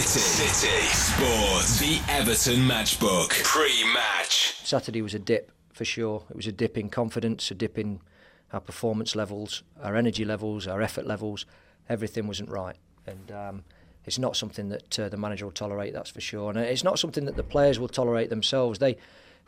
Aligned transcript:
City. 0.00 0.48
City. 0.48 0.86
Sports. 0.88 1.78
The 1.78 2.00
Everton 2.12 2.66
Matchbook. 2.66 3.30
Pre-match. 3.44 4.56
Saturday 4.64 5.00
was 5.02 5.14
a 5.14 5.20
dip 5.20 5.52
for 5.72 5.84
sure. 5.84 6.24
It 6.30 6.34
was 6.34 6.48
a 6.48 6.52
dip 6.52 6.76
in 6.76 6.88
confidence, 6.88 7.48
a 7.52 7.54
dip 7.54 7.78
in 7.78 8.00
our 8.52 8.58
performance 8.58 9.14
levels, 9.14 9.62
our 9.80 9.94
energy 9.94 10.24
levels, 10.24 10.66
our 10.66 10.82
effort 10.82 11.06
levels. 11.06 11.46
Everything 11.88 12.26
wasn't 12.26 12.48
right, 12.48 12.74
and 13.06 13.30
um, 13.30 13.64
it's 14.04 14.18
not 14.18 14.34
something 14.34 14.68
that 14.70 14.98
uh, 14.98 15.08
the 15.08 15.16
manager 15.16 15.44
will 15.44 15.52
tolerate. 15.52 15.92
That's 15.92 16.10
for 16.10 16.20
sure, 16.20 16.50
and 16.50 16.58
it's 16.58 16.82
not 16.82 16.98
something 16.98 17.24
that 17.26 17.36
the 17.36 17.44
players 17.44 17.78
will 17.78 17.88
tolerate 17.88 18.30
themselves. 18.30 18.80
They, 18.80 18.96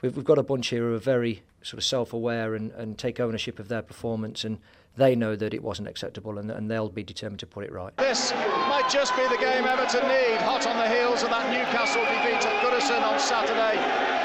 we've, 0.00 0.24
got 0.24 0.38
a 0.38 0.44
bunch 0.44 0.68
here 0.68 0.82
who 0.82 0.94
are 0.94 0.98
very 0.98 1.42
sort 1.62 1.78
of 1.78 1.84
self-aware 1.84 2.54
and, 2.54 2.70
and 2.72 2.96
take 2.96 3.18
ownership 3.18 3.58
of 3.58 3.66
their 3.66 3.82
performance 3.82 4.44
and 4.44 4.58
they 4.96 5.14
know 5.14 5.36
that 5.36 5.52
it 5.52 5.62
wasn't 5.62 5.88
acceptable 5.88 6.38
and, 6.38 6.50
and 6.50 6.70
they'll 6.70 6.88
be 6.88 7.02
determined 7.02 7.40
to 7.40 7.46
put 7.46 7.64
it 7.64 7.72
right. 7.72 7.94
This 7.98 8.32
might 8.32 8.88
just 8.90 9.14
be 9.16 9.22
the 9.28 9.36
game 9.36 9.64
Everton 9.64 10.08
need, 10.08 10.40
hot 10.40 10.66
on 10.66 10.76
the 10.76 10.88
heels 10.88 11.22
of 11.22 11.30
that 11.30 11.52
Newcastle 11.52 12.02
defeat 12.02 12.40
at 12.40 12.56
Goodison 12.64 13.02
on 13.04 13.20
Saturday. 13.20 13.76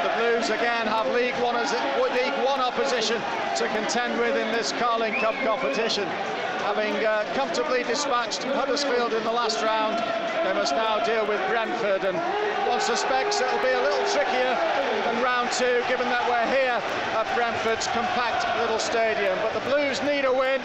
The 0.03 0.11
Blues 0.17 0.49
again 0.49 0.87
have 0.87 1.07
League 1.13 1.35
One, 1.43 1.55
League 1.55 2.45
One 2.45 2.59
opposition 2.59 3.21
to 3.57 3.67
contend 3.75 4.19
with 4.19 4.35
in 4.35 4.51
this 4.51 4.71
Carling 4.73 5.19
Cup 5.19 5.35
competition. 5.43 6.07
Having 6.63 7.05
uh, 7.05 7.25
comfortably 7.33 7.83
dispatched 7.83 8.43
Huddersfield 8.43 9.13
in 9.13 9.23
the 9.23 9.31
last 9.31 9.61
round, 9.61 9.97
they 10.45 10.53
must 10.53 10.73
now 10.73 11.03
deal 11.03 11.27
with 11.27 11.41
Brentford 11.49 12.05
and 12.05 12.17
one 12.67 12.79
suspects 12.79 13.41
it'll 13.41 13.59
be 13.59 13.69
a 13.69 13.81
little 13.81 14.05
trickier 14.13 14.55
than 15.05 15.23
round 15.23 15.51
two 15.51 15.83
given 15.87 16.07
that 16.09 16.23
we're 16.29 16.47
here 16.53 16.79
at 17.17 17.27
Brentford's 17.35 17.87
compact 17.87 18.45
little 18.61 18.79
stadium. 18.79 19.37
But 19.41 19.53
the 19.53 19.69
Blues 19.69 20.01
need 20.03 20.25
a 20.25 20.33
win 20.33 20.61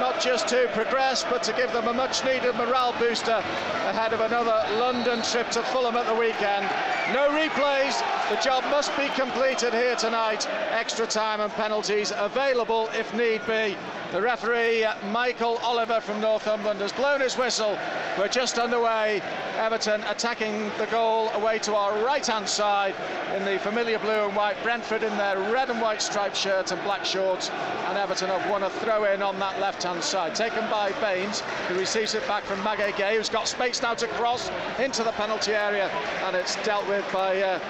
not 0.00 0.18
just 0.18 0.48
to 0.48 0.68
progress, 0.72 1.24
but 1.24 1.42
to 1.42 1.52
give 1.52 1.70
them 1.72 1.86
a 1.86 1.92
much 1.92 2.24
needed 2.24 2.54
morale 2.54 2.94
booster 2.98 3.42
ahead 3.90 4.14
of 4.14 4.20
another 4.20 4.64
London 4.78 5.22
trip 5.22 5.50
to 5.50 5.62
Fulham 5.64 5.96
at 5.96 6.06
the 6.06 6.14
weekend. 6.14 6.64
No 7.12 7.28
replays, 7.28 8.00
the 8.30 8.40
job 8.42 8.64
must 8.70 8.96
be 8.96 9.08
completed 9.08 9.74
here 9.74 9.96
tonight. 9.96 10.48
Extra 10.70 11.06
time 11.06 11.40
and 11.40 11.52
penalties 11.52 12.12
available 12.16 12.88
if 12.94 13.12
need 13.12 13.46
be. 13.46 13.76
The 14.12 14.20
referee, 14.20 14.84
Michael 15.12 15.58
Oliver 15.58 16.00
from 16.00 16.20
Northumberland, 16.20 16.80
has 16.80 16.90
blown 16.90 17.20
his 17.20 17.38
whistle. 17.38 17.78
We're 18.18 18.26
just 18.26 18.58
underway. 18.58 19.22
Everton 19.56 20.02
attacking 20.02 20.68
the 20.78 20.86
goal 20.86 21.28
away 21.30 21.60
to 21.60 21.76
our 21.76 22.04
right 22.04 22.26
hand 22.26 22.48
side 22.48 22.96
in 23.36 23.44
the 23.44 23.60
familiar 23.60 24.00
blue 24.00 24.26
and 24.26 24.34
white. 24.34 24.56
Brentford 24.64 25.04
in 25.04 25.16
their 25.16 25.38
red 25.52 25.70
and 25.70 25.80
white 25.80 26.02
striped 26.02 26.36
shirts 26.36 26.72
and 26.72 26.82
black 26.82 27.04
shorts. 27.04 27.50
And 27.50 27.96
Everton 27.96 28.30
have 28.30 28.50
won 28.50 28.64
a 28.64 28.70
throw 28.70 29.04
in 29.04 29.22
on 29.22 29.38
that 29.38 29.60
left 29.60 29.84
hand 29.84 30.02
side, 30.02 30.34
taken 30.34 30.68
by 30.68 30.90
Baines, 31.00 31.40
who 31.68 31.78
receives 31.78 32.16
it 32.16 32.26
back 32.26 32.42
from 32.42 32.58
Gueye, 32.62 33.16
who's 33.16 33.28
got 33.28 33.46
space 33.46 33.80
now 33.80 33.94
to 33.94 34.08
cross 34.08 34.50
into 34.80 35.04
the 35.04 35.12
penalty 35.12 35.52
area. 35.52 35.88
And 36.24 36.34
it's 36.34 36.56
dealt 36.64 36.88
with 36.88 37.04
by 37.12 37.40
uh, 37.42 37.60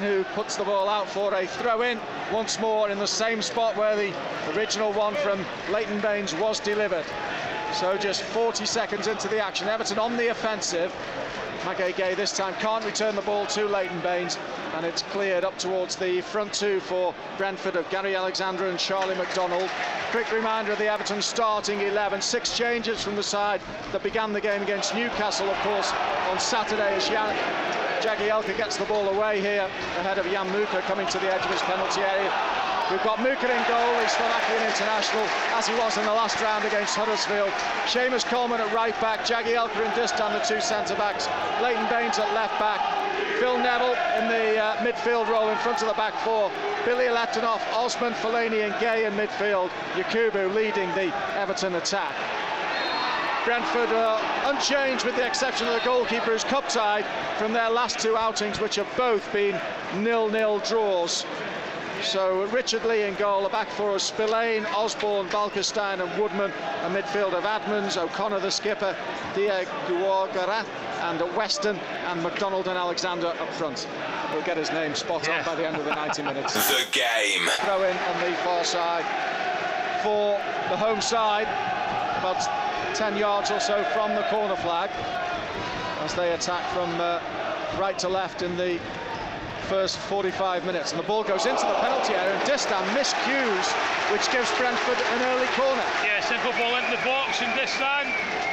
who 0.00 0.22
puts 0.34 0.56
the 0.56 0.64
ball 0.64 0.88
out 0.88 1.08
for 1.08 1.34
a 1.34 1.46
throw 1.46 1.82
in 1.82 1.98
once 2.32 2.60
more 2.60 2.90
in 2.90 2.98
the 2.98 3.06
same 3.06 3.42
spot 3.42 3.76
where 3.76 3.96
the 3.96 4.12
original 4.54 4.92
one 4.92 5.14
from 5.24 5.42
Leighton 5.72 6.00
Baines 6.00 6.34
was 6.34 6.60
delivered. 6.60 7.06
So 7.72 7.96
just 7.96 8.20
40 8.20 8.66
seconds 8.66 9.06
into 9.06 9.26
the 9.26 9.42
action, 9.42 9.68
Everton 9.68 9.98
on 9.98 10.18
the 10.18 10.28
offensive. 10.28 10.94
Gueye 11.62 12.14
this 12.14 12.36
time 12.36 12.52
can't 12.56 12.84
return 12.84 13.16
the 13.16 13.22
ball 13.22 13.46
to 13.46 13.64
Leighton 13.64 13.98
Baines 14.00 14.36
and 14.74 14.84
it's 14.84 15.00
cleared 15.00 15.42
up 15.42 15.56
towards 15.56 15.96
the 15.96 16.20
front 16.20 16.52
two 16.52 16.78
for 16.80 17.14
Brentford 17.38 17.74
of 17.76 17.88
Gary 17.88 18.14
Alexander 18.14 18.68
and 18.68 18.78
Charlie 18.78 19.14
McDonald. 19.14 19.70
Quick 20.10 20.30
reminder 20.30 20.72
of 20.72 20.78
the 20.78 20.92
Everton 20.92 21.22
starting 21.22 21.80
11. 21.80 22.20
Six 22.20 22.54
changes 22.54 23.02
from 23.02 23.16
the 23.16 23.22
side 23.22 23.62
that 23.92 24.02
began 24.02 24.34
the 24.34 24.42
game 24.42 24.60
against 24.60 24.94
Newcastle, 24.94 25.48
of 25.48 25.56
course, 25.60 25.90
on 26.30 26.38
Saturday 26.38 26.96
as 26.96 27.08
Jan- 27.08 27.34
Jagielka 28.02 28.54
gets 28.58 28.76
the 28.76 28.84
ball 28.84 29.08
away 29.08 29.40
here 29.40 29.70
ahead 30.00 30.18
of 30.18 30.26
Jan 30.26 30.52
Mucha 30.52 30.82
coming 30.82 31.06
to 31.06 31.18
the 31.18 31.34
edge 31.34 31.42
of 31.46 31.50
his 31.50 31.62
penalty 31.62 32.02
area. 32.02 32.63
We've 32.90 33.02
got 33.02 33.18
Mucha 33.18 33.48
in 33.48 33.64
goal, 33.66 34.00
he's 34.00 34.12
Slovakian 34.12 34.62
international, 34.62 35.24
as 35.56 35.66
he 35.66 35.74
was 35.74 35.96
in 35.96 36.04
the 36.04 36.12
last 36.12 36.38
round 36.42 36.66
against 36.66 36.94
Huddersfield. 36.94 37.48
Seamus 37.88 38.24
Coleman 38.26 38.60
at 38.60 38.70
right 38.74 38.98
back, 39.00 39.20
Jagielka 39.20 39.80
and 39.80 39.94
Distin, 39.94 40.30
the 40.36 40.44
two 40.44 40.60
centre 40.60 40.94
backs. 40.94 41.26
Leighton 41.62 41.88
Baines 41.88 42.18
at 42.18 42.32
left 42.34 42.58
back. 42.60 42.80
Phil 43.40 43.56
Neville 43.56 43.96
in 44.20 44.28
the 44.28 44.58
uh, 44.58 44.76
midfield 44.84 45.28
role 45.28 45.48
in 45.48 45.56
front 45.58 45.80
of 45.80 45.88
the 45.88 45.94
back 45.94 46.12
four. 46.20 46.50
Bilyaletdinov, 46.84 47.60
Osman, 47.72 48.12
Fellaini 48.12 48.64
and 48.64 48.74
Gueye 48.74 49.06
in 49.08 49.14
midfield. 49.14 49.70
Yakubu 49.94 50.54
leading 50.54 50.90
the 50.90 51.10
Everton 51.38 51.74
attack. 51.76 52.14
Brentford 53.46 53.90
are 53.90 54.20
unchanged 54.44 55.04
with 55.04 55.16
the 55.16 55.26
exception 55.26 55.66
of 55.68 55.74
the 55.74 55.80
goalkeeper's 55.80 56.44
cup 56.44 56.68
tied 56.68 57.04
from 57.38 57.52
their 57.52 57.70
last 57.70 57.98
two 57.98 58.16
outings, 58.16 58.60
which 58.60 58.76
have 58.76 58.88
both 58.96 59.30
been 59.32 59.58
nil-nil 59.96 60.60
draws. 60.60 61.24
So 62.02 62.44
Richard 62.46 62.84
Lee 62.84 63.02
in 63.02 63.14
goal, 63.14 63.46
a 63.46 63.48
back 63.48 63.68
four 63.68 63.94
of 63.94 64.02
Spillane, 64.02 64.66
Osborne, 64.66 65.28
Balkestein 65.28 66.00
and 66.00 66.20
Woodman, 66.20 66.52
a 66.82 66.90
midfield 66.90 67.32
of 67.32 67.44
Adams, 67.44 67.96
O'Connor 67.96 68.40
the 68.40 68.50
skipper, 68.50 68.96
Diego 69.34 69.70
Diagouraga 69.88 70.66
and 71.00 71.20
Weston 71.36 71.76
and 72.06 72.22
McDonald 72.22 72.68
and 72.68 72.78
Alexander 72.78 73.28
up 73.28 73.52
front. 73.54 73.86
We'll 74.32 74.42
get 74.42 74.56
his 74.56 74.70
name 74.70 74.94
spot 74.94 75.28
on 75.28 75.44
by 75.44 75.54
the 75.54 75.66
end 75.66 75.76
of 75.76 75.84
the 75.84 75.94
90 75.94 76.22
minutes. 76.22 76.54
The 76.74 76.86
game. 76.92 77.46
Throw 77.60 77.82
in 77.82 77.96
on 77.96 78.20
the 78.20 78.36
far 78.38 78.64
side 78.64 79.04
for 80.02 80.38
the 80.70 80.76
home 80.76 81.00
side, 81.00 81.46
about 82.18 82.94
10 82.94 83.16
yards 83.16 83.50
or 83.50 83.60
so 83.60 83.82
from 83.92 84.14
the 84.14 84.22
corner 84.24 84.56
flag 84.56 84.90
as 86.00 86.14
they 86.14 86.32
attack 86.32 86.64
from 86.72 86.90
uh, 87.00 87.20
right 87.78 87.98
to 87.98 88.08
left 88.08 88.42
in 88.42 88.56
the 88.56 88.78
first 89.64 89.96
45 89.96 90.64
minutes 90.66 90.92
and 90.92 91.00
the 91.00 91.06
ball 91.06 91.24
goes 91.24 91.46
into 91.46 91.64
the 91.64 91.74
penalty 91.80 92.12
area 92.14 92.36
and 92.36 92.48
Distin 92.48 92.84
miscues 92.92 93.66
which 94.12 94.30
gives 94.30 94.50
Brentford 94.58 94.98
an 95.16 95.22
early 95.32 95.46
corner. 95.56 95.84
Yeah, 96.04 96.20
simple 96.20 96.52
ball 96.52 96.76
into 96.76 96.90
the 96.90 97.02
box 97.04 97.40
and 97.40 97.48
Distin, 97.56 98.12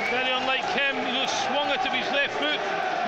very 0.09 0.31
unlike 0.31 0.63
him, 0.71 0.95
you 0.95 1.13
know, 1.13 1.25
swung 1.27 1.69
it 1.69 1.81
to 1.83 1.89
his 1.91 2.07
left 2.15 2.33
foot, 2.39 2.59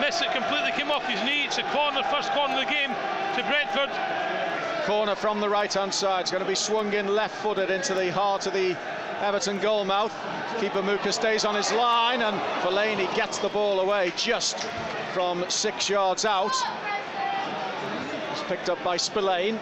missed 0.01 0.21
it 0.21 0.31
completely, 0.31 0.71
came 0.71 0.91
off 0.91 1.07
his 1.07 1.23
knee, 1.23 1.45
it's 1.45 1.57
a 1.57 1.63
corner, 1.71 2.03
first 2.11 2.31
corner 2.33 2.55
of 2.55 2.67
the 2.67 2.71
game 2.71 2.91
to 3.35 3.41
Brentford. 3.47 3.89
Corner 4.85 5.15
from 5.15 5.39
the 5.39 5.47
right 5.47 5.73
hand 5.73 5.93
side, 5.93 6.21
it's 6.21 6.31
going 6.31 6.43
to 6.43 6.49
be 6.49 6.55
swung 6.55 6.91
in 6.93 7.15
left 7.15 7.35
footed 7.35 7.69
into 7.69 7.93
the 7.93 8.11
heart 8.11 8.45
of 8.47 8.53
the 8.53 8.77
Everton 9.21 9.59
goal 9.59 9.85
mouth. 9.85 10.13
Keeper 10.59 10.81
Mucha 10.81 11.13
stays 11.13 11.45
on 11.45 11.55
his 11.55 11.71
line 11.71 12.21
and 12.21 12.37
Fellaini 12.61 13.13
gets 13.15 13.37
the 13.37 13.49
ball 13.49 13.79
away 13.79 14.11
just 14.17 14.59
from 15.13 15.45
six 15.49 15.89
yards 15.89 16.25
out. 16.25 16.53
Picked 18.47 18.69
up 18.69 18.83
by 18.83 18.97
Spillane, 18.97 19.59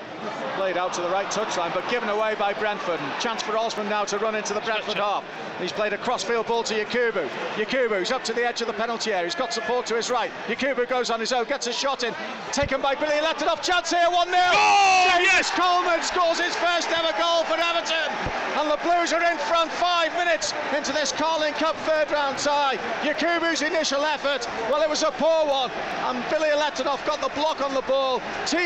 played 0.56 0.76
out 0.76 0.94
to 0.94 1.02
the 1.02 1.10
right 1.10 1.28
touchline, 1.28 1.74
but 1.74 1.88
given 1.90 2.10
away 2.10 2.36
by 2.36 2.54
Brentford. 2.54 3.00
And 3.00 3.22
chance 3.22 3.44
for 3.44 3.58
Osman 3.58 3.88
now 3.90 4.06
to 4.06 4.18
run 4.18 4.36
into 4.36 4.54
the 4.54 4.62
Brentford 4.62 4.98
half. 4.98 5.24
He's 5.60 5.72
played 5.72 5.94
a 5.94 5.98
crossfield 5.98 6.48
ball 6.48 6.64
to 6.64 6.74
Yakubu. 6.74 7.28
Yakubu's 7.56 8.12
up 8.12 8.24
to 8.24 8.34
the 8.34 8.44
edge 8.44 8.62
of 8.62 8.68
the 8.68 8.74
penalty 8.74 9.14
area. 9.14 9.26
He's 9.26 9.36
got 9.36 9.54
support 9.54 9.86
to 9.88 9.96
his 9.96 10.10
right. 10.10 10.32
Yakubu 10.48 10.90
goes 10.90 11.12
on 11.12 11.20
his 11.20 11.32
own, 11.32 11.46
gets 11.46 11.68
a 11.68 11.74
shot 11.74 12.04
in, 12.04 12.16
taken 12.52 12.82
by 12.82 12.96
Bilyaletdinov. 12.96 13.62
Chance 13.62 13.92
here, 13.92 14.10
1 14.10 14.28
0. 14.28 14.40
Oh, 14.40 15.20
yes! 15.22 15.52
Coleman 15.52 16.02
scores 16.02 16.40
his 16.40 16.56
first 16.56 16.90
ever 16.90 17.14
goal 17.20 17.44
for 17.44 17.56
Everton. 17.62 18.10
And 18.58 18.70
the 18.70 18.78
Blues 18.84 19.14
are 19.14 19.24
in 19.24 19.38
front 19.38 19.72
five 19.72 20.12
minutes 20.14 20.54
into 20.76 20.92
this 20.92 21.12
Carling 21.12 21.54
Cup 21.54 21.76
third 21.78 22.12
round 22.12 22.38
tie. 22.38 22.78
Yakubu's 23.02 23.62
initial 23.62 24.04
effort, 24.04 24.48
well, 24.70 24.82
it 24.82 24.90
was 24.90 25.04
a 25.04 25.12
poor 25.12 25.46
one. 25.46 25.72
And 26.06 26.24
Bilyaletdinov 26.26 27.06
got 27.06 27.22
the 27.22 27.30
block 27.40 27.62
on 27.62 27.74
the 27.74 27.82
ball, 27.82 28.22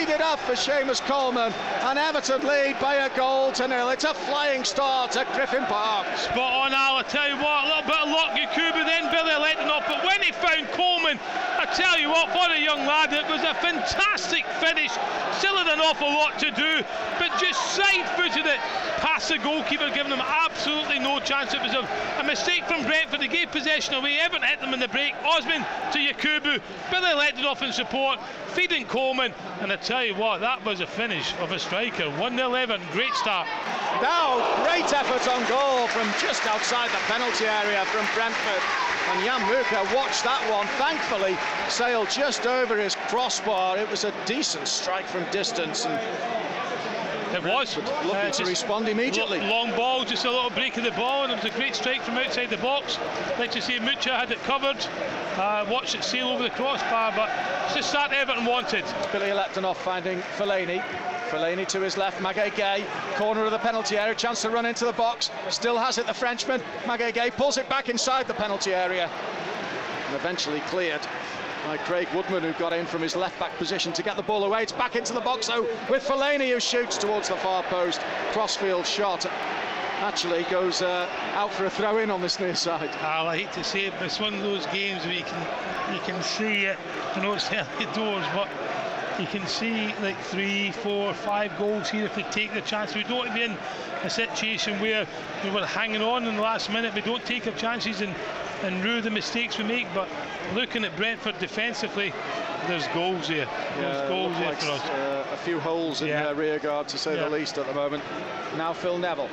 teed 0.05 0.13
it 0.13 0.21
up 0.21 0.39
for 0.39 0.53
Seamus 0.53 1.01
Coleman. 1.01 1.53
And 1.81 1.97
Everton 1.97 2.45
lead 2.45 2.79
by 2.79 2.95
a 2.95 3.16
goal 3.16 3.51
to 3.53 3.67
nil. 3.67 3.89
It's 3.89 4.03
a 4.03 4.13
flying 4.13 4.63
start 4.63 5.16
at 5.17 5.31
Griffin 5.33 5.66
Park. 5.66 6.05
Spot 6.17 6.66
on, 6.66 6.73
Al. 6.73 6.97
I 6.97 7.03
tell 7.03 7.27
you 7.27 7.35
what, 7.35 7.66
a 7.66 7.67
little 7.67 7.88
bit 7.89 8.01
of 8.01 8.09
luck, 8.09 8.31
Yakubu, 8.38 8.85
then 8.85 9.09
Billy 9.11 9.31
off. 9.75 9.85
But 9.88 10.05
when 10.05 10.21
he 10.21 10.31
found 10.31 10.67
Coleman, 10.71 11.19
I 11.57 11.66
tell 11.73 11.99
you 11.99 12.09
what, 12.09 12.29
what 12.35 12.52
a 12.52 12.59
young 12.61 12.85
lad. 12.85 13.13
It 13.13 13.28
was 13.29 13.41
a 13.41 13.53
fantastic 13.55 14.46
finish. 14.61 14.91
Still 15.37 15.57
had 15.57 15.67
an 15.67 15.79
awful 15.81 16.07
lot 16.07 16.37
to 16.40 16.52
do, 16.52 16.85
but 17.19 17.31
just 17.40 17.59
side 17.75 18.07
footed 18.16 18.46
it 18.46 18.59
past 19.02 19.29
the 19.29 19.37
goalkeeper, 19.37 19.90
giving 19.93 20.09
them 20.09 20.22
absolutely 20.22 20.99
no 20.99 21.19
chance. 21.19 21.53
It 21.53 21.61
was 21.61 21.73
a, 21.73 21.87
a 22.19 22.23
mistake 22.23 22.63
from 22.66 22.84
Brentford. 22.84 23.22
They 23.22 23.28
gave 23.28 23.52
possession 23.52 23.96
away. 23.96 24.19
Everton 24.19 24.47
hit 24.47 24.61
them 24.61 24.73
in 24.73 24.79
the 24.79 24.87
break. 24.87 25.13
Osman 25.25 25.66
to 25.91 25.99
Yakubu. 25.99 26.61
Billy 26.91 27.46
off 27.46 27.61
in 27.61 27.72
support, 27.72 28.19
feeding 28.47 28.85
Coleman. 28.85 29.34
And 29.61 29.72
I 29.72 29.75
tell 29.85 30.03
you 30.03 30.16
what, 30.16 30.41
that 30.41 30.66
was 30.66 30.82
a 30.82 30.87
finish 30.87 31.32
of 31.37 31.52
a 31.52 31.59
striker. 31.59 32.09
1 32.17 32.35
0 32.35 32.53
Everton. 32.55 32.87
Great 32.91 33.14
start. 33.14 33.47
Now, 34.02 34.41
great 34.66 34.91
effort 34.91 35.29
on 35.29 35.46
goal 35.47 35.87
from 35.87 36.09
just 36.20 36.47
outside 36.47 36.90
the 36.90 36.97
penalty 37.05 37.46
area 37.46 37.85
from 37.85 38.03
Brentford. 38.16 38.64
And 39.14 39.23
Jan 39.23 39.41
Mucha 39.46 39.96
watched 39.96 40.23
that 40.23 40.41
one, 40.49 40.66
thankfully, 40.82 41.37
sailed 41.70 42.09
just 42.09 42.47
over 42.47 42.82
his 42.82 42.96
crossbar. 43.09 43.78
It 43.78 43.87
was 43.90 44.03
a 44.03 44.14
decent 44.26 44.67
strike 44.67 45.05
from 45.05 45.23
distance. 45.29 45.85
And 45.85 45.93
It 47.35 47.43
was. 47.43 47.76
looking 47.76 48.11
Uh, 48.11 48.32
to 48.32 48.46
respond 48.46 48.87
immediately. 48.87 49.41
Long 49.41 49.72
ball, 49.76 50.05
just 50.05 50.23
a 50.23 50.32
little 50.32 50.49
break 50.49 50.78
of 50.78 50.85
the 50.85 50.91
ball, 50.91 51.23
and 51.23 51.34
it 51.34 51.35
was 51.35 51.53
a 51.53 51.58
great 51.58 51.76
strike 51.76 52.02
from 52.02 52.17
outside 52.17 52.49
the 52.49 52.58
box. 52.58 52.97
Like 53.37 53.52
to 53.52 53.61
see 53.61 53.78
Mucha 53.78 54.17
had 54.17 54.32
it 54.32 54.41
covered. 54.43 54.78
uh, 55.35 55.66
watched 55.70 55.96
it 55.96 56.03
sail 56.03 56.29
over 56.29 56.43
the 56.43 56.49
crossbar, 56.49 57.11
but 57.14 57.29
it's 57.66 57.76
just 57.76 57.91
that 57.91 58.14
Everton 58.14 58.46
wanted. 58.46 58.85
It's 58.85 59.08
Bilyaletdinov 59.08 59.76
finding 59.76 60.22
Fellaini. 60.37 60.82
Fellaini 61.29 61.67
to 61.67 61.82
his 61.82 61.97
left, 61.97 62.22
Magaye 62.22 62.52
Gueye, 62.52 62.85
corner 63.17 63.43
of 63.43 63.52
the 63.52 63.59
penalty 63.59 63.97
area, 63.97 64.16
chance 64.16 64.43
to 64.43 64.49
run 64.49 64.66
into 64.66 64.85
the 64.85 64.93
box, 64.93 65.29
still 65.49 65.78
has 65.78 65.97
it 65.97 66.08
the 66.08 66.14
Frenchman, 66.14 66.61
Magaye 66.85 67.14
Gueye 67.14 67.35
pulls 67.35 67.58
it 67.58 67.67
back 67.67 67.90
inside 67.90 68.28
the 68.28 68.34
penalty 68.34 68.73
area, 68.73 69.09
and 70.08 70.16
eventually 70.16 70.61
cleared 70.61 71.02
by 71.66 71.78
Craig 71.78 72.08
Woodman, 72.14 72.44
who 72.44 72.53
got 72.53 72.73
in 72.73 72.85
from 72.85 73.02
his 73.02 73.16
left 73.16 73.40
back 73.40 73.58
position 73.58 73.91
to 73.94 74.03
get 74.03 74.16
the 74.16 74.23
ball 74.23 74.44
away. 74.44 74.62
It's 74.62 74.72
back 74.72 74.96
into 74.96 75.14
the 75.14 75.20
box 75.20 75.47
though 75.47 75.64
with 75.90 76.03
Fellaini, 76.03 76.53
who 76.53 76.59
shoots 76.59 76.96
towards 76.96 77.29
the 77.29 77.35
far 77.38 77.64
post. 77.64 78.02
Crossfield 78.34 78.85
shot 78.85 79.26
actually 80.00 80.44
goes 80.44 80.84
uh, 80.84 81.09
out 81.34 81.52
for 81.52 81.66
a 81.66 81.70
throw 81.70 81.97
in 81.97 82.12
on 82.12 82.22
this 82.22 82.40
near 82.40 82.53
side. 82.53 82.90
Al, 83.02 83.28
I 83.28 83.38
hate 83.38 83.52
to 83.53 83.64
say 83.64 83.85
it, 83.85 83.94
but 83.97 84.03
it's 84.03 84.20
one 84.20 84.35
of 84.35 84.41
those 84.41 84.67
games 84.67 85.03
where 85.06 85.16
you 85.16 85.23
can 85.23 85.94
you 85.94 86.00
can 86.02 86.22
see 86.22 86.66
it. 86.66 86.78
I 87.16 87.22
know 87.22 87.34
it's 87.34 87.52
early 87.52 87.91
doors, 87.94 88.26
but 88.35 88.47
you 89.20 89.26
can 89.26 89.47
see 89.47 89.91
like 90.03 90.20
three, 90.20 90.70
four, 90.70 91.14
five 91.16 91.58
goals 91.58 91.90
here 91.90 92.06
if 92.06 92.16
we 92.16 92.23
take 92.23 92.53
the 92.53 92.62
chance. 92.62 92.94
We 92.94 93.03
don't 93.03 93.34
be 93.34 93.41
in 93.41 93.58
a 94.03 94.09
situation 94.09 94.79
where 94.79 95.08
we 95.44 95.50
were 95.50 95.66
hanging 95.66 96.03
on 96.03 96.28
in 96.28 96.35
the 96.35 96.41
last 96.41 96.70
minute. 96.70 96.94
We 96.94 97.02
don't 97.02 97.26
take 97.26 97.47
our 97.47 97.53
chances 97.53 98.02
and 98.02 98.14
and 98.64 98.84
rue 98.84 99.02
the 99.02 99.09
mistakes 99.09 99.58
we 99.58 99.64
make. 99.64 99.88
But 99.94 100.08
looking 100.53 100.85
at 100.85 100.95
Brentford 100.95 101.37
defensively, 101.39 102.13
there's 102.67 102.87
goals 102.87 103.27
here. 103.27 103.47
There's 103.77 103.97
Yeah, 103.97 104.07
goals 104.07 104.35
here 104.37 104.47
like, 104.47 104.59
for 104.59 104.71
us. 104.71 104.81
uh, 104.89 105.25
a 105.33 105.37
few 105.37 105.59
holes 105.59 106.01
in 106.01 106.07
Yeah. 106.09 106.23
their 106.23 106.35
rear 106.35 106.59
guard, 106.59 106.87
to 106.89 106.97
say 106.97 107.15
Yeah. 107.15 107.23
the 107.23 107.29
least, 107.29 107.57
at 107.57 107.67
the 107.67 107.73
moment. 107.73 108.03
Now 108.57 108.73
Phil 108.73 108.97
Neville 108.97 109.29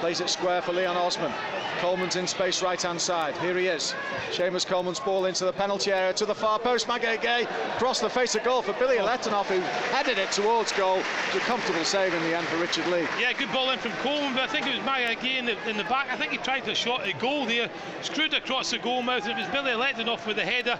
plays 0.00 0.20
it 0.20 0.28
square 0.28 0.62
for 0.62 0.72
Leon 0.72 0.96
Osman. 0.96 1.32
Coleman's 1.78 2.16
in 2.16 2.26
space 2.26 2.62
right 2.62 2.80
hand 2.80 3.00
side. 3.00 3.36
Here 3.38 3.56
he 3.56 3.66
is. 3.66 3.94
Seamus 4.30 4.66
Coleman's 4.66 5.00
ball 5.00 5.26
into 5.26 5.44
the 5.44 5.52
penalty 5.52 5.92
area 5.92 6.12
to 6.14 6.26
the 6.26 6.34
far 6.34 6.58
post. 6.58 6.86
Magaye 6.86 7.18
Gueye 7.18 7.42
across 7.76 8.00
the 8.00 8.10
face 8.10 8.34
of 8.34 8.44
goal 8.44 8.62
for 8.62 8.72
Bilyaletdinov, 8.74 9.46
who 9.46 9.60
headed 9.94 10.18
it 10.18 10.30
towards 10.32 10.72
goal. 10.72 10.98
It 10.98 11.36
a 11.36 11.40
comfortable 11.40 11.84
save 11.84 12.14
in 12.14 12.22
the 12.22 12.36
end 12.36 12.46
for 12.48 12.56
Richard 12.56 12.86
Lee. 12.88 13.06
Yeah, 13.20 13.32
good 13.32 13.52
ball 13.52 13.70
in 13.70 13.78
from 13.78 13.92
Coleman, 14.02 14.34
but 14.34 14.42
I 14.42 14.46
think 14.46 14.66
it 14.66 14.76
was 14.76 14.84
Gueye 14.84 15.38
in 15.38 15.46
the, 15.46 15.68
in 15.68 15.76
the 15.76 15.84
back. 15.84 16.08
I 16.10 16.16
think 16.16 16.32
he 16.32 16.38
tried 16.38 16.64
to 16.64 16.74
shot 16.74 17.06
a 17.06 17.12
goal 17.14 17.46
there, 17.46 17.70
screwed 18.02 18.34
across 18.34 18.70
the 18.70 18.78
goal 18.78 19.02
mouth. 19.02 19.26
It 19.26 19.36
was 19.36 19.46
Bilyaletdinov 19.46 20.26
with 20.26 20.36
the 20.36 20.44
header. 20.44 20.78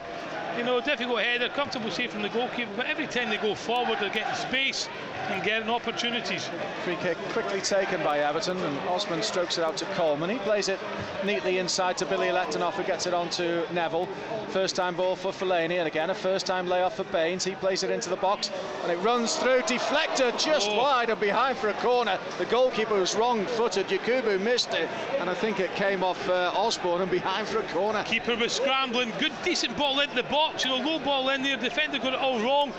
You 0.57 0.65
know, 0.65 0.81
difficult 0.81 1.21
header, 1.21 1.49
comfortable 1.51 1.91
save 1.91 2.11
from 2.13 2.23
the 2.23 2.31
goalkeeper, 2.31 2.71
but 2.77 2.87
every 2.87 3.07
time 3.07 3.29
they 3.29 3.37
go 3.37 3.55
forward, 3.55 3.99
they're 4.01 4.09
getting 4.09 4.35
space 4.35 4.89
and 5.29 5.43
getting 5.43 5.69
opportunities. 5.69 6.49
Free 6.85 6.97
kick 6.97 7.19
quickly 7.31 7.61
taken 7.61 8.03
by 8.03 8.21
Everton, 8.21 8.57
and 8.57 8.79
Osman 8.89 9.23
strokes 9.23 9.59
it 9.59 9.65
out 9.65 9.77
to 9.79 9.85
Coleman. 9.87 10.31
He 10.31 10.39
plays 10.39 10.69
it 10.69 10.79
neatly 11.25 11.59
inside 11.59 11.99
to 11.99 12.07
Bilyaletdinov, 12.07 12.73
who 12.75 12.85
gets 12.85 13.07
it 13.07 13.13
on 13.13 13.29
to 13.31 13.71
Neville. 13.73 14.09
First 14.49 14.77
time 14.77 14.95
ball 14.95 15.15
for 15.17 15.31
Fellaini, 15.33 15.79
and 15.79 15.87
again 15.87 16.11
a 16.11 16.15
first 16.15 16.47
time 16.47 16.69
layoff 16.69 16.97
for 16.97 17.05
Baines. 17.05 17.45
He 17.45 17.55
plays 17.57 17.83
it 17.83 17.91
into 17.91 18.09
the 18.09 18.17
box, 18.17 18.51
and 18.83 18.91
it 18.93 18.97
runs 18.99 19.37
through, 19.37 19.61
deflector 19.63 20.31
just 20.43 20.71
Oh. 20.71 20.77
wide 20.79 21.11
and 21.11 21.21
behind 21.21 21.59
for 21.59 21.69
a 21.69 21.75
corner. 21.75 22.19
The 22.39 22.47
goalkeeper 22.47 22.95
was 22.95 23.15
wrong 23.15 23.45
footed, 23.47 23.89
Yakubu 23.89 24.41
missed 24.41 24.73
it, 24.75 24.89
and 25.19 25.29
I 25.29 25.35
think 25.35 25.61
it 25.61 25.75
came 25.75 26.03
off 26.03 26.29
uh, 26.31 26.53
Osborne 26.55 27.03
and 27.03 27.11
behind 27.11 27.49
for 27.49 27.59
a 27.59 27.69
corner. 27.75 28.03
Keeper 28.05 28.37
was 28.37 28.53
scrambling, 28.53 29.13
good, 29.19 29.33
decent 29.45 29.77
ball 29.77 30.01
into 30.01 30.15
the 30.15 30.23
box, 30.23 30.46
you 30.65 30.71
know, 30.71 30.77
low 30.77 30.99
ball 30.99 31.29
in 31.31 31.43
there. 31.43 31.57
Defender 31.57 31.99
got 31.99 32.15
it 32.15 32.19
all 32.19 32.41
wrong. 32.41 32.73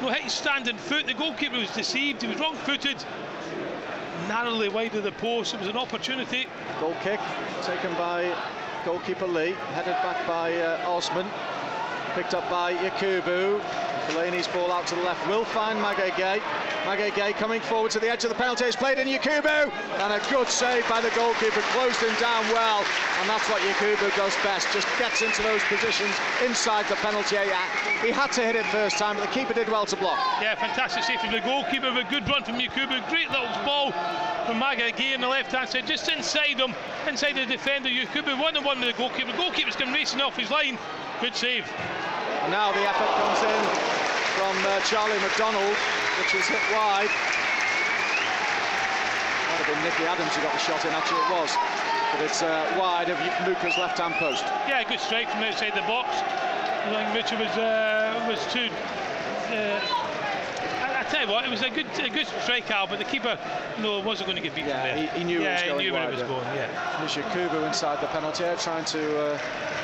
No 0.00 0.08
hit 0.10 0.30
standing 0.30 0.76
foot. 0.76 1.06
The 1.06 1.14
goalkeeper 1.14 1.58
was 1.58 1.70
deceived. 1.70 2.22
He 2.22 2.28
was 2.28 2.38
wrong 2.38 2.54
footed. 2.54 2.96
Narrowly 4.28 4.68
wide 4.68 4.94
of 4.94 5.04
the 5.04 5.12
post. 5.12 5.54
It 5.54 5.60
was 5.60 5.68
an 5.68 5.76
opportunity. 5.76 6.46
Goal 6.80 6.94
kick 7.02 7.20
taken 7.62 7.92
by 7.94 8.34
goalkeeper 8.84 9.26
Lee, 9.26 9.54
headed 9.74 9.94
back 10.02 10.26
by 10.26 10.56
uh, 10.56 10.88
Osman, 10.88 11.26
picked 12.10 12.34
up 12.34 12.48
by 12.50 12.74
Yakubu. 12.74 13.60
Fellaini's 14.08 14.48
ball 14.48 14.72
out 14.72 14.86
to 14.86 14.94
the 14.94 15.02
left 15.02 15.26
will 15.28 15.44
find. 15.44 15.78
Magaye 15.78 16.40
Gueye 17.12 17.34
coming 17.34 17.60
forward 17.60 17.90
to 17.90 18.00
the 18.00 18.08
edge 18.08 18.24
of 18.24 18.30
the 18.30 18.34
penalty. 18.34 18.64
It's 18.64 18.76
played 18.76 18.98
in 18.98 19.06
Yakubu, 19.06 19.70
and 20.00 20.12
a 20.12 20.20
good 20.30 20.48
save 20.48 20.88
by 20.88 21.02
the 21.02 21.10
goalkeeper, 21.10 21.60
closed 21.76 22.00
him 22.00 22.14
down 22.18 22.42
well, 22.48 22.82
and 23.20 23.28
that's 23.28 23.46
what 23.50 23.60
Yakubu 23.60 24.08
does 24.16 24.32
best. 24.42 24.72
Just 24.72 24.88
gets 24.98 25.20
into 25.20 25.42
those 25.42 25.62
positions 25.64 26.14
inside 26.44 26.86
the 26.88 26.96
penalty 26.96 27.36
area. 27.36 27.58
He 28.00 28.10
had 28.10 28.32
to 28.32 28.40
hit 28.40 28.56
it 28.56 28.64
first 28.66 28.96
time, 28.96 29.16
but 29.16 29.26
the 29.26 29.32
keeper 29.32 29.52
did 29.52 29.68
well 29.68 29.84
to 29.84 29.96
block. 29.96 30.18
Yeah, 30.40 30.54
fantastic 30.54 31.04
save 31.04 31.20
from 31.20 31.32
the 31.32 31.40
goalkeeper. 31.40 31.88
A 31.88 32.04
good 32.04 32.26
run 32.26 32.42
from 32.44 32.54
Yakubu. 32.54 33.06
Great 33.10 33.30
little 33.30 33.48
ball 33.66 33.92
from 34.46 34.58
Magaye 34.58 34.96
Gueye 34.96 35.14
on 35.14 35.20
the 35.20 35.28
left 35.28 35.52
hand 35.52 35.68
side, 35.68 35.86
just 35.86 36.08
inside 36.08 36.56
him, 36.58 36.74
inside 37.06 37.36
the 37.36 37.44
defender. 37.44 37.90
Yakubu 37.90 38.40
one 38.40 38.56
on 38.56 38.64
one 38.64 38.80
with 38.80 38.96
the 38.96 38.96
goalkeeper. 38.96 39.32
The 39.32 39.36
goalkeeper's 39.36 39.76
come 39.76 39.92
racing 39.92 40.22
off 40.22 40.36
his 40.38 40.50
line. 40.50 40.78
Good 41.20 41.34
save. 41.34 41.66
And 42.42 42.52
now 42.52 42.70
the 42.70 42.86
effort 42.86 43.10
comes 43.18 43.42
in 43.42 43.62
from 44.38 44.54
uh, 44.64 44.78
Charlie 44.86 45.18
McDonald, 45.18 45.74
which 46.22 46.32
is 46.32 46.46
hit 46.46 46.62
wide. 46.70 47.10
Might 49.50 49.58
have 49.58 49.66
been 49.66 49.82
Nicky 49.82 50.06
Adams 50.06 50.30
who 50.36 50.42
got 50.42 50.52
the 50.52 50.62
shot 50.62 50.84
in, 50.86 50.92
actually 50.94 51.18
it 51.18 51.30
was. 51.34 51.50
But 52.12 52.22
it's 52.22 52.42
uh, 52.42 52.72
wide 52.78 53.10
of 53.10 53.18
Luca's 53.48 53.76
left-hand 53.76 54.14
post. 54.14 54.44
Yeah, 54.68 54.84
good 54.84 55.00
strike 55.00 55.28
from 55.28 55.42
outside 55.42 55.74
the 55.74 55.82
box. 55.90 56.08
I 56.14 57.10
think 57.10 57.14
Richard 57.14 57.40
was 57.40 57.56
uh, 57.58 58.24
was 58.28 58.40
too. 58.52 58.70
Uh, 59.50 60.07
tell 61.18 61.26
you 61.28 61.32
what, 61.32 61.44
it 61.44 61.50
was 61.50 61.62
a 61.62 61.70
good 61.70 61.86
a 61.98 62.08
good 62.10 62.26
strike 62.42 62.70
out, 62.70 62.88
but 62.90 62.98
the 62.98 63.04
keeper 63.04 63.38
no 63.80 64.00
wasn't 64.00 64.28
going 64.28 64.36
to 64.36 64.42
get 64.42 64.54
beat 64.54 64.66
Yeah, 64.66 64.80
from 64.92 64.96
there. 65.00 65.08
he- 65.12 65.18
he 65.18 65.24
knew 65.24 65.42
yeah, 65.42 65.60
he 65.62 65.72
knew 65.84 65.92
where 65.92 66.08
it 66.10 66.14
was 66.14 66.22
going. 66.22 66.44
Yeah. 66.54 66.68
There's 66.98 67.14
Yakubu 67.14 67.66
inside 67.66 68.00
the 68.00 68.06
penalty 68.08 68.44
area, 68.44 68.56
trying 68.58 68.84
to 68.86 69.20
uh, 69.34 69.38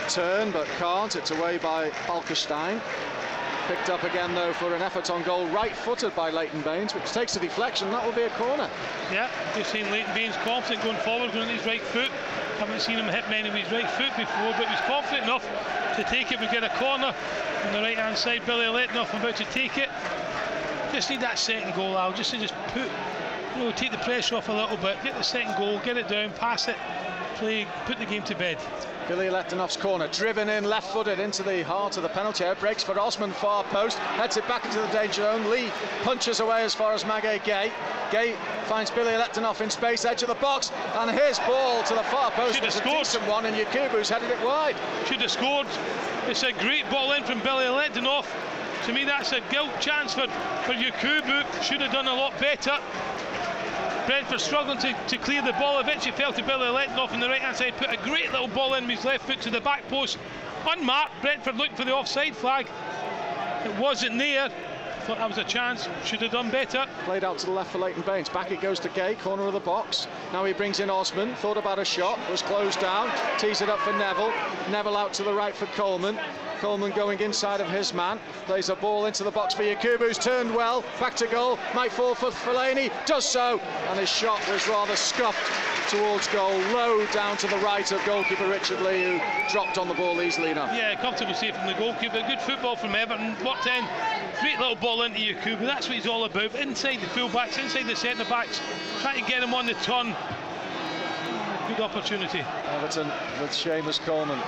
turn, 0.08 0.50
but 0.50 0.66
can't. 0.78 1.14
It's 1.16 1.30
away 1.30 1.58
by 1.58 1.90
Balkestein. 2.06 2.80
Picked 3.68 3.88
up 3.88 4.02
again, 4.02 4.34
though, 4.34 4.52
for 4.52 4.74
an 4.74 4.82
effort 4.82 5.08
on 5.08 5.22
goal, 5.22 5.46
right-footed 5.46 6.14
by 6.14 6.28
Leighton 6.28 6.60
Baines, 6.60 6.94
which 6.94 7.10
takes 7.12 7.34
a 7.36 7.40
deflection. 7.40 7.90
That 7.92 8.04
will 8.04 8.12
be 8.12 8.22
a 8.24 8.30
corner. 8.30 8.68
Yeah, 9.10 9.30
just 9.56 9.70
seen 9.72 9.90
Leighton 9.90 10.14
Baines 10.14 10.36
confident 10.44 10.82
going 10.84 10.98
forward, 10.98 11.32
going 11.32 11.48
on 11.48 11.54
his 11.56 11.64
right 11.64 11.80
foot. 11.80 12.10
Haven't 12.58 12.80
seen 12.82 12.98
him 12.98 13.06
hit 13.08 13.24
many 13.30 13.48
with 13.48 13.60
his 13.64 13.72
right 13.72 13.88
foot 13.92 14.14
before, 14.18 14.52
but 14.58 14.68
he's 14.68 14.80
confident 14.80 15.24
enough 15.24 15.46
to 15.96 16.04
take 16.04 16.30
it. 16.30 16.40
We 16.40 16.46
get 16.48 16.62
a 16.62 16.68
corner 16.76 17.14
on 17.66 17.72
the 17.72 17.80
right 17.80 17.96
hand 17.96 18.18
side. 18.18 18.42
Bilyaletdinov 18.42 19.18
about 19.18 19.36
to 19.36 19.44
take 19.46 19.78
it. 19.78 19.88
Just 20.94 21.10
need 21.10 21.22
that 21.22 21.40
second 21.40 21.74
goal 21.74 21.96
out, 21.96 22.14
just 22.14 22.30
to 22.30 22.38
just 22.38 22.54
put, 22.68 22.88
you 23.56 23.64
know, 23.64 23.72
take 23.72 23.90
the 23.90 23.98
pressure 23.98 24.36
off 24.36 24.48
a 24.48 24.52
little 24.52 24.76
bit, 24.76 24.96
get 25.02 25.16
the 25.16 25.24
second 25.24 25.56
goal, 25.58 25.80
get 25.80 25.96
it 25.96 26.06
down, 26.06 26.30
pass 26.34 26.68
it, 26.68 26.76
play, 27.34 27.66
put 27.84 27.98
the 27.98 28.06
game 28.06 28.22
to 28.22 28.34
bed. 28.36 28.58
Bilyaletdinov's 29.08 29.76
corner, 29.76 30.06
driven 30.06 30.48
in 30.48 30.62
left-footed 30.62 31.18
into 31.18 31.42
the 31.42 31.64
heart 31.64 31.96
of 31.96 32.04
the 32.04 32.08
penalty 32.08 32.44
area, 32.44 32.54
breaks 32.60 32.84
for 32.84 32.96
Osman 32.96 33.32
far 33.32 33.64
post, 33.64 33.98
heads 33.98 34.36
it 34.36 34.46
back 34.46 34.64
into 34.64 34.78
the 34.78 34.86
danger 34.86 35.22
zone. 35.22 35.50
Lee 35.50 35.68
punches 36.04 36.38
away 36.38 36.62
as 36.62 36.76
far 36.76 36.92
as 36.92 37.02
Magaye 37.02 37.40
Gueye. 37.40 37.72
Gueye 38.12 38.36
finds 38.66 38.92
Bilyaletdinov 38.92 39.60
in 39.62 39.70
space, 39.70 40.04
edge 40.04 40.22
of 40.22 40.28
the 40.28 40.36
box, 40.36 40.70
and 40.98 41.10
his 41.10 41.40
ball 41.40 41.82
to 41.82 41.94
the 41.94 42.04
far 42.04 42.30
post 42.30 42.54
Should 42.54 42.64
have 42.64 42.72
scored. 42.72 42.98
decent 42.98 43.26
one, 43.26 43.46
and 43.46 43.56
Yakubu's 43.56 44.08
headed 44.08 44.30
it 44.30 44.40
wide. 44.44 44.76
Should 45.06 45.22
have 45.22 45.30
scored. 45.32 45.66
It's 46.28 46.44
a 46.44 46.52
great 46.52 46.88
ball 46.88 47.12
in 47.12 47.24
from 47.24 47.40
Bilyaletdinov. 47.40 48.26
To 48.86 48.92
me, 48.92 49.04
that's 49.04 49.32
a 49.32 49.40
gilt 49.50 49.80
chance 49.80 50.12
for, 50.12 50.26
for 50.66 50.74
Yakubu. 50.74 51.62
Should 51.62 51.80
have 51.80 51.92
done 51.92 52.06
a 52.06 52.14
lot 52.14 52.38
better. 52.38 52.78
Brentford 54.06 54.40
struggling 54.40 54.78
to, 54.78 54.94
to 55.08 55.16
clear 55.16 55.40
the 55.40 55.52
ball. 55.54 55.80
Eventually 55.80 56.12
fell 56.12 56.34
to 56.34 56.42
Bilyaletdinov 56.42 57.12
on 57.12 57.20
the 57.20 57.28
right 57.28 57.40
hand 57.40 57.56
side. 57.56 57.76
Put 57.78 57.90
a 57.90 57.96
great 58.04 58.30
little 58.32 58.48
ball 58.48 58.74
in 58.74 58.86
with 58.86 58.96
his 58.96 59.04
left 59.06 59.26
foot 59.26 59.40
to 59.40 59.50
the 59.50 59.60
back 59.60 59.88
post. 59.88 60.18
Unmarked. 60.68 61.22
Brentford 61.22 61.56
looking 61.56 61.76
for 61.76 61.86
the 61.86 61.94
offside 61.94 62.36
flag. 62.36 62.66
It 63.64 63.74
wasn't 63.78 64.18
there. 64.18 64.50
Thought 65.04 65.18
that 65.18 65.28
was 65.28 65.38
a 65.38 65.44
chance. 65.44 65.88
Should 66.04 66.20
have 66.20 66.32
done 66.32 66.50
better. 66.50 66.86
Played 67.04 67.24
out 67.24 67.38
to 67.38 67.46
the 67.46 67.52
left 67.52 67.72
for 67.72 67.78
Leighton 67.78 68.02
Baines. 68.02 68.28
Back 68.28 68.50
it 68.50 68.60
goes 68.60 68.78
to 68.80 68.90
Gueye, 68.90 69.18
corner 69.18 69.44
of 69.44 69.54
the 69.54 69.60
box. 69.60 70.06
Now 70.32 70.44
he 70.44 70.52
brings 70.52 70.80
in 70.80 70.90
Osman. 70.90 71.34
Thought 71.36 71.56
about 71.56 71.78
a 71.78 71.84
shot, 71.84 72.18
was 72.30 72.42
closed 72.42 72.80
down. 72.80 73.10
Tees 73.38 73.62
it 73.62 73.68
up 73.68 73.78
for 73.80 73.92
Neville. 73.92 74.32
Neville 74.70 74.96
out 74.96 75.14
to 75.14 75.22
the 75.22 75.32
right 75.32 75.54
for 75.54 75.66
Coleman. 75.66 76.18
Coleman 76.60 76.92
going 76.92 77.20
inside 77.20 77.60
of 77.60 77.68
his 77.68 77.92
man. 77.92 78.18
Plays 78.46 78.68
a 78.68 78.76
ball 78.76 79.06
into 79.06 79.24
the 79.24 79.30
box 79.30 79.54
for 79.54 79.62
Yakubu's 79.62 80.18
turned 80.18 80.54
well. 80.54 80.84
Back 81.00 81.14
to 81.16 81.26
goal. 81.26 81.58
Might 81.74 81.92
fall 81.92 82.14
for 82.14 82.30
Fellaini. 82.30 82.90
Does 83.06 83.28
so. 83.28 83.60
And 83.88 83.98
his 83.98 84.08
shot 84.08 84.40
was 84.48 84.66
rather 84.68 84.96
scuffed 84.96 85.90
towards 85.90 86.28
goal. 86.28 86.56
Low 86.72 87.04
down 87.06 87.36
to 87.38 87.46
the 87.46 87.58
right 87.58 87.90
of 87.92 88.04
goalkeeper 88.04 88.48
Richard 88.48 88.80
Lee, 88.80 89.18
who 89.18 89.20
dropped 89.50 89.78
on 89.78 89.88
the 89.88 89.94
ball 89.94 90.20
easily 90.22 90.50
enough. 90.50 90.70
Yeah, 90.74 90.94
comfortable 91.00 91.34
save 91.34 91.56
from 91.56 91.66
the 91.66 91.74
goalkeeper. 91.74 92.22
Good 92.26 92.40
football 92.40 92.76
from 92.76 92.94
Everton. 92.94 93.36
Worked 93.44 93.66
in. 93.66 93.84
Great 94.40 94.58
little 94.58 94.76
ball 94.76 95.02
into 95.02 95.18
Yakubu. 95.18 95.60
That's 95.60 95.88
what 95.88 95.96
he's 95.96 96.06
all 96.06 96.24
about. 96.24 96.54
Inside 96.54 97.00
the 97.00 97.06
full-backs, 97.08 97.58
inside 97.58 97.86
the 97.86 97.96
centre 97.96 98.24
backs, 98.24 98.60
trying 99.00 99.22
to 99.22 99.30
get 99.30 99.42
him 99.42 99.54
on 99.54 99.66
the 99.66 99.74
turn. 99.74 100.14
Good 101.68 101.80
opportunity. 101.80 102.44
Everton 102.68 103.06
with 103.40 103.50
Seamus 103.50 103.98
Coleman. 104.00 104.38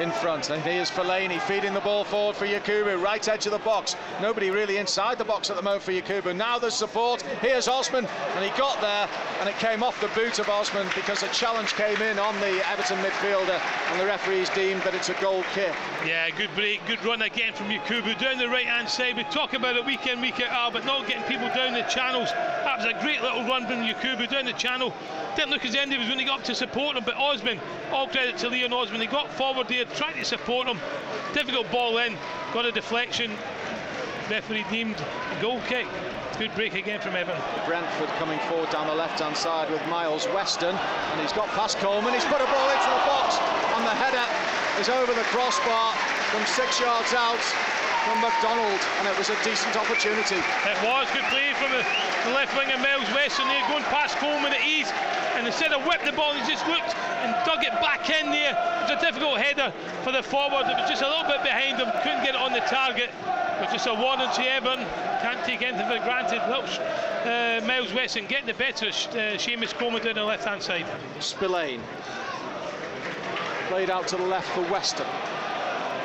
In 0.00 0.12
front. 0.12 0.50
And 0.50 0.62
here's 0.62 0.90
Fellaini 0.90 1.40
feeding 1.40 1.72
the 1.72 1.80
ball 1.80 2.04
forward 2.04 2.36
for 2.36 2.46
Yakubu, 2.46 3.00
right 3.02 3.26
edge 3.26 3.46
of 3.46 3.52
the 3.52 3.58
box. 3.60 3.96
Nobody 4.20 4.50
really 4.50 4.76
inside 4.76 5.16
the 5.16 5.24
box 5.24 5.48
at 5.48 5.56
the 5.56 5.62
moment 5.62 5.82
for 5.82 5.92
Yakubu. 5.92 6.36
Now 6.36 6.58
there's 6.58 6.74
support. 6.74 7.22
Here's 7.40 7.66
Osman, 7.66 8.06
and 8.06 8.44
he 8.44 8.50
got 8.58 8.80
there, 8.80 9.08
and 9.40 9.48
it 9.48 9.56
came 9.56 9.82
off 9.82 9.98
the 10.00 10.08
boot 10.08 10.38
of 10.38 10.48
Osman 10.48 10.86
because 10.94 11.22
a 11.22 11.28
challenge 11.28 11.72
came 11.74 12.00
in 12.02 12.18
on 12.18 12.38
the 12.40 12.68
Everton 12.68 12.98
midfielder, 12.98 13.60
and 13.90 14.00
the 14.00 14.04
referees 14.04 14.50
deemed 14.50 14.82
that 14.82 14.94
it's 14.94 15.08
a 15.08 15.14
goal 15.14 15.42
kick. 15.54 15.72
Yeah, 16.06 16.28
good 16.30 16.54
break, 16.54 16.84
good 16.86 17.02
run 17.04 17.22
again 17.22 17.54
from 17.54 17.68
Yakubu 17.68 18.18
down 18.20 18.36
the 18.36 18.48
right 18.48 18.66
hand 18.66 18.88
side. 18.88 19.16
We 19.16 19.24
talk 19.24 19.54
about 19.54 19.76
it 19.76 19.86
week 19.86 20.06
in, 20.06 20.20
week 20.20 20.40
out, 20.42 20.74
but 20.74 20.84
not 20.84 21.06
getting 21.06 21.24
people 21.24 21.48
down 21.48 21.72
the 21.72 21.82
channels. 21.82 22.30
That 22.30 22.76
was 22.76 22.86
a 22.86 23.00
great 23.00 23.22
little 23.22 23.44
run 23.44 23.66
from 23.66 23.78
Yakubu 23.84 24.30
down 24.30 24.44
the 24.44 24.52
channel. 24.52 24.92
Didn't 25.34 25.50
look 25.50 25.64
as 25.64 25.74
end 25.74 25.90
he 25.90 25.98
was 25.98 26.08
when 26.08 26.18
he 26.18 26.26
got 26.26 26.42
up 26.42 26.46
to 26.46 26.54
support 26.54 26.96
him, 26.96 27.04
but 27.04 27.16
Osman, 27.16 27.60
all 27.92 28.08
credit 28.08 28.36
to 28.38 28.48
Leon 28.48 28.72
Osman, 28.72 29.00
he 29.00 29.06
got 29.06 29.32
forward 29.32 29.68
there, 29.68 29.81
tried 29.90 30.14
to 30.14 30.24
support 30.24 30.66
him. 30.66 30.78
Difficult 31.32 31.70
ball 31.70 31.98
in, 31.98 32.16
got 32.52 32.66
a 32.66 32.72
deflection. 32.72 33.32
Referee 34.30 34.64
deemed 34.70 34.96
goal 35.40 35.60
kick. 35.66 35.86
Good 36.38 36.54
break 36.54 36.74
again 36.74 37.00
from 37.00 37.16
Evan. 37.16 37.36
Brentford 37.66 38.08
coming 38.18 38.38
forward 38.48 38.70
down 38.70 38.86
the 38.86 38.94
left 38.94 39.20
hand 39.20 39.36
side 39.36 39.70
with 39.70 39.84
Myles 39.88 40.26
Weston, 40.34 40.74
and 40.74 41.20
he's 41.20 41.32
got 41.32 41.48
past 41.48 41.78
Coleman. 41.78 42.14
He's 42.14 42.24
put 42.24 42.40
a 42.40 42.46
ball 42.46 42.68
into 42.70 42.90
the 42.90 43.04
box, 43.06 43.36
and 43.76 43.84
the 43.84 43.96
header 43.96 44.26
is 44.80 44.88
over 44.88 45.12
the 45.12 45.26
crossbar 45.28 45.94
from 46.30 46.46
six 46.46 46.80
yards 46.80 47.12
out 47.14 47.71
from 48.04 48.20
McDonald, 48.20 48.80
and 48.98 49.06
it 49.06 49.16
was 49.16 49.30
a 49.30 49.38
decent 49.44 49.76
opportunity. 49.76 50.40
It 50.66 50.78
was 50.82 51.06
good 51.14 51.26
play 51.30 51.54
from 51.54 51.70
the, 51.70 51.86
the 52.26 52.34
left 52.34 52.50
winger 52.58 52.78
Myles 52.78 53.06
Weston 53.14 53.46
there, 53.46 53.62
going 53.68 53.84
past 53.94 54.18
Coleman 54.18 54.52
at 54.52 54.64
ease, 54.66 54.90
and 55.38 55.46
instead 55.46 55.72
of 55.72 55.86
whip 55.86 56.02
the 56.04 56.12
ball, 56.12 56.34
he 56.34 56.42
just 56.50 56.66
looked 56.66 56.94
and 57.22 57.30
dug 57.46 57.62
it 57.62 57.72
back 57.78 58.10
in 58.10 58.30
there. 58.30 58.52
It 58.52 58.90
was 58.90 58.98
a 58.98 59.00
difficult 59.00 59.38
header 59.38 59.72
for 60.02 60.10
the 60.10 60.22
forward. 60.22 60.66
It 60.66 60.74
was 60.74 60.90
just 60.90 61.02
a 61.02 61.08
little 61.08 61.30
bit 61.30 61.42
behind 61.42 61.78
him, 61.78 61.90
couldn't 62.02 62.24
get 62.26 62.34
it 62.34 62.42
on 62.42 62.52
the 62.52 62.64
target. 62.66 63.10
But 63.62 63.70
just 63.70 63.86
a 63.86 63.94
warning 63.94 64.28
to 64.34 64.42
Everton, 64.42 64.84
can't 65.22 65.44
take 65.46 65.62
anything 65.62 65.86
for 65.86 66.02
granted. 66.02 66.42
Little, 66.50 66.66
uh, 67.22 67.62
Myles 67.66 67.92
Weston 67.94 68.26
getting 68.26 68.46
the 68.46 68.54
better 68.54 68.88
of 68.88 68.94
uh, 69.14 69.38
Seamus 69.38 69.72
Coleman 69.74 70.02
down 70.02 70.14
the 70.14 70.24
left 70.24 70.44
hand 70.44 70.62
side. 70.62 70.86
Spillane 71.20 71.80
played 73.68 73.90
out 73.90 74.08
to 74.08 74.16
the 74.16 74.26
left 74.26 74.48
for 74.48 74.62
Weston. 74.62 75.06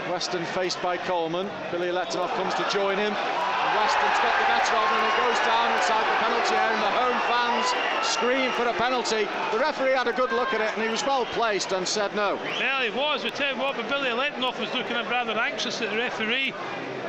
Weston 0.09 0.45
faced 0.45 0.81
by 0.81 0.97
Coleman. 0.97 1.49
Bilyaletdinov 1.71 2.29
comes 2.35 2.53
to 2.55 2.67
join 2.69 2.97
him. 2.97 3.13
Weston's 3.13 4.19
got 4.23 4.35
the 4.39 4.47
better 4.47 4.75
of 4.75 4.89
him 4.89 5.03
and 5.03 5.15
goes 5.17 5.39
down 5.45 5.71
inside 5.75 6.05
the 6.07 6.17
penalty 6.23 6.55
area 6.55 6.77
the 6.77 6.91
home 6.95 7.19
fans 7.27 8.07
scream 8.07 8.51
for 8.51 8.65
a 8.67 8.73
penalty. 8.73 9.27
The 9.51 9.59
referee 9.59 9.91
had 9.91 10.07
a 10.07 10.13
good 10.13 10.31
look 10.31 10.53
at 10.53 10.61
it 10.61 10.71
and 10.73 10.83
he 10.83 10.89
was 10.89 11.03
well 11.03 11.25
placed 11.25 11.73
and 11.73 11.87
said 11.87 12.15
no. 12.15 12.35
Well, 12.59 12.81
he 12.81 12.89
was. 12.89 13.23
We 13.23 13.31
tell 13.31 13.53
you 13.53 13.61
what, 13.61 13.75
but 13.75 13.87
Bilyaletdinov 13.87 14.59
was 14.59 14.73
looking 14.73 14.95
rather 14.95 15.37
anxious 15.37 15.81
at 15.81 15.91
the 15.91 15.97
referee. 15.97 16.53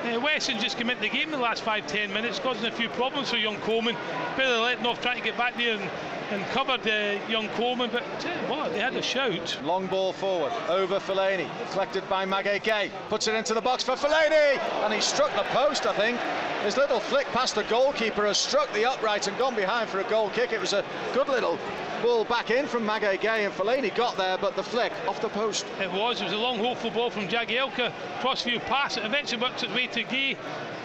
Uh, 0.04 0.20
Weston 0.20 0.58
just 0.58 0.76
came 0.76 0.90
into 0.90 1.02
the 1.02 1.08
game 1.08 1.24
in 1.24 1.32
the 1.32 1.38
last 1.38 1.62
five, 1.62 1.86
ten 1.86 2.12
minutes, 2.12 2.38
causing 2.38 2.66
a 2.66 2.72
few 2.72 2.88
problems 2.90 3.30
for 3.30 3.36
young 3.36 3.56
Coleman. 3.58 3.96
Billy 4.36 4.74
Letanoff 4.74 5.00
trying 5.00 5.18
to 5.18 5.24
get 5.24 5.36
back 5.36 5.56
there 5.56 5.76
and, 5.76 5.90
and 6.30 6.44
covered 6.47 6.87
uh, 6.87 7.18
young 7.28 7.49
Coleman, 7.50 7.90
but 7.92 8.02
what, 8.49 8.73
they 8.73 8.80
had 8.80 8.94
a 8.94 9.02
shout. 9.02 9.58
Long 9.62 9.87
ball 9.87 10.12
forward, 10.12 10.52
over 10.68 10.99
Fellaini, 10.99 11.49
collected 11.73 12.08
by 12.08 12.26
Gueye, 12.26 12.90
puts 13.08 13.28
it 13.28 13.35
into 13.35 13.54
the 13.54 13.61
box 13.61 13.82
for 13.82 13.92
Fellaini, 13.92 14.58
and 14.85 14.92
he 14.92 15.00
struck 15.00 15.35
the 15.35 15.44
post, 15.54 15.87
I 15.87 15.94
think. 15.94 16.18
His 16.64 16.76
little 16.76 17.00
flick 17.00 17.26
past 17.28 17.54
the 17.54 17.64
goalkeeper 17.64 18.26
has 18.26 18.37
struck 18.37 18.73
the 18.73 18.85
upright 18.85 19.26
and 19.26 19.38
gone 19.38 19.54
behind 19.54 19.88
for 19.88 20.00
a 20.00 20.04
goal 20.04 20.28
kick. 20.30 20.52
It 20.52 20.61
was 20.61 20.73
a 20.73 20.85
good 21.14 21.28
little 21.28 21.58
ball 22.02 22.25
back 22.25 22.50
in 22.50 22.66
from 22.66 22.85
Magaye 22.87 23.20
Gueye, 23.20 23.47
and 23.47 23.54
Fellaini 23.54 23.94
got 23.94 24.16
there, 24.16 24.37
but 24.38 24.56
the 24.56 24.62
flick 24.62 24.92
off 25.06 25.20
the 25.20 25.28
post. 25.28 25.66
It 25.80 25.90
was. 25.92 26.20
It 26.20 26.25
was 26.25 26.32
a 26.32 26.37
long, 26.38 26.58
hopeful 26.58 26.90
ball 26.90 27.11
from 27.11 27.28
Jagielka. 27.28 27.92
Crossfield 28.20 28.62
pass. 28.62 28.97
It 28.97 29.04
eventually 29.04 29.40
worked 29.40 29.62
its 29.62 29.73
way 29.73 29.87
to 29.87 30.04
Gueye. 30.04 30.37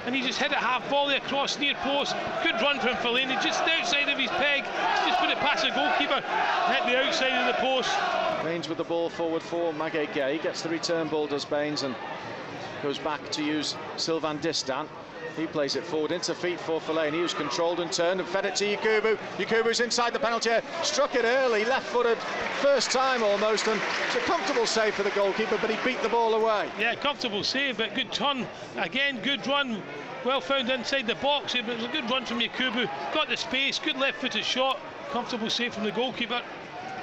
And 0.06 0.14
he 0.14 0.22
just 0.22 0.40
hit 0.40 0.52
it 0.52 0.58
half 0.58 0.88
volley 0.90 1.16
across 1.16 1.58
near 1.60 1.76
post. 1.76 2.16
Good 2.44 2.56
run 2.62 2.80
from 2.80 2.96
Fellaini, 2.96 3.42
just 3.42 3.62
outside 3.62 4.10
of 4.10 4.18
his 4.18 4.30
peg. 4.32 4.66
Just 5.08 5.20
put 5.20 5.30
it 5.30 5.38
past 5.38 5.64
the 5.64 5.70
goalkeeper. 5.70 6.22
Hit 6.74 6.86
the 6.86 6.98
outside 6.98 7.32
of 7.32 7.56
the 7.56 7.62
post. 7.62 7.90
Baines 8.44 8.68
with 8.68 8.78
the 8.78 8.84
ball 8.84 9.10
forward 9.10 9.42
for 9.42 9.72
Magaye 9.74 10.08
Gueye. 10.08 10.42
Gets 10.42 10.62
the 10.62 10.70
return 10.70 11.08
ball, 11.08 11.28
does 11.28 11.46
Baines, 11.46 11.84
and 11.84 11.96
goes 12.82 13.00
back 13.00 13.32
to 13.32 13.44
use 13.44 13.76
Sylvain 13.96 14.40
Distin. 14.40 14.88
He 15.36 15.48
plays 15.48 15.75
it 15.75 15.84
forward 15.84 16.12
into 16.12 16.36
feet 16.36 16.60
for 16.60 16.80
Fellaini, 16.80 17.12
who's 17.12 17.34
controlled 17.34 17.80
and 17.80 17.92
turned 17.92 18.20
and 18.20 18.30
fed 18.30 18.46
it 18.46 18.56
to 18.58 18.65
Yakubu. 18.65 19.18
Yakubu's 19.38 19.80
inside 19.80 20.13
the 20.13 20.20
penalty 20.20 20.50
area, 20.50 20.63
struck 20.84 21.15
it 21.15 21.25
early, 21.25 21.65
left-footed, 21.65 22.18
first 22.62 22.92
time 22.92 23.24
almost, 23.24 23.68
and 23.68 23.82
it's 24.08 24.15
a 24.15 24.20
comfortable 24.20 24.65
save 24.65 24.94
for 24.94 25.03
the 25.03 25.10
goalkeeper, 25.12 25.58
but 25.60 25.70
he 25.70 25.77
beat 25.84 26.01
the 26.01 26.10
ball 26.10 26.34
away. 26.36 26.70
Yeah, 26.80 26.96
comfortable 26.96 27.44
save, 27.44 27.77
but 27.77 27.96
good 27.96 28.12
turn. 28.12 28.48
Again, 28.77 29.20
good 29.22 29.46
run. 29.48 29.82
Well 30.25 30.39
found 30.39 30.70
inside 30.70 31.08
the 31.08 31.15
box. 31.15 31.53
but 31.53 31.62
It 31.70 31.77
was 31.77 31.86
a 31.86 31.89
good 31.89 32.10
run 32.10 32.25
from 32.25 32.39
Yakubu. 32.39 32.89
Got 33.13 33.30
the 33.30 33.38
space, 33.38 33.80
good 33.80 33.98
left-footed 33.98 34.46
shot. 34.46 34.80
Comfortable 35.10 35.50
save 35.50 35.74
from 35.74 35.84
the 35.84 35.92
goalkeeper. 35.92 36.42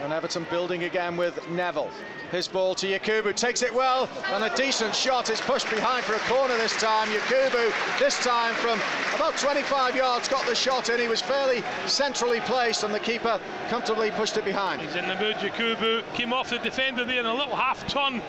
And 0.02 0.12
Everton 0.14 0.46
building 0.50 0.84
again 0.84 1.16
with 1.16 1.46
Neville. 1.50 1.90
His 2.30 2.48
ball 2.48 2.74
to 2.76 2.86
Yakubu, 2.86 3.34
takes 3.34 3.62
it 3.62 3.74
well, 3.74 4.08
and 4.32 4.44
a 4.44 4.56
decent 4.56 4.94
shot 4.94 5.28
is 5.30 5.40
pushed 5.40 5.68
behind 5.68 6.04
for 6.04 6.14
a 6.14 6.18
corner 6.20 6.56
this 6.56 6.78
time. 6.80 7.08
Yakubu, 7.08 7.72
this 7.98 8.18
time 8.24 8.54
from 8.54 8.80
about 9.16 9.36
25 9.36 9.94
yards, 9.94 10.28
got 10.28 10.46
the 10.46 10.54
shot 10.54 10.88
in. 10.88 11.00
He 11.00 11.08
was 11.08 11.20
fairly 11.20 11.62
centrally 11.86 12.40
placed, 12.40 12.82
and 12.82 12.94
the 12.94 13.00
keeper 13.00 13.38
comfortably 13.68 14.10
pushed 14.12 14.36
it 14.36 14.44
behind. 14.44 14.80
He's 14.80 14.94
in 14.94 15.06
the 15.06 15.16
mood, 15.16 15.36
Yakubu. 15.36 16.02
Came 16.14 16.32
off 16.32 16.50
the 16.50 16.58
defender 16.58 17.04
there 17.04 17.20
in 17.20 17.26
a 17.26 17.34
little 17.34 17.56
half 17.56 17.86
turn. 17.86 18.22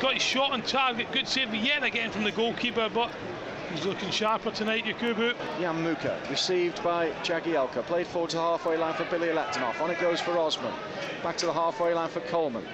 Got 0.00 0.14
his 0.14 0.22
shot 0.22 0.50
on 0.50 0.62
target. 0.62 1.10
Good 1.12 1.28
save 1.28 1.54
yet 1.54 1.84
again 1.84 2.10
from 2.10 2.24
the 2.24 2.32
goalkeeper, 2.32 2.90
but 2.92 3.10
He's 3.72 3.86
looking 3.86 4.10
sharper 4.10 4.50
tonight, 4.50 4.84
Yakubu. 4.84 5.34
Jan 5.58 5.82
Mucha, 5.82 6.20
received 6.28 6.84
by 6.84 7.08
Jagielka, 7.24 7.82
played 7.86 8.06
forward 8.06 8.28
to 8.30 8.36
the 8.36 8.42
halfway 8.42 8.76
line 8.76 8.92
for 8.92 9.04
Bilyaletdinov. 9.04 9.80
On 9.80 9.90
it 9.90 9.98
goes 9.98 10.20
for 10.20 10.36
Osman. 10.38 10.72
Back 11.22 11.38
to 11.38 11.46
the 11.46 11.54
halfway 11.54 11.94
line 11.94 12.10
for 12.10 12.20
Coleman. 12.20 12.66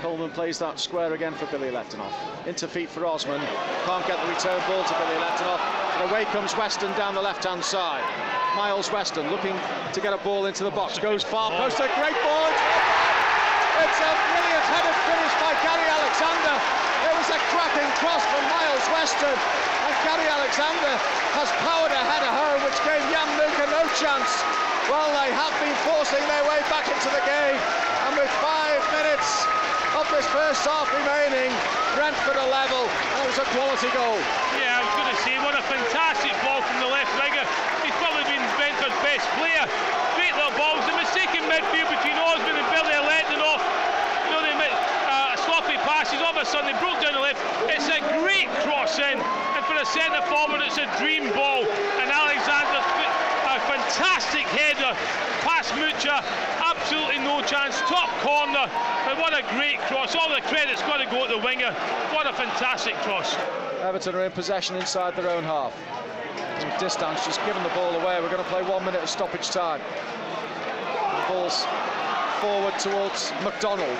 Coleman 0.00 0.30
plays 0.30 0.58
that 0.58 0.80
square 0.80 1.12
again 1.12 1.34
for 1.34 1.44
Bilyaletdinov. 1.46 2.46
Into 2.46 2.66
feet 2.66 2.88
for 2.88 3.04
Osman. 3.04 3.42
Can't 3.84 4.06
get 4.06 4.18
the 4.24 4.32
return 4.32 4.58
ball 4.66 4.84
to 4.84 4.94
Bilyaletdinov. 4.94 5.60
And 6.00 6.10
away 6.10 6.24
comes 6.32 6.56
Weston 6.56 6.90
down 6.96 7.14
the 7.14 7.22
left-hand 7.22 7.62
side. 7.62 8.04
Myles 8.56 8.90
Weston 8.90 9.30
looking 9.30 9.54
to 9.92 10.00
get 10.00 10.14
a 10.14 10.18
ball 10.24 10.46
into 10.46 10.64
the 10.64 10.70
box. 10.70 10.98
Goes 10.98 11.22
far 11.22 11.50
post. 11.50 11.76
A 11.76 11.92
great 12.00 12.16
ball. 12.24 12.50
It's 13.84 14.00
a 14.00 14.12
brilliant 14.32 14.64
headed 14.64 14.96
finish 15.04 15.34
by 15.44 15.52
Gary 15.60 15.88
Alexander. 15.92 16.87
It 17.28 17.36
was 17.36 17.44
a 17.44 17.52
cracking 17.52 17.92
cross 18.00 18.24
from 18.24 18.40
Myles 18.48 18.88
Weston. 18.88 19.28
And 19.28 19.92
Gary 20.00 20.24
Alexander 20.32 20.96
has 21.36 21.52
powered 21.60 21.92
ahead 21.92 22.24
of 22.24 22.32
home, 22.32 22.64
which 22.64 22.80
gave 22.88 23.04
Jan 23.12 23.28
Mucha 23.36 23.68
no 23.68 23.84
chance. 24.00 24.32
Well, 24.88 25.12
they 25.12 25.28
have 25.36 25.52
been 25.60 25.76
forcing 25.84 26.24
their 26.24 26.44
way 26.48 26.56
back 26.72 26.88
into 26.88 27.12
the 27.12 27.20
game. 27.28 27.60
And 28.08 28.16
with 28.16 28.32
five 28.40 28.80
minutes 28.96 29.28
of 29.92 30.08
this 30.08 30.24
first 30.32 30.64
half 30.64 30.88
remaining. 30.88 31.52
Brentford 32.00 32.40
are 32.40 32.48
level, 32.48 32.88
and 32.88 33.20
it 33.20 33.28
was 33.28 33.40
a 33.44 33.48
quality 33.52 33.92
goal. 33.92 34.16
Yeah, 34.56 34.80
I 34.80 34.88
was 34.88 34.94
going 34.96 35.12
to 35.12 35.20
say, 35.20 35.36
what 35.44 35.52
a 35.52 35.60
fantastic 35.68 36.32
ball 36.40 36.64
from 36.64 36.80
the 36.80 36.88
left 36.88 37.12
winger. 37.20 37.44
He's 37.84 37.96
probably 38.00 38.24
been 38.24 38.40
Brentford's 38.56 38.96
best 39.04 39.28
player. 39.36 39.68
Great 40.16 40.32
little 40.32 40.56
balls. 40.56 40.80
The 40.88 40.96
mistaken 40.96 41.44
midfield 41.44 41.92
between 41.92 42.16
Osman 42.24 42.56
and 42.56 42.68
Billy 42.72 42.96
are 42.96 43.04
letting 43.04 43.44
off. 43.44 43.60
You 44.24 44.32
know, 44.32 44.40
they 44.40 44.56
made 44.56 44.72
uh, 44.72 45.36
sloppy 45.44 45.76
they 46.56 46.72
broke 46.80 46.96
down 47.04 47.12
the 47.12 47.20
left. 47.20 47.40
It's 47.68 47.88
a 47.92 48.00
great 48.20 48.48
cross 48.64 48.96
in, 48.98 49.20
and 49.20 49.62
for 49.68 49.76
a 49.76 49.84
centre 49.84 50.24
forward, 50.32 50.64
it's 50.64 50.80
a 50.80 50.88
dream 50.96 51.28
ball. 51.36 51.68
And 52.00 52.08
Alexander, 52.08 52.80
a 53.48 53.60
fantastic 53.68 54.48
header 54.56 54.96
past 55.44 55.76
Mucha, 55.76 56.24
absolutely 56.64 57.18
no 57.18 57.42
chance. 57.42 57.80
Top 57.84 58.08
corner, 58.24 58.64
and 59.08 59.18
what 59.20 59.36
a 59.36 59.44
great 59.56 59.78
cross. 59.92 60.16
All 60.16 60.32
the 60.32 60.40
credit's 60.48 60.80
got 60.82 60.98
to 60.98 61.06
go 61.06 61.26
to 61.26 61.36
the 61.36 61.42
winger. 61.44 61.72
What 62.16 62.26
a 62.26 62.32
fantastic 62.32 62.94
cross. 63.04 63.36
Everton 63.82 64.14
are 64.14 64.24
in 64.24 64.32
possession 64.32 64.76
inside 64.76 65.16
their 65.16 65.30
own 65.30 65.44
half. 65.44 65.76
Distance 66.80 67.24
just 67.24 67.44
giving 67.44 67.62
the 67.62 67.68
ball 67.70 67.94
away. 67.94 68.20
We're 68.20 68.30
going 68.30 68.42
to 68.42 68.50
play 68.50 68.62
one 68.62 68.84
minute 68.84 69.02
of 69.02 69.10
stoppage 69.10 69.48
time. 69.50 69.80
The 69.80 71.32
ball's 71.32 71.66
forward 72.40 72.78
towards 72.78 73.32
McDonald, 73.42 73.98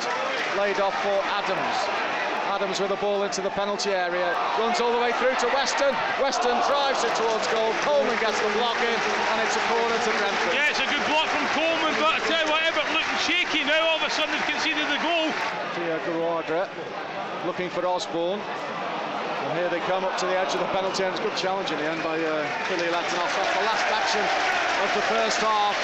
laid 0.56 0.80
off 0.80 0.94
for 1.02 1.18
Adams. 1.24 2.07
Adams 2.48 2.80
with 2.80 2.88
the 2.88 2.96
ball 2.96 3.28
into 3.28 3.44
the 3.44 3.52
penalty 3.52 3.92
area, 3.92 4.32
runs 4.56 4.80
all 4.80 4.88
the 4.88 5.02
way 5.04 5.12
through 5.20 5.36
to 5.36 5.48
Weston. 5.52 5.92
Weston 6.16 6.56
drives 6.64 7.04
it 7.04 7.12
towards 7.12 7.44
goal. 7.52 7.76
Coleman 7.84 8.16
gets 8.24 8.40
the 8.40 8.48
block 8.56 8.80
in, 8.80 8.96
and 8.96 9.36
it's 9.44 9.52
a 9.52 9.64
corner 9.68 9.98
to 10.00 10.10
Brentford. 10.16 10.56
Yeah, 10.56 10.72
it's 10.72 10.80
a 10.80 10.88
good 10.88 11.04
block 11.04 11.28
from 11.28 11.44
Coleman, 11.52 11.92
but 12.00 12.16
I 12.16 12.20
tell 12.24 12.40
you 12.40 12.48
what, 12.48 12.64
Everton 12.64 12.88
looking 12.96 13.20
shaky 13.20 13.68
now. 13.68 13.76
All 13.92 14.00
of 14.00 14.08
a 14.08 14.08
sudden, 14.08 14.32
they've 14.32 14.48
conceded 14.48 14.88
the 14.88 14.96
goal. 15.04 15.28
Diagouraga 15.76 16.72
looking 17.44 17.68
for 17.68 17.84
Osborne. 17.84 18.40
And 18.40 19.52
here 19.60 19.68
they 19.68 19.84
come 19.84 20.08
up 20.08 20.16
to 20.16 20.26
the 20.26 20.36
edge 20.40 20.56
of 20.56 20.60
the 20.64 20.72
penalty, 20.72 21.04
area. 21.04 21.12
it's 21.12 21.20
a 21.20 21.28
good 21.28 21.36
challenge 21.36 21.68
in 21.68 21.76
the 21.76 21.84
end 21.84 22.00
by 22.00 22.16
uh, 22.16 22.48
Bilyaletdinov. 22.72 23.28
That's 23.28 23.54
the 23.60 23.64
last 23.68 23.86
action 23.92 24.24
of 24.24 24.88
the 24.96 25.04
first 25.12 25.36
half. 25.44 25.76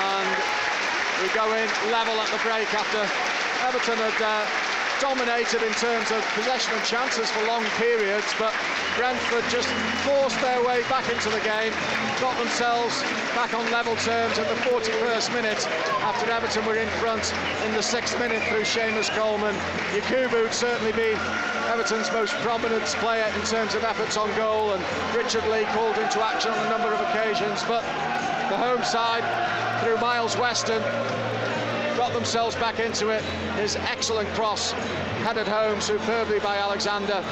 And 0.00 0.28
we 1.20 1.28
go 1.36 1.44
in 1.52 1.68
level 1.92 2.16
at 2.24 2.28
the 2.32 2.40
break 2.40 2.72
after 2.72 3.04
Everton 3.68 4.00
had 4.00 4.16
uh, 4.16 4.67
dominated 5.00 5.62
in 5.62 5.72
terms 5.74 6.10
of 6.10 6.22
possession 6.34 6.72
and 6.74 6.84
chances 6.84 7.30
for 7.30 7.46
long 7.46 7.64
periods, 7.76 8.26
but 8.38 8.52
Brentford 8.96 9.44
just 9.50 9.68
forced 10.02 10.40
their 10.40 10.62
way 10.64 10.82
back 10.88 11.08
into 11.10 11.28
the 11.28 11.40
game, 11.40 11.72
got 12.20 12.36
themselves 12.38 13.02
back 13.34 13.54
on 13.54 13.70
level 13.70 13.94
terms 13.96 14.38
in 14.38 14.44
the 14.44 14.58
41st 14.66 15.32
minute 15.32 15.66
after 16.02 16.30
Everton 16.30 16.64
were 16.66 16.76
in 16.76 16.88
front 16.98 17.32
in 17.64 17.74
the 17.74 17.82
sixth 17.82 18.18
minute 18.18 18.42
through 18.48 18.62
Seamus 18.62 19.10
Coleman. 19.10 19.54
Yakubu 19.94 20.42
would 20.42 20.54
certainly 20.54 20.92
be 20.92 21.14
Everton's 21.70 22.10
most 22.12 22.34
prominent 22.42 22.84
player 23.02 23.30
in 23.34 23.42
terms 23.46 23.74
of 23.74 23.84
efforts 23.84 24.16
on 24.16 24.34
goal, 24.36 24.72
and 24.72 24.84
Richard 25.16 25.46
Lee 25.48 25.64
called 25.76 25.96
into 25.98 26.24
action 26.24 26.50
on 26.50 26.66
a 26.66 26.70
number 26.70 26.92
of 26.92 27.00
occasions, 27.08 27.62
but 27.64 27.82
the 28.50 28.56
home 28.56 28.82
side 28.82 29.22
through 29.82 29.98
Myles 29.98 30.36
Weston 30.36 30.82
themselves 32.18 32.56
back 32.56 32.80
into 32.80 33.10
it. 33.10 33.22
His 33.62 33.76
excellent 33.76 34.28
cross 34.30 34.72
headed 35.22 35.46
home 35.46 35.80
superbly 35.80 36.40
by 36.40 36.56
Alexander 36.56 37.22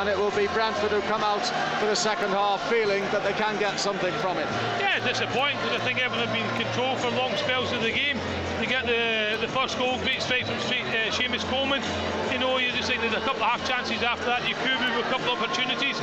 and 0.00 0.08
it 0.08 0.16
will 0.16 0.30
be 0.30 0.46
Brentford 0.56 0.90
who 0.90 1.02
come 1.02 1.22
out 1.22 1.44
for 1.78 1.84
the 1.84 1.94
second 1.94 2.30
half 2.30 2.58
feeling 2.70 3.02
that 3.12 3.22
they 3.22 3.34
can 3.34 3.58
get 3.58 3.78
something 3.78 4.14
from 4.14 4.38
it. 4.38 4.46
Yeah, 4.80 4.98
disappointing 5.06 5.58
because 5.58 5.78
I 5.78 5.84
think 5.84 6.00
everyone 6.00 6.26
have 6.26 6.32
been 6.32 6.48
controlled 6.56 7.00
for 7.00 7.10
long 7.10 7.36
spells 7.36 7.70
of 7.72 7.82
the 7.82 7.92
game. 7.92 8.16
They 8.58 8.64
get 8.64 8.86
the 8.86 9.36
the 9.40 9.48
first 9.48 9.76
goal, 9.76 9.98
great 10.00 10.22
strike 10.22 10.46
from 10.46 10.56
uh, 10.56 11.12
Seamus 11.12 11.44
Coleman. 11.52 11.82
You 12.32 12.38
know, 12.38 12.56
you 12.56 12.72
just 12.72 12.88
think 12.88 13.02
there's 13.02 13.12
a 13.12 13.20
couple 13.20 13.44
of 13.44 13.50
half 13.50 13.66
chances 13.68 14.02
after 14.02 14.24
that. 14.24 14.40
Yakubu 14.42 14.96
with 14.96 15.04
a 15.04 15.10
couple 15.10 15.32
of 15.32 15.42
opportunities. 15.42 16.00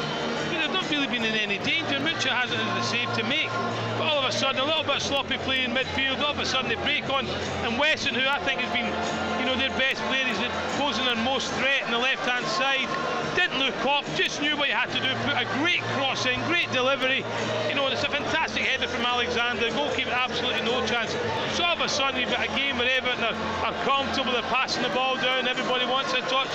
Really 0.98 1.14
been 1.14 1.26
in 1.26 1.36
any 1.36 1.60
danger. 1.60 2.00
Mucha 2.00 2.34
hasn't 2.34 2.60
had 2.60 2.84
save 2.84 3.14
to 3.14 3.24
make. 3.30 3.52
But 4.00 4.08
all 4.10 4.18
of 4.18 4.26
a 4.26 4.32
sudden, 4.32 4.60
a 4.62 4.66
little 4.66 4.82
bit 4.82 5.00
sloppy 5.00 5.38
play 5.38 5.64
in 5.64 5.70
midfield. 5.70 6.20
All 6.24 6.32
of 6.32 6.40
a 6.40 6.46
sudden, 6.46 6.70
they 6.70 6.82
break 6.82 7.08
on. 7.12 7.28
And 7.62 7.78
Weston, 7.78 8.16
who 8.16 8.26
I 8.26 8.40
think 8.40 8.62
has 8.62 8.74
been, 8.74 8.90
you 9.40 9.46
know, 9.46 9.56
their 9.56 9.70
best 9.78 10.02
player, 10.10 10.26
is 10.26 10.40
posing 10.82 11.06
their 11.06 11.16
most 11.24 11.52
threat 11.54 11.84
on 11.86 11.92
the 11.92 12.00
left-hand 12.00 12.48
side. 12.48 13.27
Didn't 13.38 13.60
look 13.60 13.86
off, 13.86 14.04
just 14.18 14.42
knew 14.42 14.58
what 14.58 14.66
he 14.66 14.74
had 14.74 14.90
to 14.90 15.00
do. 15.00 15.14
Put 15.22 15.38
a 15.38 15.46
great 15.62 15.82
cross 15.94 16.26
in, 16.26 16.42
great 16.50 16.72
delivery. 16.72 17.24
You 17.70 17.76
know, 17.76 17.86
it's 17.86 18.04
a 18.04 18.10
fantastic 18.10 18.64
header 18.64 18.88
from 18.88 19.06
Alexander. 19.06 19.70
Goalkeeper 19.70 20.10
absolutely 20.10 20.66
no 20.66 20.84
chance. 20.88 21.12
So 21.54 21.64
all 21.64 21.76
of 21.76 21.82
a 21.82 21.88
sudden, 21.88 22.20
you've 22.20 22.32
got 22.32 22.50
a 22.50 22.52
game 22.58 22.80
where 22.80 22.90
Everton 22.90 23.24
are, 23.24 23.38
are 23.62 23.78
comfortable, 23.86 24.32
they're 24.32 24.42
passing 24.50 24.82
the 24.82 24.90
ball 24.90 25.18
down, 25.18 25.48
everybody 25.48 25.86
wants 25.86 26.14
a 26.14 26.22
touch. 26.22 26.50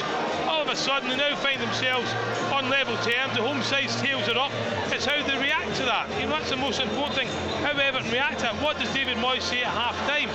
All 0.51 0.61
of 0.61 0.69
a 0.69 0.75
sudden, 0.75 1.09
they 1.09 1.17
now 1.17 1.37
find 1.37 1.61
themselves 1.63 2.13
on 2.51 2.69
level 2.69 2.97
terms. 2.97 3.37
The 3.37 3.47
home 3.47 3.63
side's 3.63 3.95
tails 4.03 4.29
are 4.29 4.39
up. 4.39 4.51
It's 4.91 5.07
how 5.07 5.23
they 5.23 5.39
react 5.39 5.77
to 5.77 5.85
that. 5.85 6.11
You 6.19 6.27
know, 6.27 6.35
that's 6.35 6.51
the 6.51 6.57
most 6.57 6.81
important 6.81 7.15
thing. 7.15 7.29
How 7.63 7.79
Everton 7.79 8.11
react 8.11 8.41
to 8.41 8.51
it. 8.51 8.55
What 8.61 8.81
does 8.81 8.93
David 8.93 9.19
Moyes 9.19 9.43
say 9.43 9.63
at 9.63 9.71
half 9.71 9.95
time? 10.11 10.29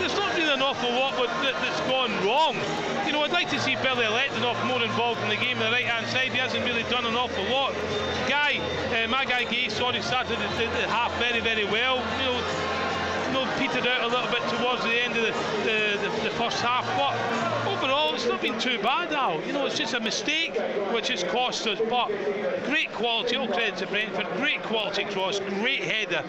There's 0.00 0.16
not 0.18 0.34
really 0.34 0.52
an 0.52 0.62
awful 0.62 0.90
lot 0.90 1.14
that's 1.14 1.80
gone 1.82 2.10
wrong. 2.26 2.56
You 3.06 3.12
know, 3.12 3.22
I'd 3.22 3.32
like 3.32 3.50
to 3.50 3.60
see 3.60 3.74
Bilyaletdinov 3.76 4.66
more 4.66 4.82
involved 4.82 5.20
in 5.22 5.28
the 5.28 5.36
game 5.36 5.58
on 5.58 5.64
the 5.64 5.70
right 5.70 5.84
hand 5.84 6.06
side. 6.08 6.32
He 6.32 6.38
hasn't 6.38 6.64
really 6.64 6.84
done 6.84 7.06
an 7.06 7.14
awful 7.14 7.44
lot. 7.44 7.74
Guy, 8.28 8.60
uh, 8.94 9.08
my 9.08 9.24
guy 9.24 9.44
Gay, 9.44 9.68
sorry, 9.68 10.00
started 10.02 10.38
the, 10.38 10.48
the, 10.58 10.86
half 10.88 11.12
very, 11.18 11.40
very 11.40 11.64
well. 11.64 11.96
You 12.18 13.32
know, 13.32 13.46
petered 13.58 13.86
out 13.86 14.02
a 14.02 14.06
little 14.06 14.30
bit 14.30 14.42
towards 14.56 14.82
the 14.82 14.96
end 14.96 15.16
of 15.16 15.22
the, 15.22 15.32
the, 15.64 15.98
the, 16.02 16.28
the 16.28 16.34
first 16.36 16.60
half, 16.62 16.86
but 16.96 17.14
overall 17.68 18.09
it's 18.20 18.28
not 18.28 18.42
been 18.42 18.58
too 18.58 18.78
bad, 18.82 19.12
Al. 19.12 19.40
You 19.42 19.52
know, 19.52 19.66
it's 19.66 19.78
just 19.78 19.94
a 19.94 20.00
mistake 20.00 20.54
which 20.92 21.08
has 21.08 21.24
cost 21.24 21.66
us, 21.66 21.78
but 21.88 22.08
great 22.66 22.92
quality, 22.92 23.36
all 23.36 23.48
credit 23.48 23.76
to 23.78 23.86
Brentford, 23.86 24.26
great 24.36 24.62
quality 24.62 25.04
cross, 25.04 25.40
great 25.40 25.80
header, 25.80 26.22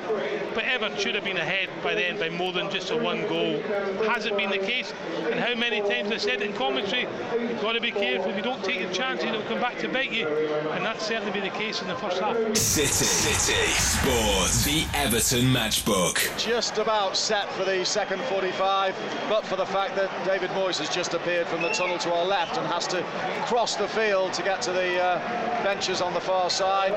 but 0.55 0.63
Everton 0.63 0.97
should 0.97 1.15
have 1.15 1.23
been 1.23 1.37
ahead 1.37 1.69
by 1.83 1.93
then 1.93 2.17
by 2.17 2.29
more 2.29 2.53
than 2.53 2.69
just 2.71 2.91
a 2.91 2.97
one 2.97 3.27
goal. 3.27 3.61
Has 4.07 4.25
it 4.25 4.37
been 4.37 4.49
the 4.49 4.57
case? 4.57 4.93
And 5.29 5.39
how 5.39 5.53
many 5.55 5.81
times 5.81 6.11
I 6.11 6.17
said 6.17 6.41
in 6.41 6.53
commentary, 6.53 7.07
you've 7.39 7.61
got 7.61 7.73
to 7.73 7.81
be 7.81 7.91
careful, 7.91 8.31
if 8.31 8.37
you 8.37 8.43
don't 8.43 8.63
take 8.63 8.79
your 8.79 8.91
chances, 8.93 9.25
it'll 9.25 9.41
come 9.43 9.59
back 9.59 9.77
to 9.79 9.89
bite 9.89 10.11
you, 10.11 10.27
and 10.27 10.85
that's 10.85 11.05
certainly 11.05 11.33
been 11.33 11.43
the 11.43 11.57
case 11.57 11.81
in 11.81 11.87
the 11.87 11.95
first 11.95 12.19
half. 12.19 12.35
City, 12.55 12.87
City, 12.87 13.67
Sports, 13.73 14.63
the 14.63 14.85
Everton 14.93 15.45
Matchbook. 15.45 16.37
Just 16.37 16.77
about 16.77 17.01
about 17.01 17.17
set 17.17 17.51
for 17.53 17.65
the 17.65 17.83
second 17.83 18.21
45, 18.25 18.95
but 19.27 19.45
for 19.45 19.55
the 19.55 19.65
fact 19.65 19.95
that 19.95 20.09
David 20.25 20.49
Moyes 20.51 20.77
has 20.77 20.89
just 20.89 21.13
appeared 21.13 21.47
from 21.47 21.61
the 21.61 21.73
tunnel 21.81 21.97
to 21.97 22.13
our 22.13 22.25
left 22.25 22.57
and 22.57 22.67
has 22.67 22.85
to 22.85 23.01
cross 23.47 23.75
the 23.75 23.87
field 23.87 24.31
to 24.33 24.43
get 24.43 24.61
to 24.61 24.71
the 24.71 25.01
uh, 25.01 25.63
benches 25.63 25.99
on 25.99 26.13
the 26.13 26.21
far 26.21 26.47
side. 26.47 26.93